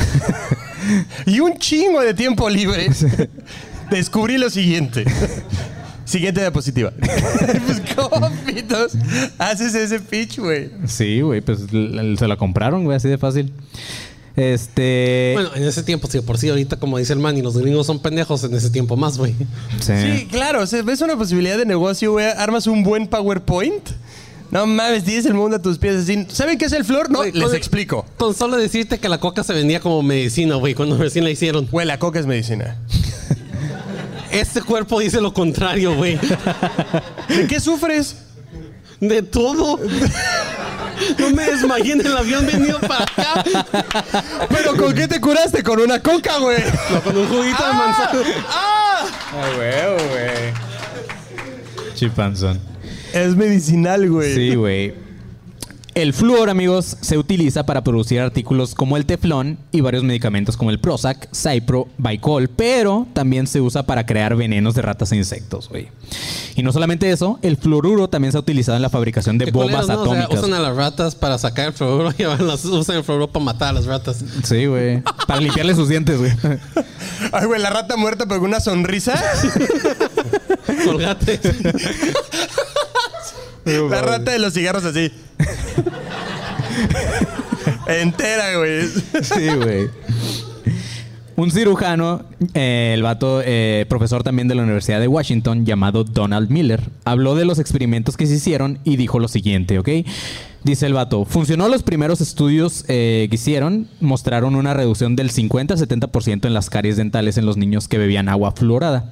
y 1.26 1.42
un 1.42 1.58
chingo 1.58 2.00
de 2.00 2.14
tiempo 2.14 2.50
libre, 2.50 2.90
descubrí 3.90 4.38
lo 4.38 4.50
siguiente. 4.50 5.04
Siguiente 6.06 6.40
diapositiva. 6.40 6.94
pues, 7.68 7.82
¿cómo 7.98 8.32
pitos 8.46 8.94
haces 9.38 9.76
ese 9.76 10.00
pitch, 10.00 10.40
güey? 10.40 10.72
Sí, 10.88 11.20
güey, 11.20 11.42
pues 11.42 11.60
se 11.70 12.28
la 12.30 12.38
compraron, 12.38 12.86
güey, 12.86 12.96
así 12.96 13.10
de 13.10 13.18
fácil. 13.18 13.52
Este. 14.38 15.32
Bueno, 15.34 15.50
en 15.54 15.64
ese 15.64 15.84
tiempo, 15.84 16.08
sí, 16.10 16.22
por 16.22 16.38
sí, 16.38 16.48
ahorita, 16.48 16.78
como 16.78 16.98
dice 16.98 17.12
el 17.12 17.20
man, 17.20 17.38
y 17.38 17.42
los 17.42 17.58
gringos 17.58 17.86
son 17.86 18.00
pendejos, 18.00 18.46
en 18.46 18.56
ese 18.56 18.70
tiempo 18.70 18.96
más, 18.96 19.18
güey. 19.18 19.36
sí. 19.82 19.94
Sí, 20.02 20.28
claro. 20.32 20.62
O 20.62 20.66
sea, 20.66 20.82
ves 20.82 21.02
una 21.02 21.18
posibilidad 21.18 21.58
de 21.58 21.66
negocio, 21.66 22.14
güey. 22.14 22.28
Armas 22.38 22.68
un 22.68 22.84
buen 22.84 23.08
PowerPoint. 23.08 23.84
No 24.54 24.68
mames, 24.68 25.04
tienes 25.04 25.26
el 25.26 25.34
mundo 25.34 25.56
a 25.58 25.62
tus 25.64 25.80
pies 25.80 25.96
así. 25.96 26.28
¿Saben 26.30 26.60
qué 26.60 26.66
es 26.66 26.74
el 26.74 26.86
flor? 26.86 27.10
No, 27.10 27.18
Güey, 27.20 27.32
les 27.32 27.44
con- 27.44 27.56
explico. 27.56 28.06
Con 28.18 28.36
solo 28.36 28.56
decirte 28.56 29.00
que 29.00 29.10
la 29.10 29.18
coca 29.18 29.44
se 29.44 29.52
vendía 29.52 29.80
como 29.80 30.04
medicina, 30.04 30.54
güey, 30.56 30.76
cuando 30.76 30.96
recién 30.96 31.24
la 31.26 31.32
hicieron. 31.32 31.68
Güey, 31.72 31.88
la 31.88 31.98
coca 31.98 32.20
es 32.20 32.28
medicina. 32.28 32.78
Este 34.32 34.62
cuerpo 34.62 35.00
dice 35.00 35.20
lo 35.22 35.34
contrario, 35.34 35.96
güey. 35.96 36.20
¿De 37.30 37.48
qué 37.48 37.60
sufres? 37.60 38.16
De 39.00 39.24
todo. 39.24 39.80
No 41.18 41.30
me 41.32 41.46
desmayé 41.46 41.94
en 41.94 42.06
el 42.06 42.16
avión 42.16 42.46
venido 42.46 42.80
para 42.80 43.04
acá. 43.06 43.44
¿Pero 44.50 44.78
con 44.78 44.94
qué 44.94 45.08
te 45.08 45.20
curaste? 45.20 45.64
Con 45.64 45.80
una 45.82 46.00
coca, 46.00 46.38
güey. 46.38 46.64
No, 46.92 47.02
con 47.02 47.18
un 47.18 47.28
juguito 47.28 47.66
de 47.68 47.74
manzana. 47.74 48.12
¡Ah! 48.50 49.06
Ay, 49.34 49.56
güey, 49.56 50.08
güey. 50.10 50.54
Chipanzón. 51.96 52.60
Es 53.14 53.36
medicinal, 53.36 54.10
güey. 54.10 54.34
Sí, 54.36 54.56
güey. 54.56 54.94
El 55.96 56.14
flúor, 56.14 56.50
amigos, 56.50 56.98
se 57.02 57.20
utiliza 57.20 57.68
para 57.68 57.84
producir 57.84 58.20
artículos 58.20 58.74
como 58.74 58.98
el 58.98 59.06
teflón 59.06 59.60
y 59.72 59.82
varios 59.82 60.04
medicamentos 60.04 60.58
como 60.58 60.72
el 60.72 60.80
Prozac, 60.80 61.30
Cypro, 61.32 61.88
Vicol, 62.00 62.50
pero 62.50 63.06
también 63.14 63.46
se 63.46 63.62
usa 63.62 63.84
para 63.84 64.04
crear 64.04 64.36
venenos 64.36 64.74
de 64.74 64.82
ratas 64.82 65.12
e 65.12 65.18
insectos, 65.18 65.70
güey. 65.70 65.90
Y 66.56 66.64
no 66.64 66.74
solamente 66.74 67.12
eso, 67.12 67.38
el 67.44 67.58
fluoruro 67.58 68.10
también 68.10 68.32
se 68.32 68.40
ha 68.40 68.42
utilizado 68.42 68.76
en 68.76 68.82
la 68.82 68.90
fabricación 68.90 69.38
de 69.38 69.52
bombas 69.52 69.88
atómicas. 69.88 70.40
usan 70.40 70.56
a 70.56 70.60
las 70.60 70.76
ratas 70.76 71.14
para 71.14 71.38
sacar 71.38 71.68
el 71.68 71.74
fluoruro 71.74 72.12
y 72.18 72.24
las 72.44 72.66
usan 72.66 72.96
el 72.96 73.04
fluoruro 73.04 73.32
para 73.32 73.46
matar 73.46 73.70
a 73.70 73.74
las 73.74 73.86
ratas. 73.86 74.26
Sí, 74.44 74.66
güey. 74.66 75.04
Para 75.28 75.42
limpiarle 75.42 75.76
sus 75.76 75.90
dientes, 75.90 76.18
güey. 76.18 76.32
Ay, 77.32 77.46
güey, 77.46 77.62
la 77.62 77.70
rata 77.70 77.98
muerta 77.98 78.26
pero 78.26 78.40
con 78.40 78.50
una 78.50 78.62
sonrisa. 78.62 79.14
Colgate. 80.86 81.40
la 83.66 84.02
rata 84.02 84.32
de 84.32 84.40
los 84.40 84.54
cigarros 84.54 84.86
así. 84.86 85.12
Entera, 87.88 88.58
güey. 88.58 88.88
Sí, 89.22 89.48
güey. 89.56 89.90
Un 91.36 91.50
cirujano, 91.50 92.24
eh, 92.54 92.92
el 92.94 93.02
vato, 93.02 93.42
eh, 93.44 93.88
profesor 93.90 94.24
también 94.24 94.48
de 94.48 94.54
la 94.54 94.62
Universidad 94.62 95.00
de 95.00 95.08
Washington, 95.08 95.66
llamado 95.66 96.04
Donald 96.04 96.52
Miller, 96.52 96.92
habló 97.06 97.36
de 97.36 97.44
los 97.44 97.58
experimentos 97.58 98.18
que 98.18 98.28
se 98.28 98.36
hicieron 98.36 98.78
y 98.84 98.98
dijo 98.98 99.20
lo 99.20 99.28
siguiente, 99.28 99.80
¿ok? 99.80 99.90
Dice 100.64 100.86
el 100.86 100.94
vato, 100.94 101.26
funcionó 101.26 101.68
los 101.70 101.82
primeros 101.82 102.22
estudios 102.22 102.86
eh, 102.88 103.28
que 103.30 103.36
hicieron, 103.36 103.88
mostraron 104.00 104.56
una 104.56 104.76
reducción 104.76 105.16
del 105.16 105.32
50 105.32 105.74
al 105.74 105.80
70% 105.80 106.46
en 106.46 106.54
las 106.54 106.70
caries 106.70 106.98
dentales 106.98 107.38
en 107.38 107.48
los 107.48 107.58
niños 107.58 107.88
que 107.88 107.98
bebían 107.98 108.30
agua 108.30 108.52
fluorada. 108.52 109.12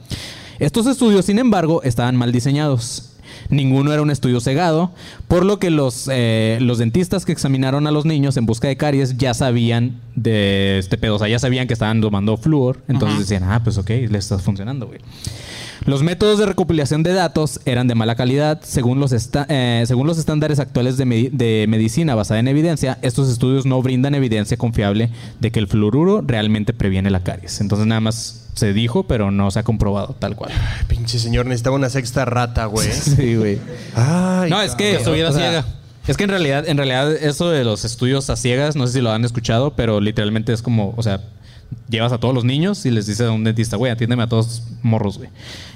Estos 0.60 0.86
estudios, 0.86 1.26
sin 1.26 1.40
embargo, 1.40 1.82
estaban 1.82 2.16
mal 2.16 2.32
diseñados. 2.32 3.11
Ninguno 3.50 3.94
era 3.94 4.02
un 4.02 4.12
estudio 4.12 4.40
cegado, 4.40 4.92
por 5.28 5.46
lo 5.46 5.60
que 5.60 5.70
los, 5.70 6.10
eh, 6.12 6.58
los 6.62 6.78
dentistas 6.78 7.26
que 7.26 7.32
examinaron 7.32 7.88
a 7.88 7.92
los 7.92 8.06
niños 8.06 8.38
en 8.38 8.46
busca 8.46 8.68
de 8.68 8.78
caries 8.78 9.18
ya 9.18 9.34
sabían 9.34 10.00
de 10.16 10.78
este 10.80 10.98
pedo, 10.98 11.16
o 11.16 11.20
sea, 11.20 11.28
ya 11.28 11.40
sabían 11.40 11.68
que 11.68 11.74
estaban 11.74 12.02
tomando 12.02 12.38
flúor, 12.38 12.82
entonces 12.88 13.20
decían, 13.20 13.44
ah, 13.44 13.62
pues 13.64 13.78
ok, 13.78 13.90
le 13.90 14.18
está 14.18 14.38
funcionando, 14.40 14.88
güey. 14.88 15.00
Los 15.86 16.04
métodos 16.04 16.38
de 16.40 16.46
recopilación 16.46 17.02
de 17.04 17.14
datos 17.14 17.60
eran 17.66 17.88
de 17.88 17.96
mala 17.96 18.16
calidad. 18.16 18.60
Según 18.64 19.00
los, 19.00 19.12
esta- 19.12 19.46
eh, 19.50 19.84
según 19.88 20.06
los 20.08 20.18
estándares 20.20 20.60
actuales 20.60 20.98
de, 20.98 21.06
medi- 21.06 21.32
de 21.32 21.66
medicina 21.68 22.14
basada 22.16 22.40
en 22.40 22.48
evidencia, 22.48 23.00
estos 23.02 23.30
estudios 23.30 23.66
no 23.66 23.82
brindan 23.82 24.14
evidencia 24.14 24.58
confiable 24.58 25.10
de 25.40 25.52
que 25.52 25.60
el 25.60 25.68
fluoruro 25.68 26.22
realmente 26.26 26.74
previene 26.74 27.10
la 27.10 27.22
caries. 27.24 27.62
Entonces 27.62 27.88
nada 27.88 28.00
más 28.02 28.50
se 28.54 28.74
dijo, 28.74 29.04
pero 29.08 29.32
no 29.32 29.50
se 29.50 29.60
ha 29.60 29.64
comprobado 29.64 30.16
tal 30.20 30.36
cual. 30.36 30.52
Pinche 30.88 31.18
señor, 31.18 31.46
necesitaba 31.48 31.78
una 31.78 31.90
sexta 31.90 32.26
rata, 32.26 32.66
güey. 32.66 32.88
Sí, 32.92 33.36
güey. 33.36 33.58
Ay, 33.96 34.50
No, 34.52 34.62
es 34.62 34.74
que. 34.76 34.92
Que 34.92 34.96
estuviera 34.98 35.30
o 35.30 35.34
sea, 35.34 35.42
ciega. 35.42 35.66
Es 36.08 36.18
que 36.18 36.24
en 36.26 36.30
realidad, 36.32 36.68
en 36.68 36.78
realidad, 36.78 37.12
eso 37.12 37.50
de 37.50 37.64
los 37.64 37.86
estudios 37.86 38.30
a 38.30 38.36
ciegas, 38.36 38.76
no 38.76 38.86
sé 38.88 38.94
si 38.94 39.02
lo 39.02 39.12
han 39.12 39.24
escuchado, 39.26 39.76
pero 39.76 40.00
literalmente 40.02 40.52
es 40.52 40.62
como, 40.62 40.94
o 40.98 41.04
sea, 41.04 41.22
llevas 41.90 42.12
a 42.14 42.18
todos 42.20 42.34
los 42.34 42.46
niños 42.46 42.86
y 42.86 42.92
les 42.92 43.06
dices 43.06 43.28
a 43.28 43.32
un 43.32 43.44
dentista, 43.44 43.76
güey, 43.78 43.92
atiéndeme 43.92 44.24
a 44.24 44.28
todos 44.28 44.64
morros, 44.82 45.18
güey. 45.18 45.30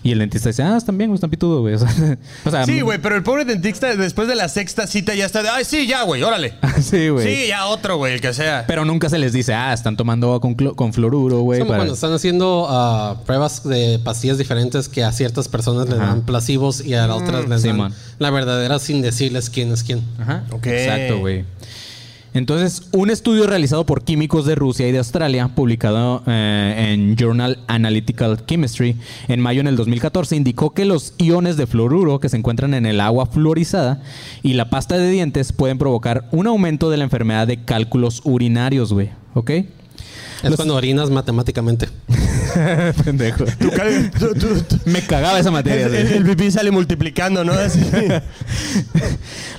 Y 0.04 0.12
el 0.12 0.20
dentista 0.20 0.50
dice, 0.50 0.64
ah, 0.64 0.78
están 0.78 0.98
bien, 0.98 1.10
güey, 1.10 1.16
están 1.16 1.30
pitudos, 1.30 1.62
güey. 1.62 1.76
O 2.46 2.52
sea, 2.52 2.66
Sí, 2.66 2.82
güey, 2.82 3.00
pero 3.02 3.16
el 3.16 3.24
pobre 3.24 3.44
dentista 3.44 3.96
después 3.96 4.28
de 4.28 4.36
la 4.36 4.48
sexta 4.48 4.88
cita 4.88 5.14
ya 5.16 5.26
está 5.26 5.44
de, 5.44 5.50
ay, 5.50 5.66
sí, 5.66 5.88
ya, 5.88 6.04
güey, 6.04 6.24
órale. 6.24 6.54
sí, 6.82 7.10
güey. 7.10 7.26
Sí, 7.28 7.48
ya 7.50 7.66
otro, 7.66 7.98
güey, 7.98 8.14
el 8.14 8.22
que 8.22 8.34
sea. 8.34 8.64
Pero 8.68 8.86
nunca 8.86 9.10
se 9.10 9.18
les 9.18 9.34
dice, 9.34 9.54
ah, 9.54 9.74
están 9.74 9.98
tomando 9.98 10.28
agua 10.28 10.40
con, 10.42 10.54
con 10.56 10.94
fluoruro, 10.94 11.40
güey. 11.42 11.60
Es 11.60 11.64
como 11.64 11.70
para- 11.70 11.80
cuando 11.80 11.94
están 11.96 12.14
haciendo 12.14 12.68
ah, 12.70 13.18
pruebas 13.26 13.64
de 13.68 14.00
pastillas 14.04 14.38
diferentes 14.38 14.88
que 14.88 15.04
a 15.04 15.12
ciertas 15.12 15.48
personas 15.48 15.90
les 15.90 15.98
Ajá. 16.00 16.08
dan 16.08 16.22
placebos 16.22 16.86
y 16.86 16.94
a 16.94 17.08
las 17.08 17.18
otras 17.22 17.50
les 17.50 17.64
dan 17.64 17.94
la 18.20 18.30
verdadera 18.30 18.80
sin 18.80 19.02
decirles 19.02 19.50
quién 19.50 19.72
es 19.72 19.84
quién. 19.84 20.02
Ajá. 20.20 20.44
Ok. 20.52 20.68
Exacto, 20.68 21.20
güey. 21.20 21.46
Entonces, 22.36 22.90
un 22.92 23.10
estudio 23.10 23.48
realizado 23.48 23.86
por 23.86 24.04
químicos 24.04 24.46
de 24.46 24.56
Rusia 24.56 24.86
y 24.90 24.92
de 24.92 24.98
Australia, 24.98 25.48
publicado 25.56 26.22
eh, 26.28 26.92
en 26.92 27.16
Journal 27.16 27.60
Analytical 27.68 28.46
Chemistry 28.46 28.98
en 29.30 29.40
mayo 29.40 29.62
en 29.62 29.68
el 29.68 29.78
2014, 29.78 30.36
indicó 30.36 30.74
que 30.74 30.84
los 30.84 31.14
iones 31.18 31.56
de 31.56 31.66
fluoruro 31.66 32.20
que 32.20 32.28
se 32.28 32.36
encuentran 32.36 32.74
en 32.74 32.86
el 32.86 33.00
agua 33.00 33.26
fluorizada 33.28 34.04
y 34.44 34.56
la 34.56 34.70
pasta 34.70 34.98
de 34.98 35.10
dientes 35.10 35.54
pueden 35.54 35.78
provocar 35.78 36.28
un 36.34 36.48
aumento 36.48 36.90
de 36.90 36.98
la 36.98 37.06
enfermedad 37.06 37.48
de 37.48 37.64
cálculos 37.64 38.20
urinarios, 38.26 38.92
güey. 38.92 39.12
¿Ok? 39.34 39.52
Es 40.44 40.50
Los- 40.50 40.56
cuando 40.56 40.76
orinas 40.76 41.10
matemáticamente. 41.10 41.90
Pendejo. 43.04 43.44
Me 44.86 45.02
cagaba 45.02 45.40
esa 45.40 45.52
materia. 45.52 45.88
el, 45.88 45.96
el 45.96 46.24
pipí 46.26 46.52
sale 46.52 46.72
multiplicando, 46.72 47.44
¿no? 47.44 47.54
Así. 47.54 47.80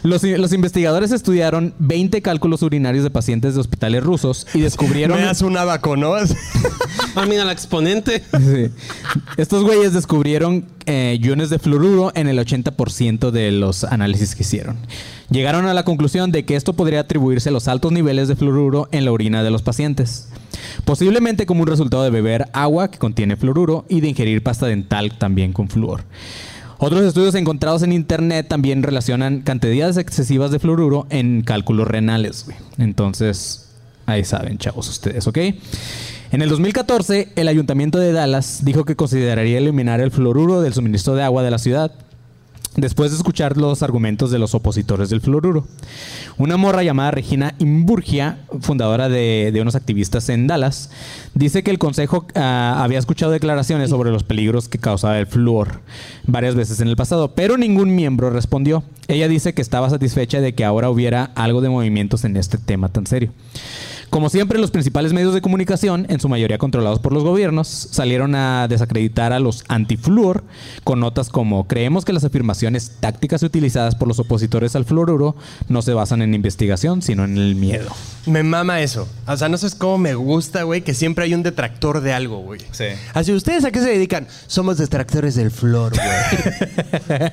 Los, 0.02 0.22
los 0.22 0.52
investigadores 0.52 1.10
estudiaron 1.10 1.74
20 1.80 2.22
cálculos 2.22 2.62
urinarios 2.62 3.02
de 3.02 3.10
pacientes 3.10 3.54
de 3.54 3.60
hospitales 3.60 4.04
rusos 4.04 4.46
y 4.54 4.60
descubrieron... 4.60 5.18
Me 5.18 5.24
das 5.26 5.42
un 5.42 5.56
abaco, 5.56 5.96
¿no? 5.96 6.14
Ah, 6.14 7.26
mira, 7.28 7.44
la 7.44 7.50
exponente. 7.52 8.22
Sí. 8.38 8.70
Estos 9.36 9.64
güeyes 9.64 9.92
descubrieron 9.94 10.64
eh, 10.86 11.18
iones 11.20 11.50
de 11.50 11.58
fluoruro 11.58 12.12
en 12.14 12.28
el 12.28 12.38
80% 12.38 13.30
de 13.30 13.52
los 13.52 13.84
análisis 13.84 14.34
que 14.34 14.42
hicieron. 14.42 14.76
Llegaron 15.30 15.66
a 15.66 15.74
la 15.74 15.84
conclusión 15.84 16.32
de 16.32 16.44
que 16.44 16.56
esto 16.56 16.72
podría 16.74 17.00
atribuirse 17.00 17.48
a 17.48 17.52
los 17.52 17.68
altos 17.68 17.92
niveles 17.92 18.28
de 18.28 18.36
fluoruro 18.36 18.88
en 18.92 19.04
la 19.04 19.12
orina 19.12 19.42
de 19.42 19.50
los 19.50 19.62
pacientes. 19.62 20.28
Posiblemente 20.84 21.46
como 21.46 21.62
un 21.62 21.66
resultado 21.66 22.04
de 22.04 22.10
beber 22.10 22.48
agua 22.52 22.90
que 22.90 22.98
contiene 22.98 23.36
fluoruro 23.36 23.84
y 23.88 24.00
de 24.00 24.08
ingerir 24.08 24.42
pasta 24.42 24.66
dental 24.66 25.18
también 25.18 25.52
con 25.52 25.68
flúor. 25.68 26.04
Otros 26.78 27.02
estudios 27.02 27.34
encontrados 27.34 27.82
en 27.82 27.92
internet 27.92 28.48
también 28.48 28.82
relacionan 28.82 29.40
cantidades 29.40 29.96
excesivas 29.96 30.50
de 30.50 30.58
fluoruro 30.58 31.06
en 31.10 31.42
cálculos 31.42 31.88
renales. 31.88 32.46
Entonces, 32.76 33.70
ahí 34.04 34.24
saben, 34.24 34.58
chavos, 34.58 34.88
ustedes, 34.88 35.26
¿ok? 35.26 35.38
En 36.36 36.42
el 36.42 36.50
2014, 36.50 37.30
el 37.34 37.48
ayuntamiento 37.48 37.98
de 37.98 38.12
Dallas 38.12 38.60
dijo 38.62 38.84
que 38.84 38.94
consideraría 38.94 39.56
eliminar 39.56 40.02
el 40.02 40.10
fluoruro 40.10 40.60
del 40.60 40.74
suministro 40.74 41.14
de 41.14 41.22
agua 41.22 41.42
de 41.42 41.50
la 41.50 41.56
ciudad 41.56 41.92
después 42.76 43.10
de 43.10 43.16
escuchar 43.16 43.56
los 43.56 43.82
argumentos 43.82 44.30
de 44.30 44.38
los 44.38 44.54
opositores 44.54 45.08
del 45.08 45.22
fluoruro. 45.22 45.66
Una 46.36 46.58
morra 46.58 46.82
llamada 46.82 47.10
Regina 47.10 47.54
Imburgia, 47.58 48.40
fundadora 48.60 49.08
de, 49.08 49.56
unos 49.62 49.76
activistas 49.76 50.28
en 50.28 50.46
Dallas, 50.46 50.90
dice 51.32 51.62
que 51.62 51.70
el 51.70 51.78
consejo 51.78 52.26
ah, 52.34 52.82
había 52.84 52.98
escuchado 52.98 53.32
declaraciones 53.32 53.88
sobre 53.88 54.10
los 54.10 54.22
peligros 54.22 54.68
que 54.68 54.76
causaba 54.76 55.18
el 55.18 55.26
flúor 55.26 55.80
varias 56.26 56.54
veces 56.54 56.80
en 56.80 56.88
el 56.88 56.96
pasado, 56.96 57.34
pero 57.34 57.56
ningún 57.56 57.94
miembro 57.94 58.28
respondió. 58.28 58.84
Ella 59.08 59.26
dice 59.26 59.54
que 59.54 59.62
estaba 59.62 59.88
satisfecha 59.88 60.42
de 60.42 60.54
que 60.54 60.66
ahora 60.66 60.90
hubiera 60.90 61.30
algo 61.34 61.62
de 61.62 61.70
movimientos 61.70 62.24
en 62.24 62.36
este 62.36 62.58
tema 62.58 62.90
tan 62.90 63.06
serio. 63.06 63.32
Como 64.10 64.30
siempre, 64.30 64.58
los 64.58 64.70
principales 64.70 65.12
medios 65.12 65.34
de 65.34 65.40
comunicación, 65.40 66.06
en 66.08 66.20
su 66.20 66.28
mayoría 66.28 66.58
controlados 66.58 67.00
por 67.00 67.12
los 67.12 67.24
gobiernos, 67.24 67.66
salieron 67.90 68.34
a 68.34 68.66
desacreditar 68.68 69.32
a 69.32 69.40
los 69.40 69.64
antifluor 69.68 70.44
con 70.84 71.00
notas 71.00 71.28
como 71.28 71.66
creemos 71.66 72.04
que 72.04 72.12
las 72.12 72.24
afirmaciones 72.24 72.92
tácticas 73.00 73.42
utilizadas 73.42 73.94
por 73.94 74.08
los 74.08 74.18
opositores 74.18 74.76
al 74.76 74.84
fluoruro 74.84 75.36
no 75.68 75.82
se 75.82 75.92
basan 75.92 76.22
en 76.22 76.34
investigación, 76.34 77.02
sino 77.02 77.24
en 77.24 77.36
el 77.36 77.56
miedo. 77.56 77.90
Me 78.26 78.42
mama 78.42 78.80
eso. 78.80 79.08
O 79.26 79.36
sea, 79.36 79.48
no 79.48 79.58
sabes 79.58 79.74
cómo 79.74 79.98
me 79.98 80.14
gusta, 80.14 80.62
güey, 80.62 80.82
que 80.82 80.94
siempre 80.94 81.24
hay 81.24 81.34
un 81.34 81.42
detractor 81.42 82.00
de 82.00 82.12
algo, 82.12 82.38
güey. 82.38 82.60
Sí. 82.72 82.84
Así, 83.14 83.32
¿ustedes 83.32 83.64
a 83.64 83.70
qué 83.70 83.80
se 83.80 83.88
dedican? 83.88 84.26
Somos 84.46 84.78
detractores 84.78 85.34
del 85.34 85.50
flor, 85.50 85.92
güey. 85.94 87.30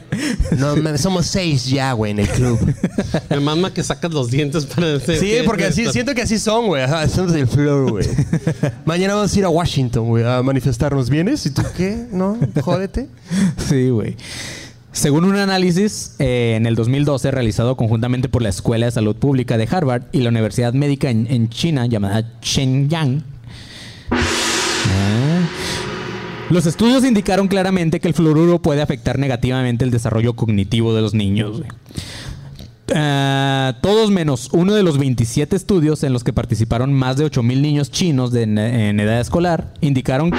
no, 0.58 0.98
somos 0.98 1.26
seis 1.28 1.66
ya, 1.66 1.94
güey, 1.94 2.12
en 2.12 2.20
el 2.20 2.28
club. 2.30 2.60
El 3.30 3.42
mamá 3.42 3.74
que 3.74 3.84
sacas 3.84 4.12
los 4.12 4.30
dientes 4.30 4.66
para 4.66 4.88
decir. 4.88 5.18
Sí, 5.20 5.28
que- 5.28 5.44
porque 5.44 5.66
así, 5.66 5.86
siento 5.92 6.14
que 6.14 6.22
así 6.22 6.40
son, 6.40 6.63
güey. 6.68 6.84
Ajá, 6.84 7.08
somos 7.08 7.34
del 7.34 7.48
flor, 7.48 7.92
güey. 7.92 8.08
Mañana 8.86 9.16
vamos 9.16 9.34
a 9.36 9.40
ir 9.40 9.46
a 9.46 9.50
Washington, 9.50 10.08
güey, 10.08 10.24
a 10.26 10.42
manifestarnos. 10.44 11.10
¿Vienes? 11.10 11.46
¿Y 11.46 11.52
tú 11.52 11.62
qué? 11.76 12.06
¿No? 12.12 12.38
Jódete. 12.62 13.08
Sí, 13.58 13.90
güey. 13.90 14.16
Según 14.92 15.24
un 15.26 15.36
análisis 15.38 16.16
eh, 16.20 16.54
en 16.56 16.66
el 16.68 16.76
2012 16.76 17.32
realizado 17.32 17.76
conjuntamente 17.76 18.30
por 18.30 18.42
la 18.44 18.50
Escuela 18.50 18.86
de 18.86 18.92
Salud 18.92 19.16
Pública 19.16 19.58
de 19.58 19.68
Harvard 19.70 20.04
y 20.12 20.20
la 20.20 20.30
Universidad 20.30 20.74
Médica 20.74 21.10
en, 21.10 21.26
en 21.32 21.50
China 21.50 21.88
llamada 21.88 22.32
Shenyang, 22.42 23.24
ah, 24.12 25.48
los 26.52 26.68
estudios 26.68 27.04
indicaron 27.06 27.48
claramente 27.48 28.00
que 28.00 28.08
el 28.08 28.14
fluoruro 28.14 28.62
puede 28.62 28.84
afectar 28.84 29.18
negativamente 29.18 29.84
el 29.84 29.90
desarrollo 29.90 30.34
cognitivo 30.36 30.94
de 30.94 31.02
los 31.02 31.16
niños. 31.16 31.58
güey. 31.58 31.70
Ah, 32.94 33.78
todos 33.82 34.12
menos 34.12 34.50
uno 34.52 34.74
de 34.74 34.84
los 34.84 34.98
27 34.98 35.56
estudios 35.56 36.04
en 36.04 36.12
los 36.12 36.24
que 36.24 36.34
participaron 36.34 36.94
más 36.94 37.18
de 37.18 37.26
8.000 37.26 37.62
niños 37.62 37.92
chinos 37.92 38.32
de 38.32 38.44
en, 38.44 38.58
en 38.58 39.00
edad 39.00 39.22
escolar 39.22 39.74
indicaron 39.82 40.32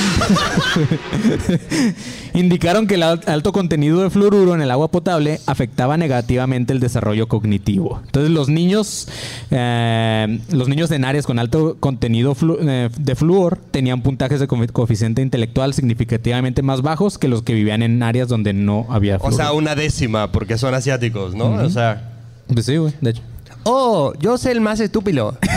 indicaron 2.34 2.86
que 2.86 2.94
el 2.94 3.02
al- 3.02 3.20
alto 3.26 3.52
contenido 3.52 4.02
de 4.02 4.10
fluoruro 4.10 4.54
en 4.54 4.62
el 4.62 4.70
agua 4.70 4.90
potable 4.90 5.40
afectaba 5.46 5.96
negativamente 5.96 6.72
el 6.72 6.80
desarrollo 6.80 7.28
cognitivo. 7.28 8.00
Entonces 8.04 8.30
los 8.30 8.48
niños, 8.48 9.08
eh, 9.50 10.40
los 10.52 10.68
niños 10.68 10.90
en 10.90 11.04
áreas 11.04 11.26
con 11.26 11.38
alto 11.38 11.76
contenido 11.80 12.34
flu- 12.34 12.58
eh, 12.60 12.90
de 12.98 13.14
flúor 13.14 13.58
tenían 13.70 14.02
puntajes 14.02 14.40
de 14.40 14.46
co- 14.46 14.58
coeficiente 14.72 15.22
intelectual 15.22 15.74
significativamente 15.74 16.62
más 16.62 16.82
bajos 16.82 17.18
que 17.18 17.28
los 17.28 17.42
que 17.42 17.54
vivían 17.54 17.82
en 17.82 18.02
áreas 18.02 18.28
donde 18.28 18.52
no 18.52 18.86
había 18.90 19.16
O 19.16 19.20
flúor. 19.20 19.34
sea, 19.34 19.52
una 19.52 19.74
décima, 19.74 20.32
porque 20.32 20.58
son 20.58 20.74
asiáticos, 20.74 21.34
¿no? 21.34 21.46
O 21.52 21.70
sea... 21.70 22.06
Pues 22.52 22.66
sí, 22.66 22.76
güey, 22.76 22.92
de 23.00 23.10
hecho. 23.10 23.22
Oh, 23.62 24.12
yo 24.18 24.38
sé 24.38 24.50
el 24.52 24.60
más 24.60 24.80
estúpido. 24.80 25.36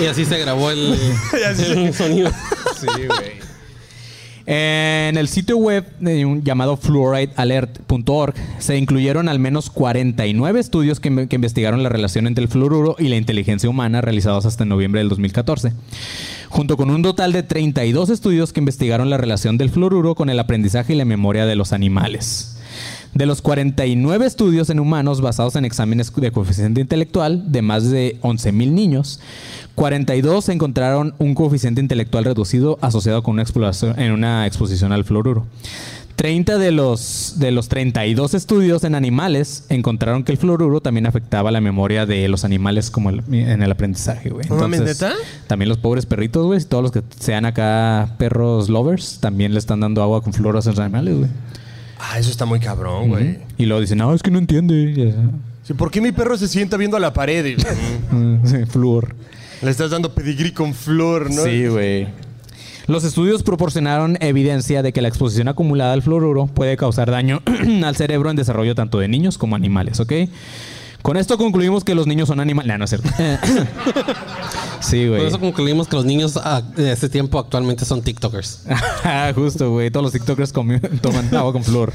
Y 0.00 0.06
así 0.06 0.24
se 0.24 0.38
grabó 0.38 0.70
el, 0.70 0.98
el 1.32 1.94
sonido. 1.94 2.30
En 4.46 5.16
el 5.16 5.28
sitio 5.28 5.56
web 5.56 5.86
de 6.00 6.26
un 6.26 6.42
llamado 6.42 6.76
fluoridealert.org 6.76 8.34
se 8.58 8.76
incluyeron 8.76 9.30
al 9.30 9.38
menos 9.38 9.70
49 9.70 10.60
estudios 10.60 11.00
que, 11.00 11.28
que 11.28 11.36
investigaron 11.36 11.82
la 11.82 11.88
relación 11.88 12.26
entre 12.26 12.44
el 12.44 12.50
fluoruro 12.50 12.96
y 12.98 13.08
la 13.08 13.16
inteligencia 13.16 13.70
humana 13.70 14.02
realizados 14.02 14.44
hasta 14.44 14.66
noviembre 14.66 14.98
del 14.98 15.08
2014, 15.08 15.72
junto 16.50 16.76
con 16.76 16.90
un 16.90 17.02
total 17.02 17.32
de 17.32 17.42
32 17.42 18.10
estudios 18.10 18.52
que 18.52 18.60
investigaron 18.60 19.08
la 19.08 19.16
relación 19.16 19.56
del 19.56 19.70
fluoruro 19.70 20.14
con 20.14 20.28
el 20.28 20.38
aprendizaje 20.38 20.92
y 20.92 20.96
la 20.96 21.06
memoria 21.06 21.46
de 21.46 21.56
los 21.56 21.72
animales. 21.72 22.53
De 23.14 23.26
los 23.26 23.42
49 23.42 24.26
estudios 24.26 24.70
en 24.70 24.80
humanos 24.80 25.20
basados 25.20 25.54
en 25.56 25.64
exámenes 25.64 26.12
de 26.14 26.32
coeficiente 26.32 26.80
intelectual 26.80 27.52
de 27.52 27.62
más 27.62 27.88
de 27.90 28.18
11.000 28.22 28.72
niños, 28.72 29.20
42 29.76 30.48
encontraron 30.48 31.14
un 31.18 31.34
coeficiente 31.34 31.80
intelectual 31.80 32.24
reducido 32.24 32.78
asociado 32.80 33.22
con 33.22 33.34
una 33.34 33.42
exploración, 33.42 33.98
en 34.00 34.12
una 34.12 34.46
exposición 34.46 34.90
al 34.92 35.04
fluoruro. 35.04 35.46
30 36.16 36.58
de 36.58 36.70
los, 36.70 37.34
de 37.38 37.50
los 37.50 37.68
32 37.68 38.34
estudios 38.34 38.84
en 38.84 38.94
animales 38.94 39.64
encontraron 39.68 40.22
que 40.22 40.30
el 40.30 40.38
fluoruro 40.38 40.80
también 40.80 41.06
afectaba 41.06 41.50
la 41.50 41.60
memoria 41.60 42.06
de 42.06 42.28
los 42.28 42.44
animales 42.44 42.90
como 42.90 43.10
el- 43.10 43.22
en 43.32 43.62
el 43.64 43.70
aprendizaje, 43.72 44.30
güey. 44.30 44.46
También 45.48 45.68
los 45.68 45.78
pobres 45.78 46.06
perritos, 46.06 46.46
güey, 46.46 46.60
todos 46.64 46.82
los 46.84 46.92
que 46.92 47.02
sean 47.18 47.46
acá 47.46 48.14
perros 48.16 48.68
lovers, 48.68 49.18
también 49.20 49.52
le 49.54 49.58
están 49.58 49.80
dando 49.80 50.02
agua 50.04 50.22
con 50.22 50.32
fluoruro 50.32 50.58
a 50.58 50.60
esos 50.60 50.78
animales, 50.78 51.16
güey. 51.18 51.30
Ah, 52.10 52.18
eso 52.18 52.30
está 52.30 52.44
muy 52.44 52.60
cabrón, 52.60 53.08
güey. 53.08 53.38
Y 53.56 53.66
luego 53.66 53.80
dicen, 53.80 53.98
no, 53.98 54.12
es 54.14 54.22
que 54.22 54.30
no 54.30 54.38
entiende. 54.38 54.92
Ya. 54.94 55.14
Sí, 55.62 55.72
¿Por 55.74 55.90
qué 55.90 56.00
mi 56.00 56.12
perro 56.12 56.36
se 56.36 56.48
sienta 56.48 56.76
viendo 56.76 56.96
a 56.96 57.00
la 57.00 57.12
pared? 57.12 57.44
Y- 57.46 57.56
Mm, 58.14 58.46
sí, 58.46 58.56
flúor. 58.66 59.14
Le 59.62 59.70
estás 59.70 59.90
dando 59.90 60.14
pedigrí 60.14 60.52
con 60.52 60.74
flor, 60.74 61.30
¿no? 61.32 61.42
Sí, 61.42 61.66
güey. 61.66 62.06
Los 62.86 63.02
estudios 63.04 63.42
proporcionaron 63.42 64.18
evidencia 64.20 64.82
de 64.82 64.92
que 64.92 65.00
la 65.00 65.08
exposición 65.08 65.48
acumulada 65.48 65.94
al 65.94 66.02
fluoruro 66.02 66.46
puede 66.46 66.76
causar 66.76 67.10
daño 67.10 67.40
al 67.84 67.96
cerebro 67.96 68.28
en 68.30 68.36
desarrollo 68.36 68.74
tanto 68.74 68.98
de 68.98 69.08
niños 69.08 69.38
como 69.38 69.56
animales, 69.56 70.00
¿ok? 70.00 70.12
Con 71.04 71.18
esto 71.18 71.36
concluimos 71.36 71.84
que 71.84 71.94
los 71.94 72.06
niños 72.06 72.28
son 72.28 72.40
animales. 72.40 72.66
No, 72.66 72.78
no 72.78 72.84
es 72.84 72.88
cierto. 72.88 73.10
sí, 74.80 75.06
güey. 75.06 75.26
eso 75.26 75.38
concluimos 75.38 75.86
que 75.86 75.96
los 75.96 76.06
niños 76.06 76.40
ah, 76.42 76.62
de 76.62 76.92
este 76.92 77.10
tiempo 77.10 77.38
actualmente 77.38 77.84
son 77.84 78.00
TikTokers. 78.00 78.62
Justo, 79.34 79.70
güey. 79.70 79.90
Todos 79.90 80.04
los 80.04 80.12
TikTokers 80.14 80.50
toman 81.02 81.34
agua 81.36 81.52
con 81.52 81.62
flúor. 81.62 81.92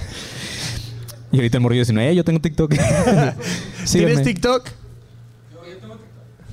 Y 1.32 1.38
ahorita 1.38 1.57
el 1.57 1.62
morrillo 1.64 1.82
dice, 1.82 1.91
no, 1.91 2.01
eh, 2.01 2.14
yo 2.14 2.24
tengo 2.24 2.39
TikTok. 2.39 2.72
¿Tienes. 3.91 4.22
TikTok? 4.22 4.70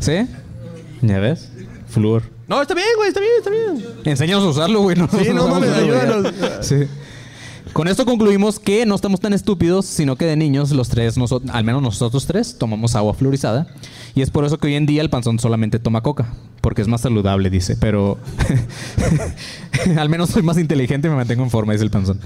¿Sí? 0.01 0.27
¿Ya 1.03 1.19
ves? 1.19 1.51
Flúor. 1.89 2.23
No, 2.49 2.63
está 2.63 2.73
bien, 2.73 2.89
güey, 2.97 3.09
está 3.09 3.21
bien, 3.21 3.33
está 3.37 3.51
bien. 3.51 3.85
Enséñanos 4.07 4.45
a 4.45 4.49
usarlo, 4.49 4.81
güey. 4.81 4.97
No, 4.97 5.11
Sí, 5.11 5.29
no 5.35 5.47
mames, 5.47 5.73
ayúdanos. 5.73 6.33
Sí. 6.63 6.87
Con 7.77 7.89
esto 7.89 8.07
concluimos 8.07 8.59
que 8.59 8.87
no 8.87 8.95
estamos 8.95 9.21
tan 9.21 9.35
estúpidos, 9.35 9.85
sino 9.85 10.17
que 10.17 10.25
de 10.25 10.35
niños 10.35 10.71
los 10.71 10.89
tres, 10.89 11.17
al 11.53 11.63
menos 11.63 11.83
nosotros 11.83 12.25
tres, 12.25 12.57
tomamos 12.57 12.95
agua 12.97 13.13
fluorizada. 13.13 13.67
Y 14.15 14.23
es 14.23 14.31
por 14.31 14.47
eso 14.47 14.57
que 14.57 14.69
hoy 14.69 14.77
en 14.77 14.87
día 14.87 15.03
el 15.03 15.11
panzón 15.11 15.39
solamente 15.39 15.79
toma 15.79 16.01
coca, 16.01 16.33
porque 16.63 16.81
es 16.81 16.89
más 16.89 17.03
saludable, 17.03 17.51
dice. 17.51 17.77
Pero 17.79 18.17
al 19.99 20.09
menos 20.09 20.31
soy 20.31 20.43
más 20.43 20.57
inteligente 20.57 21.09
y 21.09 21.11
me 21.11 21.17
mantengo 21.19 21.43
en 21.45 21.51
forma, 21.51 21.75
dice 21.75 21.85
el 21.85 21.91
panzón. 21.91 22.19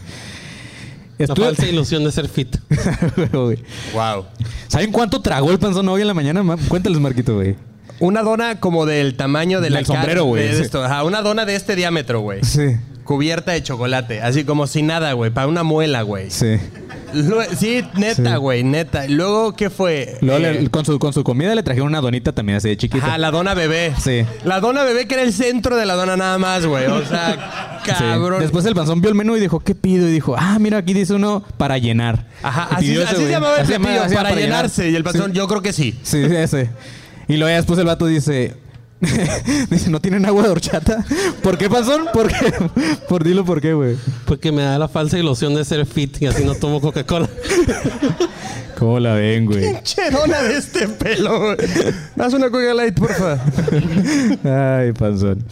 La 1.18 1.24
Estuve- 1.24 1.46
falsa 1.46 1.66
ilusión 1.66 2.04
de 2.04 2.12
ser 2.12 2.28
fit. 2.28 2.56
Wow. 3.92 4.26
¿Saben 4.68 4.92
cuánto 4.92 5.20
tragó 5.20 5.50
el 5.50 5.58
panzón 5.58 5.88
hoy 5.88 6.02
en 6.02 6.06
la 6.06 6.14
mañana? 6.14 6.44
Ma- 6.44 6.58
Cuéntales, 6.68 7.00
Marquito, 7.00 7.34
güey. 7.34 7.56
Una 7.98 8.22
dona 8.22 8.60
como 8.60 8.86
del 8.86 9.16
tamaño 9.16 9.60
de 9.60 9.68
Del 9.68 9.84
sombrero, 9.84 10.26
güey, 10.26 10.64
sí. 10.64 10.70
una 11.04 11.22
dona 11.22 11.44
de 11.44 11.56
este 11.56 11.74
diámetro, 11.74 12.20
güey. 12.20 12.44
Sí. 12.44 12.76
Cubierta 13.10 13.50
de 13.50 13.60
chocolate. 13.60 14.22
Así 14.22 14.44
como 14.44 14.68
sin 14.68 14.86
nada, 14.86 15.14
güey. 15.14 15.32
Para 15.32 15.48
una 15.48 15.64
muela, 15.64 16.02
güey. 16.02 16.30
Sí. 16.30 16.58
Lue- 17.12 17.48
Sí, 17.58 17.82
neta, 17.96 18.36
güey, 18.36 18.62
neta. 18.62 19.08
Luego, 19.08 19.56
¿qué 19.56 19.68
fue? 19.68 20.16
Luego 20.20 20.46
Eh, 20.46 20.68
con, 20.70 20.84
su, 20.84 20.96
con 21.00 21.12
su 21.12 21.24
comida 21.24 21.52
le 21.56 21.64
trajeron 21.64 21.88
una 21.88 22.00
donita 22.00 22.30
también 22.30 22.58
así 22.58 22.68
de 22.68 22.76
chiquita. 22.76 23.04
Ajá, 23.04 23.18
la 23.18 23.32
dona 23.32 23.54
bebé. 23.54 23.94
Sí. 24.00 24.24
La 24.44 24.60
dona 24.60 24.84
bebé 24.84 25.08
que 25.08 25.14
era 25.14 25.24
el 25.24 25.32
centro 25.32 25.74
de 25.74 25.86
la 25.86 25.94
dona 25.96 26.16
nada 26.16 26.38
más, 26.38 26.64
güey. 26.66 26.86
O 26.86 27.04
sea, 27.04 27.80
Sí. 27.84 27.90
cabrón. 27.90 28.38
Después 28.40 28.64
el 28.66 28.76
panzón 28.76 29.00
vio 29.00 29.08
el 29.10 29.16
menú 29.16 29.34
y 29.36 29.40
dijo, 29.40 29.58
¿qué 29.58 29.74
pido? 29.74 30.06
Y 30.08 30.12
dijo, 30.12 30.36
ah, 30.38 30.56
mira, 30.60 30.78
aquí 30.78 30.94
dice 30.94 31.12
uno 31.14 31.42
para 31.56 31.78
llenar. 31.78 32.26
Ajá, 32.44 32.68
Y 32.70 32.74
así, 32.76 32.84
pidió 32.86 33.00
así 33.02 33.08
ese, 33.08 33.16
se 33.16 33.20
güey. 33.22 33.32
llamaba 33.32 33.56
el 33.56 33.62
Así 33.62 33.72
se 33.72 33.80
platillo, 33.80 34.02
así 34.04 34.14
para, 34.14 34.28
llenar. 34.30 34.44
llenarse. 34.44 34.88
Y 34.90 34.94
el 34.94 35.02
patrón, 35.02 35.30
Sí. 35.32 35.36
yo 35.36 35.48
creo 35.48 35.62
que 35.62 35.72
sí. 35.72 35.98
Sí, 36.04 36.18
ese. 36.18 36.70
Y 37.26 37.38
luego 37.38 37.48
ya 37.50 37.56
después 37.56 37.76
el 37.80 37.86
vato 37.86 38.06
dice, 38.06 38.54
Dice, 39.70 39.90
¿no 39.90 40.00
tienen 40.00 40.26
agua 40.26 40.42
de 40.42 40.48
horchata? 40.50 41.04
¿Por 41.42 41.56
qué, 41.56 41.70
Panzón? 41.70 42.06
¿Por 42.12 42.28
qué? 42.28 42.52
Por 43.08 43.24
dilo 43.24 43.44
por 43.44 43.60
qué, 43.60 43.72
güey. 43.72 43.96
Porque 44.26 44.52
me 44.52 44.62
da 44.62 44.78
la 44.78 44.88
falsa 44.88 45.18
ilusión 45.18 45.54
de 45.54 45.64
ser 45.64 45.86
fit 45.86 46.20
y 46.20 46.26
así 46.26 46.44
no 46.44 46.54
tomo 46.54 46.80
Coca-Cola. 46.80 47.28
¿Cómo 48.78 49.00
la 49.00 49.14
ven, 49.14 49.46
güey? 49.46 49.82
Cherona 49.82 50.42
de 50.42 50.56
este 50.56 50.88
pelo. 50.88 51.38
güey. 51.38 51.56
Haz 52.18 52.32
una 52.34 52.50
Coca 52.50 52.72
Light, 52.74 52.94
porfa. 52.98 53.38
Ay, 54.78 54.92
panzón. 54.92 55.44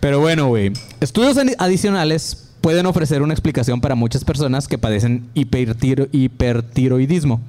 Pero 0.00 0.20
bueno, 0.20 0.48
güey. 0.48 0.72
Estudios 1.00 1.36
adicionales 1.58 2.45
pueden 2.66 2.86
ofrecer 2.86 3.22
una 3.22 3.32
explicación 3.32 3.80
para 3.80 3.94
muchas 3.94 4.24
personas 4.24 4.66
que 4.66 4.76
padecen 4.76 5.28
hipertiro- 5.36 6.08
hipertiroidismo. 6.10 7.40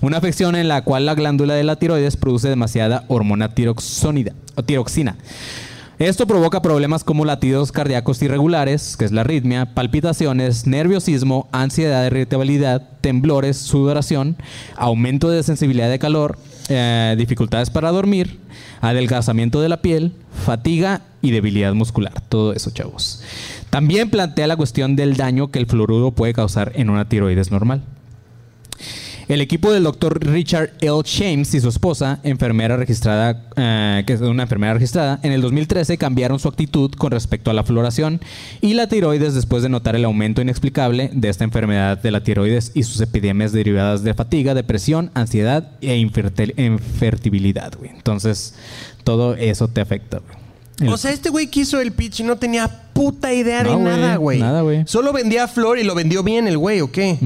Una 0.00 0.16
afección 0.18 0.56
en 0.56 0.66
la 0.66 0.82
cual 0.82 1.06
la 1.06 1.14
glándula 1.14 1.54
de 1.54 1.62
la 1.62 1.76
tiroides 1.76 2.16
produce 2.16 2.48
demasiada 2.48 3.04
hormona 3.06 3.54
tiroxina. 3.54 5.16
Esto 6.00 6.26
provoca 6.26 6.62
problemas 6.62 7.04
como 7.04 7.24
latidos 7.24 7.70
cardíacos 7.70 8.20
irregulares, 8.22 8.96
que 8.96 9.04
es 9.04 9.12
la 9.12 9.20
arritmia, 9.20 9.72
palpitaciones, 9.72 10.66
nerviosismo, 10.66 11.48
ansiedad, 11.52 12.04
irritabilidad, 12.04 12.82
temblores, 13.00 13.56
sudoración, 13.56 14.36
aumento 14.74 15.30
de 15.30 15.44
sensibilidad 15.44 15.88
de 15.88 16.00
calor, 16.00 16.38
eh, 16.68 17.14
dificultades 17.18 17.70
para 17.70 17.90
dormir, 17.90 18.38
adelgazamiento 18.80 19.60
de 19.60 19.68
la 19.68 19.82
piel, 19.82 20.12
fatiga 20.44 21.02
y 21.22 21.30
debilidad 21.30 21.74
muscular. 21.74 22.20
Todo 22.28 22.52
eso, 22.52 22.70
chavos. 22.70 23.22
También 23.70 24.10
plantea 24.10 24.46
la 24.46 24.56
cuestión 24.56 24.96
del 24.96 25.16
daño 25.16 25.48
que 25.48 25.58
el 25.58 25.66
fluoruro 25.66 26.12
puede 26.12 26.32
causar 26.32 26.72
en 26.74 26.90
una 26.90 27.08
tiroides 27.08 27.50
normal. 27.50 27.82
El 29.28 29.40
equipo 29.40 29.72
del 29.72 29.82
doctor 29.82 30.24
Richard 30.24 30.70
L. 30.80 31.00
James 31.04 31.52
y 31.52 31.60
su 31.60 31.68
esposa, 31.68 32.20
enfermera 32.22 32.76
registrada, 32.76 33.42
eh, 33.56 34.04
que 34.06 34.12
es 34.12 34.20
una 34.20 34.44
enfermera 34.44 34.74
registrada, 34.74 35.18
en 35.24 35.32
el 35.32 35.40
2013 35.40 35.98
cambiaron 35.98 36.38
su 36.38 36.46
actitud 36.46 36.92
con 36.92 37.10
respecto 37.10 37.50
a 37.50 37.54
la 37.54 37.64
floración 37.64 38.20
y 38.60 38.74
la 38.74 38.86
tiroides 38.86 39.34
después 39.34 39.64
de 39.64 39.68
notar 39.68 39.96
el 39.96 40.04
aumento 40.04 40.42
inexplicable 40.42 41.10
de 41.12 41.28
esta 41.28 41.42
enfermedad 41.42 41.98
de 42.00 42.12
la 42.12 42.22
tiroides 42.22 42.70
y 42.74 42.84
sus 42.84 43.00
epidemias 43.00 43.50
derivadas 43.50 44.04
de 44.04 44.14
fatiga, 44.14 44.54
depresión, 44.54 45.10
ansiedad 45.14 45.72
e 45.80 45.96
infertil- 45.96 46.54
infertilidad. 46.56 47.72
Entonces, 47.82 48.54
todo 49.02 49.34
eso 49.34 49.66
te 49.66 49.80
afecta. 49.80 50.20
O 50.86 50.96
sea, 50.96 51.10
este 51.10 51.30
güey 51.30 51.48
que 51.48 51.60
hizo 51.60 51.80
el 51.80 51.90
pitch 51.92 52.20
no 52.20 52.36
tenía 52.36 52.82
puta 52.96 53.32
idea 53.32 53.62
de 53.62 53.70
No, 53.70 53.78
güey, 53.78 53.84
nada, 53.84 54.16
güey. 54.16 54.38
nada, 54.40 54.60
güey. 54.62 54.82
Solo 54.86 55.12
vendía 55.12 55.46
flor 55.48 55.78
y 55.78 55.84
lo 55.84 55.94
vendió 55.94 56.22
bien 56.22 56.48
el 56.48 56.56
güey, 56.58 56.80
¿o 56.80 56.90
qué? 56.90 57.18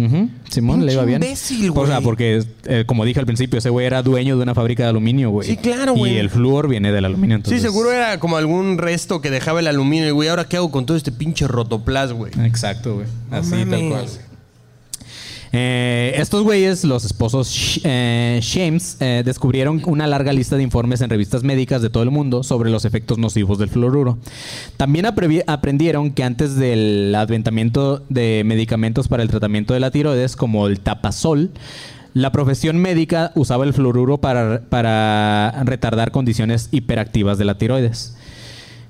Simón, 0.50 0.84
le 0.84 0.92
iba 0.94 1.04
bien. 1.04 1.22
imbécil, 1.22 1.70
O 1.74 1.86
sea, 1.86 1.96
güey. 1.96 2.04
porque, 2.04 2.42
eh, 2.64 2.84
como 2.86 3.04
dije 3.04 3.20
al 3.20 3.26
principio, 3.26 3.58
ese 3.58 3.70
güey 3.70 3.86
era 3.86 4.02
dueño 4.02 4.36
de 4.36 4.42
una 4.42 4.54
fábrica 4.54 4.82
de 4.82 4.88
aluminio, 4.90 5.30
güey. 5.30 5.48
Sí, 5.48 5.56
claro, 5.56 5.94
güey. 5.94 6.14
Y 6.14 6.16
el 6.18 6.28
flúor 6.28 6.68
viene 6.68 6.90
del 6.92 7.04
aluminio, 7.04 7.36
entonces... 7.36 7.60
Sí, 7.62 7.66
seguro 7.66 7.92
era 7.92 8.18
como 8.18 8.36
algún 8.36 8.78
resto 8.78 9.20
que 9.20 9.30
dejaba 9.30 9.60
el 9.60 9.68
aluminio. 9.68 10.08
Y, 10.08 10.10
güey, 10.10 10.28
¿ahora 10.28 10.44
qué 10.44 10.56
hago 10.56 10.70
con 10.72 10.86
todo 10.86 10.96
este 10.96 11.12
pinche 11.12 11.46
rotoplas, 11.46 12.12
güey? 12.12 12.32
Exacto, 12.44 12.94
güey. 12.96 13.06
Así, 13.30 13.50
tal 13.70 13.88
cual. 13.88 14.06
Eh, 15.52 16.14
estos 16.16 16.44
güeyes, 16.44 16.84
los 16.84 17.04
esposos 17.04 17.48
Sh- 17.48 17.80
eh, 17.82 18.38
Shames, 18.40 18.96
eh, 19.00 19.22
descubrieron 19.24 19.82
una 19.84 20.06
larga 20.06 20.32
lista 20.32 20.56
de 20.56 20.62
informes 20.62 21.00
en 21.00 21.10
revistas 21.10 21.42
médicas 21.42 21.82
de 21.82 21.90
todo 21.90 22.04
el 22.04 22.12
mundo 22.12 22.44
sobre 22.44 22.70
los 22.70 22.84
efectos 22.84 23.18
nocivos 23.18 23.58
del 23.58 23.68
fluoruro. 23.68 24.18
También 24.76 25.06
aprendieron 25.06 26.12
que 26.12 26.22
antes 26.22 26.54
del 26.54 27.12
adventamiento 27.16 28.04
de 28.08 28.42
medicamentos 28.44 29.08
para 29.08 29.24
el 29.24 29.28
tratamiento 29.28 29.74
de 29.74 29.80
la 29.80 29.90
tiroides, 29.90 30.36
como 30.36 30.68
el 30.68 30.78
tapasol, 30.78 31.50
la 32.14 32.30
profesión 32.30 32.76
médica 32.78 33.32
usaba 33.34 33.64
el 33.64 33.72
fluoruro 33.72 34.18
para, 34.18 34.62
retardar 35.64 36.12
condiciones 36.12 36.68
hiperactivas 36.70 37.38
de 37.38 37.44
la 37.44 37.58
tiroides. 37.58 38.14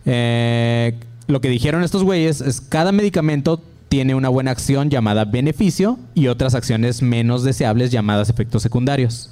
Lo 0.05 1.41
que 1.41 1.49
dijeron 1.49 1.85
estos 1.85 2.03
güeyes 2.03 2.41
es 2.41 2.61
cada 2.61 2.93
medicamento 2.93 3.63
tiene 3.91 4.15
una 4.15 4.31
buena 4.31 4.53
acción 4.53 4.89
llamada 4.89 5.27
beneficio 5.27 5.99
y 6.15 6.29
otras 6.29 6.55
acciones 6.55 7.03
menos 7.03 7.43
deseables 7.45 7.91
llamadas 7.91 8.31
efectos 8.31 8.63
secundarios. 8.63 9.31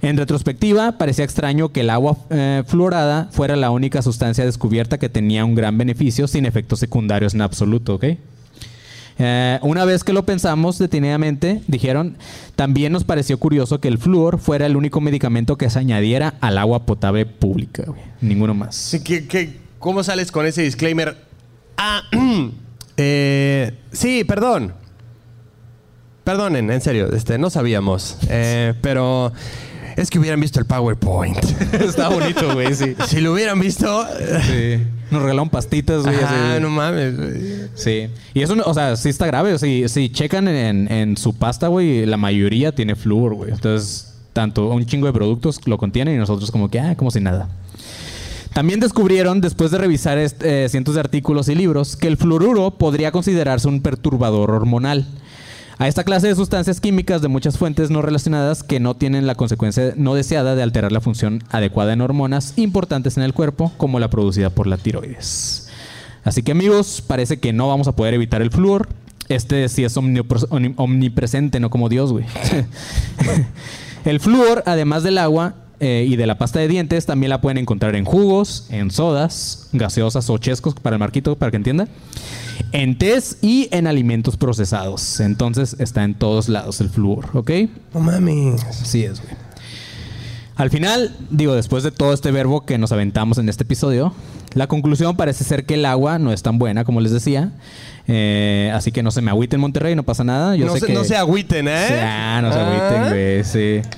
En 0.00 0.16
retrospectiva, 0.16 0.98
parecía 0.98 1.24
extraño 1.24 1.68
que 1.72 1.80
el 1.82 1.90
agua 1.90 2.16
eh, 2.30 2.64
fluorada 2.66 3.28
fuera 3.30 3.54
la 3.54 3.70
única 3.70 4.02
sustancia 4.02 4.44
descubierta 4.44 4.98
que 4.98 5.08
tenía 5.08 5.44
un 5.44 5.54
gran 5.54 5.78
beneficio 5.78 6.26
sin 6.26 6.46
efectos 6.46 6.80
secundarios 6.80 7.34
en 7.34 7.42
absoluto, 7.42 7.94
¿ok? 7.94 8.04
Eh, 9.18 9.58
una 9.62 9.84
vez 9.84 10.04
que 10.04 10.12
lo 10.14 10.24
pensamos 10.24 10.78
detenidamente, 10.78 11.60
dijeron, 11.68 12.16
también 12.56 12.92
nos 12.92 13.04
pareció 13.04 13.38
curioso 13.38 13.78
que 13.78 13.88
el 13.88 13.98
flúor 13.98 14.38
fuera 14.38 14.64
el 14.66 14.74
único 14.76 15.00
medicamento 15.02 15.56
que 15.58 15.68
se 15.70 15.78
añadiera 15.78 16.34
al 16.40 16.56
agua 16.58 16.86
potable 16.86 17.26
pública. 17.26 17.84
Ninguno 18.22 18.54
más. 18.54 18.74
Sí, 18.74 19.04
¿qué- 19.04 19.28
qué- 19.28 19.58
cómo 19.78 20.02
sales 20.02 20.32
con 20.32 20.46
ese 20.46 20.62
disclaimer? 20.62 21.16
Ah, 21.76 22.02
eh, 22.96 23.78
sí, 23.92 24.24
perdón. 24.24 24.74
Perdonen, 26.24 26.70
en 26.70 26.80
serio, 26.80 27.12
este, 27.12 27.38
no 27.38 27.50
sabíamos. 27.50 28.16
Eh, 28.28 28.74
pero 28.80 29.32
es 29.96 30.10
que 30.10 30.18
hubieran 30.18 30.40
visto 30.40 30.60
el 30.60 30.66
PowerPoint. 30.66 31.38
Está 31.72 32.08
bonito, 32.08 32.54
güey, 32.54 32.74
sí. 32.74 32.94
si 33.08 33.20
lo 33.20 33.32
hubieran 33.32 33.58
visto. 33.60 34.06
Sí. 34.46 34.78
Nos 35.10 35.22
regalaron 35.22 35.50
pastitas, 35.50 36.04
güey. 36.04 36.16
Ah, 36.24 36.58
no 36.60 36.70
mames. 36.70 37.16
güey. 37.16 37.68
Sí. 37.74 38.08
Y 38.34 38.42
eso, 38.42 38.56
o 38.64 38.74
sea, 38.74 38.96
sí 38.96 39.08
está 39.08 39.26
grave. 39.26 39.58
Si, 39.58 39.88
si 39.88 40.10
checan 40.10 40.48
en, 40.48 40.90
en 40.90 41.16
su 41.16 41.34
pasta, 41.34 41.68
güey, 41.68 42.06
la 42.06 42.16
mayoría 42.16 42.74
tiene 42.74 42.94
flúor, 42.94 43.34
güey. 43.34 43.50
Entonces, 43.50 44.14
tanto 44.32 44.68
un 44.68 44.86
chingo 44.86 45.06
de 45.06 45.12
productos 45.12 45.60
lo 45.66 45.76
contienen 45.76 46.14
y 46.14 46.18
nosotros 46.18 46.50
como 46.50 46.70
que, 46.70 46.80
ah, 46.80 46.96
como 46.96 47.10
si 47.10 47.20
nada. 47.20 47.48
También 48.54 48.80
descubrieron, 48.80 49.40
después 49.40 49.70
de 49.70 49.78
revisar 49.78 50.18
eh, 50.18 50.66
cientos 50.70 50.94
de 50.94 51.00
artículos 51.00 51.48
y 51.48 51.54
libros, 51.54 51.96
que 51.96 52.06
el 52.08 52.16
fluoruro 52.18 52.72
podría 52.72 53.10
considerarse 53.10 53.66
un 53.68 53.80
perturbador 53.80 54.50
hormonal. 54.50 55.06
A 55.78 55.88
esta 55.88 56.04
clase 56.04 56.28
de 56.28 56.34
sustancias 56.36 56.80
químicas 56.80 57.22
de 57.22 57.28
muchas 57.28 57.56
fuentes 57.56 57.90
no 57.90 58.02
relacionadas 58.02 58.62
que 58.62 58.78
no 58.78 58.94
tienen 58.94 59.26
la 59.26 59.34
consecuencia 59.34 59.94
no 59.96 60.14
deseada 60.14 60.54
de 60.54 60.62
alterar 60.62 60.92
la 60.92 61.00
función 61.00 61.42
adecuada 61.50 61.92
en 61.94 62.02
hormonas 62.02 62.52
importantes 62.56 63.16
en 63.16 63.22
el 63.22 63.32
cuerpo, 63.32 63.72
como 63.78 63.98
la 63.98 64.10
producida 64.10 64.50
por 64.50 64.66
la 64.66 64.76
tiroides. 64.76 65.68
Así 66.22 66.42
que 66.42 66.52
amigos, 66.52 67.02
parece 67.04 67.40
que 67.40 67.52
no 67.52 67.68
vamos 67.68 67.88
a 67.88 67.96
poder 67.96 68.14
evitar 68.14 68.42
el 68.42 68.50
flúor. 68.50 68.88
Este 69.28 69.68
sí 69.68 69.82
es 69.82 69.96
omnipres- 69.96 70.46
omni- 70.50 70.74
omnipresente, 70.76 71.58
no 71.58 71.70
como 71.70 71.88
Dios, 71.88 72.12
güey. 72.12 72.26
el 74.04 74.20
flúor, 74.20 74.62
además 74.66 75.02
del 75.02 75.18
agua 75.18 75.54
eh, 75.84 76.06
y 76.08 76.14
de 76.14 76.26
la 76.26 76.38
pasta 76.38 76.60
de 76.60 76.68
dientes, 76.68 77.06
también 77.06 77.30
la 77.30 77.40
pueden 77.40 77.58
encontrar 77.58 77.96
en 77.96 78.04
jugos, 78.04 78.66
en 78.70 78.92
sodas, 78.92 79.68
gaseosas 79.72 80.30
o 80.30 80.38
chescos, 80.38 80.74
para 80.74 80.94
el 80.94 81.00
marquito, 81.00 81.36
para 81.36 81.50
que 81.50 81.56
entienda. 81.56 81.88
En 82.70 82.96
tés 82.96 83.38
y 83.42 83.68
en 83.72 83.88
alimentos 83.88 84.36
procesados. 84.36 85.18
Entonces 85.18 85.74
está 85.80 86.04
en 86.04 86.14
todos 86.14 86.48
lados 86.48 86.80
el 86.80 86.88
flúor, 86.88 87.30
¿ok? 87.34 87.50
No 87.94 88.00
mames. 88.00 88.62
Así 88.64 89.02
es, 89.02 89.20
güey. 89.20 89.34
Al 90.54 90.70
final, 90.70 91.16
digo, 91.30 91.54
después 91.54 91.82
de 91.82 91.90
todo 91.90 92.12
este 92.12 92.30
verbo 92.30 92.64
que 92.64 92.78
nos 92.78 92.92
aventamos 92.92 93.38
en 93.38 93.48
este 93.48 93.64
episodio, 93.64 94.14
la 94.54 94.68
conclusión 94.68 95.16
parece 95.16 95.42
ser 95.42 95.64
que 95.64 95.74
el 95.74 95.84
agua 95.84 96.18
no 96.20 96.32
es 96.32 96.42
tan 96.42 96.58
buena, 96.58 96.84
como 96.84 97.00
les 97.00 97.10
decía. 97.10 97.50
Eh, 98.06 98.70
así 98.74 98.92
que 98.92 99.02
no 99.02 99.10
se 99.10 99.22
me 99.22 99.30
agüiten 99.30 99.58
Monterrey, 99.58 99.96
no 99.96 100.04
pasa 100.04 100.22
nada. 100.22 100.54
Yo 100.54 100.66
no, 100.66 100.74
sé 100.74 100.80
se, 100.80 100.86
que... 100.86 100.92
no 100.92 101.02
se 101.04 101.16
agüiten, 101.16 101.66
¿eh? 101.66 101.84
Sí, 101.88 101.94
ah, 101.98 102.40
no 102.42 102.52
se 102.52 102.58
Ah. 102.58 102.68
agüiten, 102.68 103.08
güey, 103.10 103.44
sí. 103.44 103.88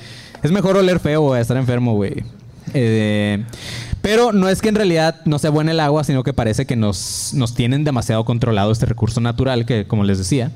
Es 0.45 0.53
mejor 0.53 0.76
oler 0.76 1.01
feo, 1.01 1.22
güey, 1.22 1.40
estar 1.40 1.57
enfermo, 1.57 1.95
güey. 1.95 2.22
Eh, 2.72 3.45
pero 4.03 4.32
no 4.32 4.49
es 4.49 4.61
que 4.62 4.68
en 4.68 4.74
realidad 4.74 5.16
no 5.24 5.38
sea 5.38 5.51
buena 5.51 5.70
el 5.72 5.80
agua, 5.80 6.05
sino 6.05 6.22
que 6.22 6.32
parece 6.32 6.66
que 6.66 6.76
nos, 6.76 7.32
nos 7.34 7.55
tienen 7.55 7.82
demasiado 7.84 8.24
controlado 8.24 8.70
este 8.70 8.86
recurso 8.86 9.20
natural, 9.20 9.64
que 9.66 9.86
como 9.86 10.05
les 10.05 10.18
decía, 10.18 10.51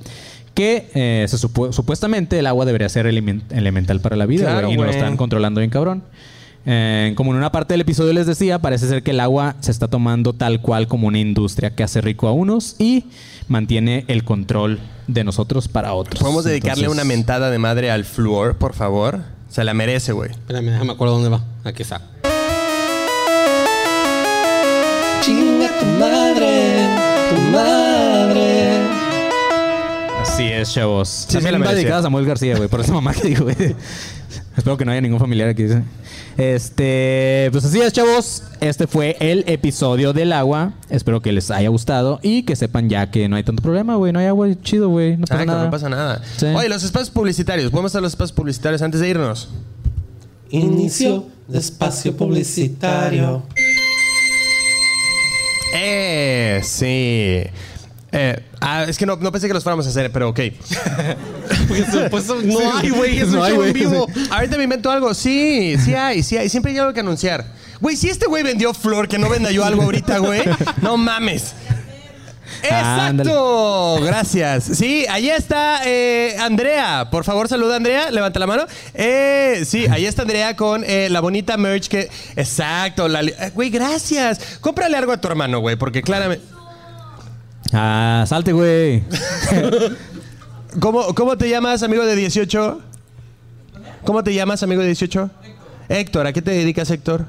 que 0.55 0.91
eh, 0.95 1.26
se 1.28 1.39
supuestamente 1.39 2.39
el 2.39 2.47
agua 2.47 2.64
debería 2.66 2.89
ser 2.89 3.07
elemen- 3.07 3.43
elemental 3.51 4.01
para 4.01 4.16
la 4.16 4.26
vida, 4.26 4.45
Claro, 4.45 4.66
güey, 4.68 4.74
y 4.74 4.76
nos 4.76 4.86
lo 4.86 4.93
están 4.93 5.16
controlando 5.16 5.61
bien 5.61 5.70
cabrón. 5.70 6.03
Eh, 6.66 7.14
como 7.16 7.30
en 7.30 7.39
una 7.39 7.51
parte 7.53 7.72
del 7.72 7.80
episodio 7.80 8.12
les 8.12 8.26
decía, 8.26 8.59
parece 8.59 8.89
ser 8.89 9.03
que 9.03 9.12
el 9.12 9.20
agua 9.20 9.57
se 9.61 9.70
está 9.70 9.89
tomando 9.89 10.34
tal 10.34 10.61
cual 10.61 10.86
como 10.86 11.07
una 11.07 11.18
industria 11.18 11.70
que 11.74 11.82
hace 11.82 12.03
rico 12.03 12.28
a 12.28 12.32
unos 12.32 12.76
y 12.78 13.05
mantiene 13.47 14.05
el 14.09 14.24
control 14.24 14.80
de 15.07 15.24
nosotros 15.24 15.68
para 15.68 15.95
otros. 15.95 16.20
¿Podemos 16.20 16.45
dedicarle 16.45 16.84
Entonces- 16.84 17.03
una 17.03 17.09
mentada 17.09 17.51
de 17.51 17.59
madre 17.59 17.91
al 17.91 18.05
flúor, 18.05 18.57
por 18.57 18.74
favor? 18.74 19.38
Se 19.49 19.65
la 19.65 19.75
merece, 19.75 20.13
güey. 20.13 20.31
Espérame, 20.31 20.71
déjame 20.73 20.93
acuerdo 20.93 21.15
dónde 21.15 21.31
va. 21.31 21.41
Aquí 21.65 21.83
está. 21.83 22.01
Chinga 25.23 25.69
tu 25.79 25.87
madre, 25.99 26.87
tu 27.31 27.41
madre. 27.53 27.88
Así 30.39 30.53
es, 30.53 30.72
chavos. 30.72 31.09
Sí, 31.09 31.26
sí 31.26 31.34
También 31.34 31.61
la 31.61 31.74
dedicada 31.74 31.99
a 31.99 32.03
Samuel 32.03 32.24
García, 32.24 32.57
güey. 32.57 32.68
Por 32.68 32.80
esa 32.80 32.93
mamá 32.93 33.12
que 33.12 33.26
digo, 33.26 33.43
güey. 33.43 33.57
Espero 34.57 34.76
que 34.76 34.84
no 34.84 34.93
haya 34.93 35.01
ningún 35.01 35.18
familiar 35.18 35.49
aquí. 35.49 35.66
¿sí? 35.66 35.74
Este, 36.36 37.49
pues 37.51 37.64
así 37.64 37.80
es, 37.80 37.93
chavos. 37.93 38.45
Este 38.61 38.86
fue 38.86 39.16
el 39.18 39.43
episodio 39.49 40.12
del 40.12 40.32
agua. 40.32 40.74
Espero 40.91 41.20
que 41.20 41.32
les 41.32 41.51
haya 41.51 41.68
gustado 41.70 42.20
y 42.22 42.45
que 42.45 42.55
sepan 42.55 42.89
ya 42.89 43.11
que 43.11 43.28
no 43.28 43.34
hay 43.34 43.43
tanto 43.43 43.64
problema, 43.64 43.97
güey. 43.97 44.12
No 44.12 44.20
hay 44.20 44.26
agua 44.26 44.47
chido, 44.62 44.89
güey. 44.91 45.16
No 45.16 45.26
pasa 45.26 45.43
Exacto, 45.43 45.53
nada. 45.53 45.64
no 45.64 45.70
pasa 45.72 45.89
nada. 45.89 46.22
Sí. 46.36 46.47
Oye, 46.47 46.68
los 46.68 46.84
espacios 46.84 47.11
publicitarios. 47.11 47.72
¿Podemos 47.72 47.91
hacer 47.91 48.03
los 48.03 48.12
espacios 48.12 48.36
publicitarios 48.36 48.80
antes 48.80 49.01
de 49.01 49.09
irnos? 49.09 49.49
Inicio 50.51 51.26
de 51.49 51.59
espacio 51.59 52.16
publicitario. 52.16 53.43
Eh, 55.74 56.61
sí. 56.62 57.43
Eh, 58.12 58.43
ah, 58.61 58.85
es 58.89 58.99
que 58.99 59.07
no, 59.07 59.17
no 59.17 59.33
pensé 59.33 59.49
que 59.49 59.55
los 59.55 59.63
fuéramos 59.63 59.87
a 59.87 59.91
hacer, 59.91 60.11
pero 60.13 60.31
ok. 60.31 60.41
Pues 62.11 62.27
no 62.45 62.77
hay, 62.77 62.91
güey. 62.91 63.19
Es 63.19 63.29
no 63.29 63.39
un 63.39 63.45
hay, 63.45 63.53
show 63.53 63.63
en 63.63 63.73
güey. 63.73 63.73
vivo. 63.73 64.09
Ahorita 64.31 64.57
me 64.57 64.65
invento 64.65 64.91
algo. 64.91 65.13
Sí, 65.13 65.77
sí 65.85 65.95
hay, 65.95 66.23
sí 66.23 66.37
hay. 66.37 66.49
Siempre 66.49 66.73
hay 66.73 66.79
algo 66.79 66.95
que 66.95 67.01
anunciar. 67.01 67.45
Güey, 67.81 67.97
si 67.97 68.09
este 68.09 68.27
güey 68.27 68.43
vendió 68.43 68.73
flor, 68.75 69.07
que 69.07 69.19
no 69.19 69.29
venda 69.29 69.51
yo 69.51 69.65
algo 69.65 69.83
ahorita, 69.83 70.19
güey. 70.19 70.43
No 70.81 70.97
mames. 70.97 71.55
¡Exacto! 72.63 74.01
Gracias. 74.03 74.65
Sí, 74.65 75.07
ahí 75.09 75.31
está 75.31 75.81
eh, 75.85 76.37
Andrea. 76.41 77.09
Por 77.11 77.25
favor, 77.25 77.49
saluda 77.49 77.75
a 77.75 77.77
Andrea. 77.77 78.11
Levanta 78.11 78.41
la 78.41 78.47
mano. 78.47 78.65
Eh, 78.95 79.63
sí, 79.65 79.87
ahí 79.91 80.07
está 80.07 80.23
Andrea 80.23 80.57
con 80.57 80.83
eh, 80.85 81.09
la 81.11 81.21
bonita 81.21 81.57
merch 81.57 81.89
que... 81.89 82.11
Exacto. 82.37 83.07
la 83.09 83.21
eh, 83.23 83.53
Güey, 83.55 83.71
gracias. 83.71 84.59
Cómprale 84.61 84.97
algo 84.97 85.13
a 85.13 85.21
tu 85.21 85.29
hermano, 85.29 85.61
güey, 85.61 85.77
porque 85.77 86.03
claramente... 86.03 86.58
Ah, 87.73 88.25
salte, 88.27 88.53
güey. 88.53 89.03
¿Cómo, 90.81 91.14
¿Cómo 91.14 91.37
te 91.37 91.49
llamas, 91.49 91.83
amigo 91.83 92.05
de 92.05 92.16
18? 92.16 92.81
¿Cómo 94.05 94.25
te 94.25 94.33
llamas, 94.33 94.62
amigo 94.62 94.81
de 94.81 94.89
18? 94.89 95.31
Héctor, 95.89 96.27
¿a 96.27 96.33
qué 96.33 96.43
te 96.43 96.51
dedicas, 96.53 96.91
Héctor? 96.91 97.27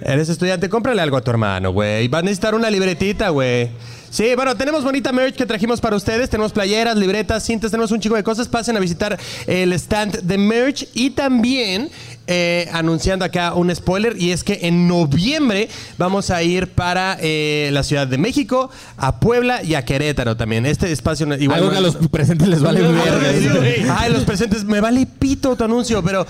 Eres 0.00 0.28
estudiante, 0.28 0.68
cómprale 0.68 1.02
algo 1.02 1.16
a 1.16 1.20
tu 1.20 1.30
hermano, 1.30 1.72
güey. 1.72 2.08
Va 2.08 2.18
a 2.18 2.22
necesitar 2.22 2.54
una 2.54 2.70
libretita, 2.70 3.30
güey. 3.30 3.70
Sí, 4.10 4.34
bueno, 4.36 4.56
tenemos 4.56 4.84
bonita 4.84 5.12
merch 5.12 5.34
que 5.34 5.44
trajimos 5.44 5.80
para 5.80 5.96
ustedes. 5.96 6.30
Tenemos 6.30 6.52
playeras, 6.52 6.96
libretas, 6.96 7.44
cintas, 7.44 7.70
tenemos 7.70 7.90
un 7.90 8.00
chico 8.00 8.14
de 8.14 8.22
cosas. 8.22 8.48
Pasen 8.48 8.76
a 8.76 8.80
visitar 8.80 9.18
el 9.46 9.72
stand 9.74 10.20
de 10.22 10.38
merch 10.38 10.88
y 10.94 11.10
también 11.10 11.90
eh, 12.28 12.68
anunciando 12.72 13.24
acá 13.24 13.54
un 13.54 13.74
spoiler 13.74 14.14
y 14.20 14.30
es 14.32 14.44
que 14.44 14.60
en 14.62 14.86
noviembre 14.86 15.68
vamos 15.96 16.30
a 16.30 16.42
ir 16.42 16.68
para 16.68 17.16
eh, 17.20 17.70
la 17.72 17.82
Ciudad 17.82 18.06
de 18.06 18.18
México, 18.18 18.70
a 18.98 19.18
Puebla 19.18 19.62
y 19.64 19.74
a 19.74 19.84
Querétaro 19.84 20.36
también. 20.36 20.66
Este 20.66 20.92
espacio 20.92 21.26
igual 21.38 21.58
Algo 21.60 21.72
no- 21.72 21.78
a 21.78 21.80
los 21.80 21.96
presentes 22.10 22.46
les 22.48 22.60
vale 22.62 22.82
verga. 22.82 23.96
Ay, 23.98 24.12
los 24.12 24.24
presentes, 24.24 24.64
me 24.64 24.80
vale 24.80 25.06
pito 25.06 25.56
tu 25.56 25.64
anuncio, 25.64 26.02
pero 26.02 26.26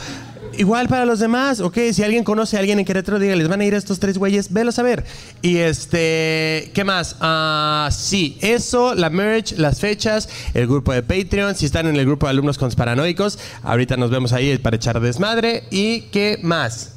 igual 0.58 0.88
para 0.88 1.04
los 1.06 1.18
demás, 1.18 1.60
ok, 1.60 1.78
si 1.92 2.02
alguien 2.02 2.24
conoce 2.24 2.56
a 2.56 2.60
alguien 2.60 2.78
en 2.78 2.84
Querétaro, 2.84 3.18
dígales, 3.18 3.48
van 3.48 3.60
a 3.60 3.64
ir 3.64 3.74
estos 3.74 3.98
tres 3.98 4.18
güeyes, 4.18 4.52
velos 4.52 4.78
a 4.78 4.82
ver. 4.82 5.04
Y 5.40 5.58
este, 5.58 6.70
¿qué 6.74 6.84
más? 6.84 7.16
Ah, 7.20 7.88
sí, 7.90 8.36
eso, 8.40 8.94
la 8.94 9.08
merch, 9.10 9.52
las 9.56 9.80
fechas, 9.80 10.28
el 10.54 10.66
grupo 10.66 10.92
de 10.92 11.02
Patreon, 11.02 11.54
si 11.54 11.66
están 11.66 11.86
en 11.86 11.96
el 11.96 12.04
grupo 12.04 12.26
de 12.26 12.30
alumnos 12.30 12.58
consparanoicos, 12.58 13.38
ahorita 13.62 13.96
nos 13.96 14.10
vemos 14.10 14.32
ahí 14.32 14.58
para 14.58 14.76
echar 14.76 15.00
desmadre. 15.00 15.64
¿Y 15.70 16.02
qué 16.10 16.38
más? 16.42 16.92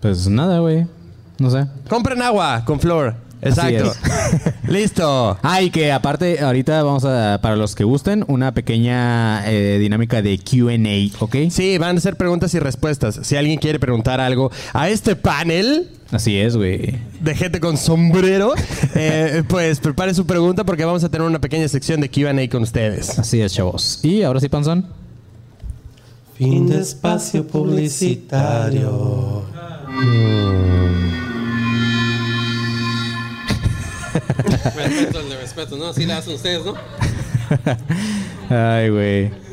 Pues 0.00 0.28
nada, 0.28 0.60
güey. 0.60 0.86
No 1.38 1.50
sé. 1.50 1.66
Compren 1.88 2.22
agua 2.22 2.64
con 2.64 2.80
flor. 2.80 3.14
Exacto. 3.42 3.92
Listo. 4.68 5.38
Ah, 5.42 5.62
y 5.62 5.70
que 5.70 5.92
aparte, 5.92 6.40
ahorita 6.40 6.82
vamos 6.82 7.04
a, 7.04 7.38
para 7.40 7.56
los 7.56 7.74
que 7.74 7.84
gusten, 7.84 8.24
una 8.28 8.52
pequeña 8.52 9.48
eh, 9.50 9.78
dinámica 9.78 10.22
de 10.22 10.38
QA, 10.38 10.76
¿ok? 11.24 11.36
Sí, 11.50 11.78
van 11.78 11.96
a 11.96 12.00
ser 12.00 12.16
preguntas 12.16 12.52
y 12.54 12.58
respuestas. 12.58 13.20
Si 13.22 13.36
alguien 13.36 13.58
quiere 13.58 13.78
preguntar 13.78 14.20
algo 14.20 14.50
a 14.72 14.88
este 14.88 15.16
panel, 15.16 15.88
Así 16.10 16.38
es, 16.38 16.56
güey. 16.56 16.98
de 17.20 17.34
gente 17.34 17.58
con 17.60 17.76
sombrero, 17.76 18.54
eh, 18.94 19.42
pues 19.48 19.80
prepare 19.80 20.14
su 20.14 20.24
pregunta 20.26 20.64
porque 20.64 20.84
vamos 20.84 21.02
a 21.04 21.08
tener 21.08 21.26
una 21.26 21.40
pequeña 21.40 21.68
sección 21.68 22.00
de 22.00 22.10
Q&A 22.10 22.48
con 22.48 22.62
ustedes. 22.62 23.18
Así 23.18 23.40
es, 23.40 23.52
chavos. 23.52 24.00
Y 24.02 24.22
ahora 24.22 24.40
sí, 24.40 24.48
Panzón. 24.48 24.86
Fin 26.36 26.68
de 26.68 26.80
espacio 26.80 27.46
publicitario. 27.46 29.44
respeto, 34.74 35.22
le 35.22 35.36
respeto, 35.36 35.76
¿no? 35.76 35.86
Así 35.88 36.06
le 36.06 36.12
hacen 36.12 36.34
ustedes, 36.34 36.64
¿no? 36.64 36.74
Ay, 38.50 38.90
güey. 38.90 39.45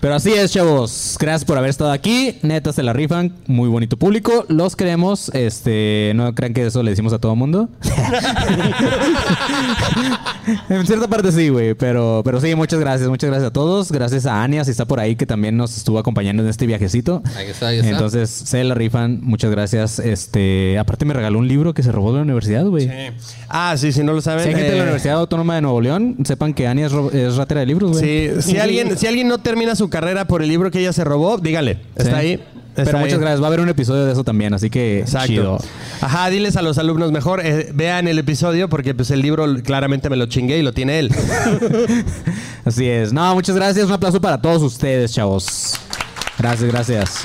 Pero 0.00 0.14
así 0.14 0.32
es, 0.32 0.52
chavos. 0.52 1.16
Gracias 1.18 1.44
por 1.44 1.58
haber 1.58 1.70
estado 1.70 1.90
aquí. 1.90 2.38
Neta, 2.42 2.72
se 2.72 2.84
la 2.84 2.92
rifan. 2.92 3.32
Muy 3.48 3.68
bonito 3.68 3.96
público. 3.96 4.44
Los 4.48 4.76
queremos. 4.76 5.28
Este, 5.34 6.12
no 6.14 6.32
crean 6.36 6.54
que 6.54 6.64
eso 6.64 6.84
le 6.84 6.90
decimos 6.90 7.12
a 7.12 7.18
todo 7.18 7.34
mundo. 7.34 7.68
en 10.68 10.86
cierta 10.86 11.08
parte 11.08 11.32
sí, 11.32 11.48
güey. 11.48 11.74
Pero, 11.74 12.22
pero 12.24 12.40
sí, 12.40 12.54
muchas 12.54 12.78
gracias. 12.78 13.08
Muchas 13.08 13.28
gracias 13.28 13.48
a 13.48 13.52
todos. 13.52 13.90
Gracias 13.90 14.24
a 14.26 14.44
Ania, 14.44 14.64
si 14.64 14.70
está 14.70 14.84
por 14.84 15.00
ahí, 15.00 15.16
que 15.16 15.26
también 15.26 15.56
nos 15.56 15.76
estuvo 15.76 15.98
acompañando 15.98 16.44
en 16.44 16.48
este 16.48 16.66
viajecito. 16.66 17.20
Ahí 17.34 17.48
está, 17.48 17.66
ahí 17.66 17.78
está. 17.78 17.90
Entonces, 17.90 18.30
se 18.30 18.62
la 18.62 18.76
rifan. 18.76 19.18
Muchas 19.20 19.50
gracias. 19.50 19.98
Este, 19.98 20.78
aparte 20.78 21.06
me 21.06 21.14
regaló 21.14 21.40
un 21.40 21.48
libro 21.48 21.74
que 21.74 21.82
se 21.82 21.90
robó 21.90 22.12
de 22.12 22.18
la 22.18 22.22
universidad, 22.22 22.64
güey. 22.66 22.88
Ah, 23.48 23.74
sí, 23.76 23.90
si 23.90 24.04
no 24.04 24.12
lo 24.12 24.20
saben. 24.20 24.44
Si 24.44 24.50
hay 24.50 24.54
gente 24.54 24.70
de 24.70 24.76
eh, 24.76 24.78
la 24.78 24.84
Universidad 24.84 25.16
Autónoma 25.16 25.56
de 25.56 25.62
Nuevo 25.62 25.80
León, 25.80 26.18
sepan 26.24 26.54
que 26.54 26.68
Ania 26.68 26.86
es 26.86 27.34
ratera 27.34 27.58
de 27.60 27.66
libros, 27.66 27.98
güey. 27.98 28.04
Sí, 28.04 28.30
si 28.42 28.56
alguien, 28.58 28.96
si 28.96 29.08
alguien 29.08 29.26
no 29.26 29.38
termina 29.38 29.74
su 29.74 29.87
carrera 29.88 30.26
por 30.26 30.42
el 30.42 30.48
libro 30.48 30.70
que 30.70 30.80
ella 30.80 30.92
se 30.92 31.04
robó, 31.04 31.38
dígale. 31.38 31.80
Está 31.96 32.10
Sí. 32.10 32.16
ahí. 32.16 32.32
Está 32.68 32.84
Pero 32.84 32.98
ahí. 32.98 33.04
muchas 33.04 33.18
gracias. 33.18 33.40
Va 33.40 33.44
a 33.44 33.48
haber 33.48 33.60
un 33.60 33.68
episodio 33.68 34.06
de 34.06 34.12
eso 34.12 34.22
también, 34.22 34.54
así 34.54 34.70
que 34.70 35.00
Exacto. 35.00 35.26
chido. 35.26 35.58
Ajá, 36.00 36.30
diles 36.30 36.56
a 36.56 36.62
los 36.62 36.78
alumnos 36.78 37.10
mejor, 37.10 37.40
eh, 37.44 37.70
vean 37.74 38.06
el 38.06 38.18
episodio 38.20 38.68
porque 38.68 38.94
pues 38.94 39.10
el 39.10 39.20
libro 39.20 39.46
claramente 39.64 40.08
me 40.08 40.16
lo 40.16 40.26
chingué 40.26 40.58
y 40.58 40.62
lo 40.62 40.72
tiene 40.72 41.00
él. 41.00 41.10
Así 42.64 42.86
es. 42.88 43.12
No, 43.12 43.34
muchas 43.34 43.56
gracias. 43.56 43.86
Un 43.86 43.92
aplauso 43.92 44.20
para 44.20 44.40
todos 44.40 44.62
ustedes, 44.62 45.12
chavos. 45.12 45.74
Gracias, 46.38 46.70
gracias. 46.70 47.24